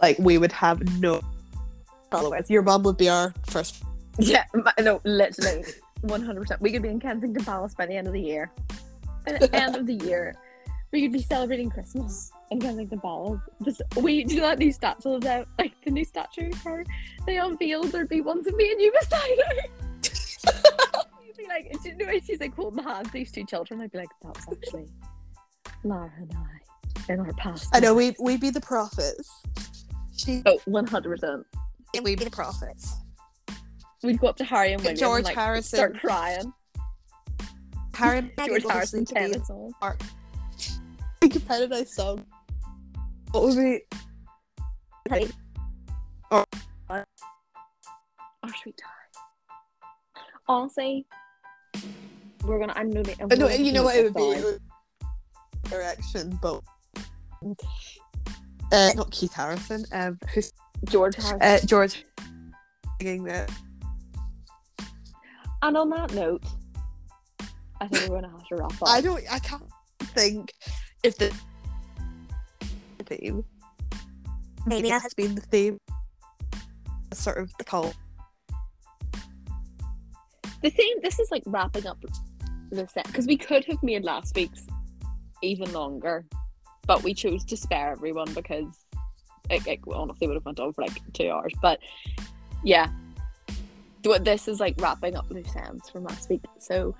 Like 0.00 0.18
we 0.18 0.38
would 0.38 0.52
have 0.52 0.80
no 1.00 1.20
followers. 2.10 2.48
Your 2.50 2.62
mum 2.62 2.82
would 2.84 2.96
be 2.96 3.08
our 3.08 3.32
first. 3.46 3.82
Yeah, 4.18 4.44
ma- 4.54 4.72
no, 4.80 5.00
literally, 5.04 5.64
one 6.02 6.22
hundred 6.22 6.42
percent. 6.42 6.60
We 6.60 6.72
could 6.72 6.82
be 6.82 6.88
in 6.88 7.00
Kensington 7.00 7.44
Palace 7.44 7.74
by 7.74 7.86
the 7.86 7.94
end 7.94 8.06
of 8.06 8.12
the 8.12 8.20
year. 8.20 8.50
At 9.26 9.40
the 9.40 9.54
end 9.54 9.76
of 9.76 9.86
the 9.86 9.94
year, 9.94 10.34
we 10.92 11.02
could 11.02 11.12
be 11.12 11.22
celebrating 11.22 11.68
Christmas 11.68 12.30
in 12.50 12.60
Kensington 12.60 13.00
Palace. 13.00 13.40
This, 13.60 13.80
we 14.00 14.24
do 14.24 14.40
that 14.40 14.58
new 14.58 14.72
statue 14.72 15.14
of 15.14 15.22
them, 15.22 15.46
like 15.58 15.74
the 15.84 15.90
new 15.90 16.04
statue 16.04 16.50
of 16.50 16.62
her. 16.62 16.84
They 17.26 17.38
unveiled 17.38 17.92
there'd 17.92 18.08
be 18.08 18.20
ones 18.20 18.46
of 18.46 18.54
me 18.56 18.70
and 18.70 18.80
you 18.80 18.92
beside 18.98 19.38
her. 19.46 19.54
You'd 21.26 21.36
be 21.36 21.46
like, 21.48 21.72
do 21.82 21.88
you 21.88 21.96
know, 21.96 22.18
she's 22.24 22.40
like 22.40 22.54
holding 22.54 22.84
hands, 22.84 23.10
these 23.10 23.32
two 23.32 23.44
children. 23.44 23.80
I'd 23.80 23.90
be 23.90 23.98
like, 23.98 24.08
that's 24.22 24.46
actually 24.48 24.86
Lara 25.84 26.10
and 26.18 26.32
I 26.36 27.12
in 27.12 27.20
our 27.20 27.32
past. 27.34 27.68
I 27.74 27.80
know 27.80 27.94
we 27.94 28.14
we 28.20 28.36
be 28.36 28.50
the 28.50 28.60
prophets. 28.60 29.30
She 30.16 30.42
Oh, 30.46 30.58
100%. 30.66 31.44
We 32.04 32.16
be 32.16 32.24
the 32.24 32.30
prophets. 32.30 32.94
We'd 34.02 34.18
go 34.20 34.28
up 34.28 34.36
to 34.36 34.44
Harry 34.44 34.72
and 34.72 34.82
Get 34.82 34.92
William 34.94 34.98
George 35.00 35.18
and, 35.20 35.24
like, 35.26 35.34
Harrison. 35.36 35.76
start 35.76 35.98
crying. 36.00 36.52
Karen 37.92 38.30
George 38.46 38.62
Harrison, 38.64 39.04
to 39.06 39.14
be 39.14 39.20
tennis 39.20 39.50
on. 39.50 39.72
a 41.22 41.28
competitive 41.28 41.88
song. 41.88 42.24
What 43.32 43.44
would 43.44 43.56
be? 43.56 43.80
Our 46.30 46.46
sweet 48.62 48.76
time. 48.76 50.22
Honestly, 50.48 51.06
we're 52.44 52.58
gonna. 52.60 52.72
I'm 52.76 52.90
gonna. 52.90 53.12
I'm 53.20 53.28
No, 53.28 53.36
gonna 53.48 53.54
you 53.56 53.72
know 53.72 53.82
what 53.82 53.96
it 53.96 54.04
would 54.04 54.14
be. 54.14 54.20
sorry. 54.20 54.36
It 54.38 54.44
would- 54.44 54.60
Direction, 55.70 56.38
but 56.40 56.62
uh, 58.70 58.92
not 58.94 59.10
Keith 59.10 59.32
Harrison. 59.32 59.84
Um, 59.90 60.16
who's 60.32 60.52
George 60.88 61.16
Harrison. 61.16 61.42
uh, 61.42 61.58
George 61.64 62.04
that? 63.00 63.50
and 65.62 65.76
on 65.76 65.90
that 65.90 66.12
note, 66.14 66.44
I 67.80 67.88
think 67.88 68.08
we're 68.08 68.20
gonna 68.20 68.30
have 68.30 68.46
to 68.48 68.56
wrap 68.56 68.82
up. 68.82 68.88
I 68.88 69.00
don't. 69.00 69.22
I 69.30 69.38
can't 69.38 69.68
think 70.14 70.52
if 71.02 71.16
the 71.18 71.32
theme 73.04 73.44
Maybe 74.66 74.88
that 74.88 75.02
has 75.02 75.14
been 75.14 75.36
the 75.36 75.40
theme. 75.42 75.78
Sort 77.14 77.38
of 77.38 77.52
the 77.56 77.64
cult. 77.64 77.94
The 80.62 80.70
theme. 80.70 80.98
This 81.02 81.20
is 81.20 81.30
like 81.30 81.44
wrapping 81.46 81.86
up 81.86 82.04
the 82.70 82.86
set 82.88 83.06
because 83.06 83.26
we 83.26 83.36
could 83.36 83.64
have 83.66 83.80
made 83.82 84.04
last 84.04 84.34
week's 84.34 84.66
even 85.40 85.72
longer, 85.72 86.26
but 86.86 87.04
we 87.04 87.14
chose 87.14 87.44
to 87.44 87.56
spare 87.56 87.92
everyone 87.92 88.32
because 88.34 88.85
it, 89.50 89.66
it 89.66 89.80
honestly 89.92 90.26
would 90.26 90.34
have 90.34 90.44
went 90.44 90.60
on 90.60 90.72
for 90.72 90.82
like 90.82 91.00
two 91.12 91.30
hours. 91.30 91.52
But 91.60 91.80
yeah, 92.64 92.90
Th- 94.02 94.22
this 94.22 94.46
is 94.46 94.60
like 94.60 94.80
wrapping 94.80 95.16
up 95.16 95.28
loose 95.30 95.54
ends 95.56 95.90
from 95.90 96.04
last 96.04 96.28
week. 96.30 96.44
So 96.58 96.94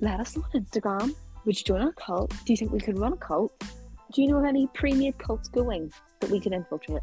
let 0.00 0.20
us 0.20 0.36
know 0.36 0.44
on 0.54 0.64
Instagram. 0.64 1.14
Would 1.44 1.58
you 1.58 1.64
join 1.64 1.80
our 1.80 1.92
cult? 1.92 2.30
Do 2.44 2.52
you 2.52 2.56
think 2.56 2.72
we 2.72 2.80
could 2.80 2.98
run 2.98 3.12
a 3.12 3.16
cult? 3.16 3.52
Do 4.12 4.22
you 4.22 4.28
know 4.28 4.38
of 4.38 4.44
any 4.44 4.66
pre-made 4.68 5.16
cults 5.18 5.48
going 5.48 5.92
that 6.20 6.30
we 6.30 6.40
could 6.40 6.52
infiltrate? 6.52 7.02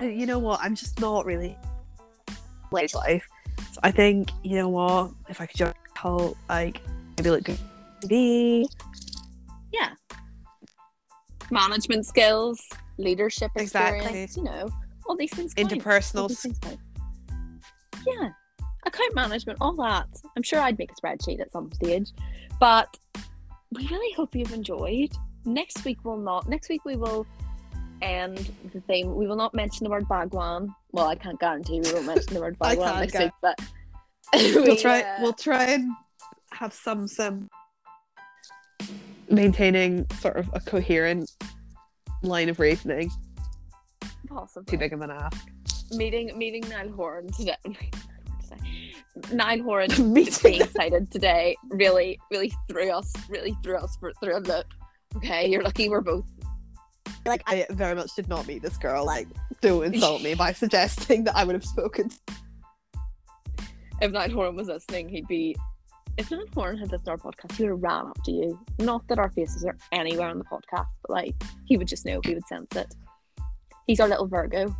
You 0.00 0.24
know 0.24 0.38
what? 0.38 0.60
I'm 0.62 0.74
just 0.74 0.98
not 1.00 1.26
really 1.26 1.58
like 2.72 2.94
life. 2.94 3.28
So 3.72 3.80
I 3.82 3.90
think 3.90 4.30
you 4.42 4.56
know 4.56 4.68
what? 4.68 5.10
If 5.28 5.40
I 5.40 5.46
could 5.46 5.56
join 5.56 5.68
a 5.70 5.98
cult, 5.98 6.38
like 6.48 6.80
maybe 7.18 7.30
like 7.30 7.50
TV. 8.02 8.64
Management 11.50 12.06
skills, 12.06 12.60
leadership 12.98 13.50
Exactly. 13.56 13.98
experience, 14.00 14.36
you 14.36 14.44
know, 14.44 14.68
all 15.06 15.16
these 15.16 15.32
things. 15.32 15.54
interpersonal 15.54 16.28
these 16.28 16.40
things 16.40 16.58
count. 16.60 16.78
Yeah. 18.06 18.28
Account 18.86 19.14
management, 19.14 19.58
all 19.60 19.74
that. 19.76 20.06
I'm 20.36 20.42
sure 20.42 20.60
I'd 20.60 20.78
make 20.78 20.90
a 20.90 20.94
spreadsheet 20.94 21.40
at 21.40 21.52
some 21.52 21.70
stage. 21.72 22.12
But 22.58 22.96
we 23.72 23.86
really 23.88 24.12
hope 24.14 24.34
you've 24.34 24.52
enjoyed. 24.52 25.12
Next 25.44 25.84
week 25.84 25.98
we'll 26.04 26.16
not. 26.16 26.48
Next 26.48 26.68
week 26.68 26.84
we 26.84 26.96
will 26.96 27.26
end 28.02 28.52
the 28.72 28.80
theme. 28.82 29.14
We 29.14 29.26
will 29.26 29.36
not 29.36 29.54
mention 29.54 29.84
the 29.84 29.90
word 29.90 30.08
Bhagwan. 30.08 30.74
Well, 30.92 31.06
I 31.06 31.14
can't 31.14 31.38
guarantee 31.38 31.80
we 31.80 31.92
won't 31.92 32.06
mention 32.06 32.34
the 32.34 32.40
word 32.40 32.58
Bhagwan 32.60 33.00
next 33.00 33.12
gu- 33.12 33.24
week, 33.24 33.32
but 33.42 33.58
we'll 34.34 34.64
we, 34.64 34.76
try 34.76 35.02
uh, 35.02 35.18
we'll 35.20 35.32
try 35.32 35.64
and 35.64 35.90
have 36.52 36.72
some 36.72 37.06
some 37.06 37.48
maintaining 39.30 40.06
sort 40.18 40.36
of 40.36 40.50
a 40.54 40.60
coherent 40.60 41.30
line 42.22 42.48
of 42.48 42.58
reasoning 42.60 43.10
possibly. 44.28 44.70
too 44.72 44.78
big 44.78 44.92
of 44.92 45.00
an 45.00 45.10
ask 45.10 45.48
meeting 45.92 46.36
meeting 46.36 46.62
Niall 46.68 46.90
Horan 46.90 47.30
today. 47.32 47.56
Niall 49.32 49.62
Horan 49.62 49.90
Meeting- 50.12 50.34
being 50.42 50.62
excited 50.62 51.10
today 51.10 51.56
really 51.70 52.18
really 52.30 52.52
threw 52.68 52.90
us 52.90 53.12
really 53.28 53.56
threw 53.62 53.76
us 53.76 53.96
for 53.98 54.12
through 54.22 54.36
a 54.36 54.40
loop. 54.40 54.66
Okay, 55.16 55.48
you're 55.48 55.62
lucky 55.62 55.88
we're 55.88 56.00
both. 56.00 56.26
like 57.26 57.42
I, 57.46 57.66
i 57.68 57.72
very 57.72 57.94
much 57.96 58.14
did 58.14 58.28
not 58.28 58.46
meet 58.46 58.62
this 58.62 58.76
girl 58.76 59.04
like 59.04 59.26
don't 59.60 59.84
insult 59.94 60.22
me 60.22 60.34
by 60.34 60.52
suggesting 60.52 61.24
that 61.24 61.36
i 61.36 61.44
would 61.44 61.54
have 61.54 61.64
spoken 61.64 62.08
to 62.10 62.16
If 64.00 64.12
Niall 64.12 64.30
Horan 64.30 64.56
was 64.56 64.68
listening, 64.68 65.08
he'd 65.10 65.28
be. 65.28 65.54
If 66.18 66.30
Niall 66.30 66.44
Horan 66.54 66.76
had 66.78 66.90
listened 66.92 67.06
to 67.06 67.10
our 67.12 67.16
podcast, 67.18 67.52
he 67.56 67.62
would 67.64 67.70
have 67.70 67.82
ran 67.82 68.06
up 68.06 68.22
to 68.24 68.30
you. 68.32 68.58
Not 68.78 69.06
that 69.08 69.18
our 69.18 69.30
faces 69.30 69.64
are 69.64 69.76
anywhere 69.92 70.28
on 70.28 70.38
the 70.38 70.44
podcast, 70.44 70.86
but 71.02 71.10
like 71.10 71.34
he 71.64 71.76
would 71.76 71.88
just 71.88 72.04
know. 72.04 72.20
He 72.24 72.34
would 72.34 72.46
sense 72.46 72.74
it. 72.76 72.94
He's 73.86 74.00
our 74.00 74.08
little 74.08 74.26
Virgo. 74.26 74.74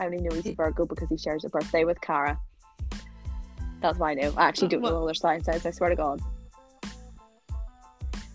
I 0.00 0.04
only 0.06 0.18
know 0.20 0.34
he's 0.34 0.46
a 0.46 0.54
Virgo 0.54 0.86
because 0.86 1.08
he 1.08 1.16
shares 1.16 1.44
a 1.44 1.48
birthday 1.48 1.84
with 1.84 2.00
Cara. 2.00 2.38
That's 3.80 3.98
why 3.98 4.10
I 4.10 4.14
know. 4.14 4.32
I 4.36 4.46
actually 4.46 4.66
uh, 4.66 4.70
don't 4.70 4.82
know 4.82 4.96
all 4.96 5.06
their 5.06 5.14
sign 5.14 5.42
signs. 5.42 5.64
I 5.64 5.70
swear 5.70 5.90
to 5.90 5.96
God. 5.96 6.20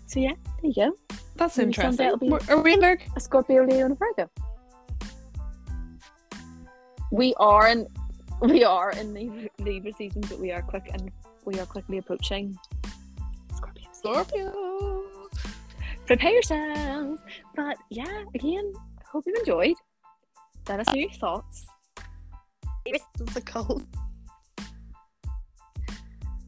So 0.06 0.20
yeah, 0.20 0.32
there 0.62 0.70
you 0.70 0.74
go. 0.74 0.92
That's 1.36 1.58
interesting. 1.58 2.18
be- 2.18 2.28
We're- 2.30 2.62
we 2.62 2.74
in 2.74 2.80
Virgo? 2.80 3.04
A 3.16 3.20
Scorpio, 3.20 3.64
Leo, 3.66 3.86
and 3.86 3.92
a 3.92 3.96
Virgo. 3.96 4.30
We 7.10 7.34
are 7.38 7.68
in, 7.68 7.86
we 8.40 8.64
are 8.64 8.90
in 8.92 9.14
the 9.14 9.48
Libra 9.58 9.92
seasons, 9.92 10.28
but 10.28 10.38
we 10.38 10.50
are 10.52 10.62
quick 10.62 10.90
and 10.92 11.10
we 11.44 11.58
are 11.60 11.66
quickly 11.66 11.98
approaching 11.98 12.56
Scorpio. 13.54 13.84
Scorpio. 13.92 15.04
prepare 16.06 16.32
yourselves. 16.32 17.22
But 17.54 17.76
yeah, 17.90 18.24
again, 18.34 18.72
hope 19.10 19.24
you've 19.26 19.38
enjoyed. 19.38 19.76
Let 20.68 20.80
us 20.80 20.86
know 20.88 20.94
your 20.94 21.10
thoughts. 21.10 21.66
It's 22.86 23.36
a 23.36 23.40
cold. 23.40 23.86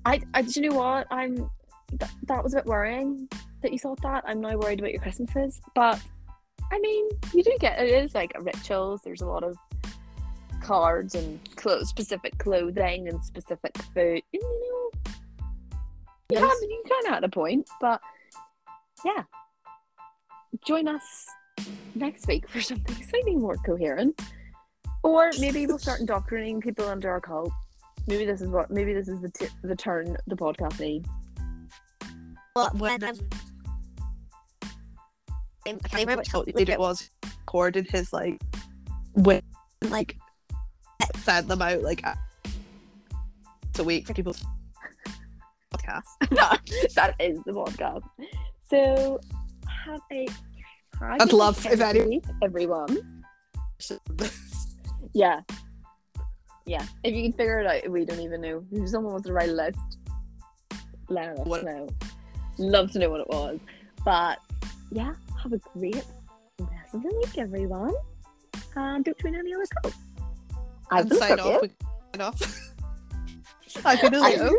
I, 0.05 0.21
I, 0.35 0.43
do 0.43 0.61
you 0.61 0.71
know 0.71 0.77
what? 0.77 1.07
I'm. 1.11 1.51
Th- 1.99 2.11
that 2.29 2.43
was 2.43 2.55
a 2.55 2.59
bit 2.59 2.67
worrying 2.67 3.29
that 3.63 3.73
you 3.73 3.79
thought 3.79 4.01
that. 4.03 4.25
I'm 4.27 4.41
now 4.41 4.57
worried 4.57 4.81
about 4.81 4.93
your 4.93 5.01
Christmases, 5.01 5.61
but 5.75 6.01
I 6.73 6.79
mean, 6.79 7.09
you 7.33 7.43
do 7.43 7.57
get 7.61 7.81
it 7.81 7.89
is 7.89 8.15
like 8.15 8.33
rituals. 8.41 9.01
There's 9.05 9.23
a 9.23 9.27
lot 9.27 9.45
of 9.45 9.57
cards 10.61 11.15
and 11.15 11.39
clothes, 11.57 11.89
specific 11.89 12.37
clothing 12.39 13.09
and 13.09 13.23
specific 13.25 13.77
food. 13.95 14.23
You 14.33 14.41
know, 14.41 14.76
you, 16.31 16.39
Yes. 16.39 16.43
have, 16.43 16.59
you 16.63 16.83
kind 16.89 17.07
of 17.07 17.13
had 17.15 17.25
a 17.25 17.29
point, 17.29 17.69
but 17.81 18.01
yeah. 19.05 19.23
Join 20.67 20.89
us 20.89 21.27
next 21.95 22.27
week 22.27 22.49
for 22.49 22.61
something 22.61 22.95
slightly 23.03 23.37
more 23.37 23.57
coherent, 23.57 24.21
or 25.03 25.31
maybe 25.39 25.67
we'll 25.67 25.79
start 25.79 26.01
indoctrinating 26.01 26.61
people 26.61 26.87
under 26.89 27.11
our 27.11 27.21
cult. 27.21 27.51
Maybe 28.07 28.25
this 28.25 28.41
is 28.41 28.49
what. 28.49 28.71
Maybe 28.71 28.95
this 28.95 29.09
is 29.09 29.21
the 29.21 29.29
t- 29.31 29.49
the 29.63 29.77
turn 29.77 30.17
the 30.27 30.37
podcast 30.37 30.81
needs. 30.81 31.09
Well, 32.55 32.71
when 32.79 33.05
um, 33.05 33.17
I 35.67 35.73
can't 35.73 35.93
remember 35.93 36.17
which 36.19 36.29
How 36.29 36.39
company 36.39 36.53
late 36.55 36.69
it 36.71 36.79
was 36.79 37.11
recorded 37.25 37.89
his 37.91 38.13
like 38.13 38.41
when 39.15 39.43
like 39.89 40.17
send 41.17 41.49
them 41.49 41.61
out 41.63 41.83
like 41.83 42.03
a 42.05 42.17
a 43.79 43.85
week 43.85 44.07
for 44.07 44.15
people's 44.15 44.43
podcast. 45.77 46.03
that, 46.31 46.61
that 46.95 47.15
is 47.21 47.39
the 47.47 47.53
podcast. 47.53 48.03
So 48.71 49.21
have 49.85 50.01
a 50.13 50.27
I'd 51.01 51.33
love 51.33 51.65
if 51.67 51.81
any- 51.81 52.23
everyone. 52.43 53.23
Yeah. 55.13 55.41
Yeah. 56.67 56.85
If 57.05 57.15
you 57.15 57.23
can 57.23 57.33
figure 57.33 57.61
it 57.61 57.67
out, 57.67 57.91
we 57.91 58.05
don't 58.05 58.21
even 58.21 58.43
know. 58.43 58.63
If 58.73 58.89
someone 58.91 59.13
wants 59.13 59.27
to 59.29 59.33
write 59.33 59.49
a 59.49 59.53
list, 59.53 59.79
let 61.09 61.31
us 61.31 61.39
What- 61.47 61.65
know. 61.65 61.89
Love 62.59 62.91
to 62.93 62.99
know 62.99 63.09
what 63.11 63.21
it 63.21 63.29
was. 63.29 63.59
But 64.05 64.39
yeah, 64.91 65.15
have 65.43 65.53
a 65.53 65.59
great 65.79 66.05
rest 66.59 66.95
of 66.95 67.03
the 67.03 67.15
week, 67.17 67.39
everyone. 67.39 67.95
And 68.75 69.05
don't 69.05 69.19
join 69.19 69.35
any 69.35 69.55
other 69.55 69.65
cult. 69.83 69.95
I've 70.91 71.09
been 71.09 71.19
sign 71.19 71.41
off. 71.41 71.61
Sign 72.15 72.21
off. 72.21 72.71
I've 73.85 74.01
been 74.01 74.21
Leo. 74.21 74.53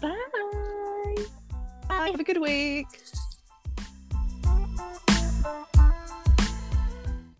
Bye. 0.00 1.24
Bye. 1.88 2.10
Have 2.10 2.20
a 2.20 2.24
good 2.24 2.40
week. 2.40 2.86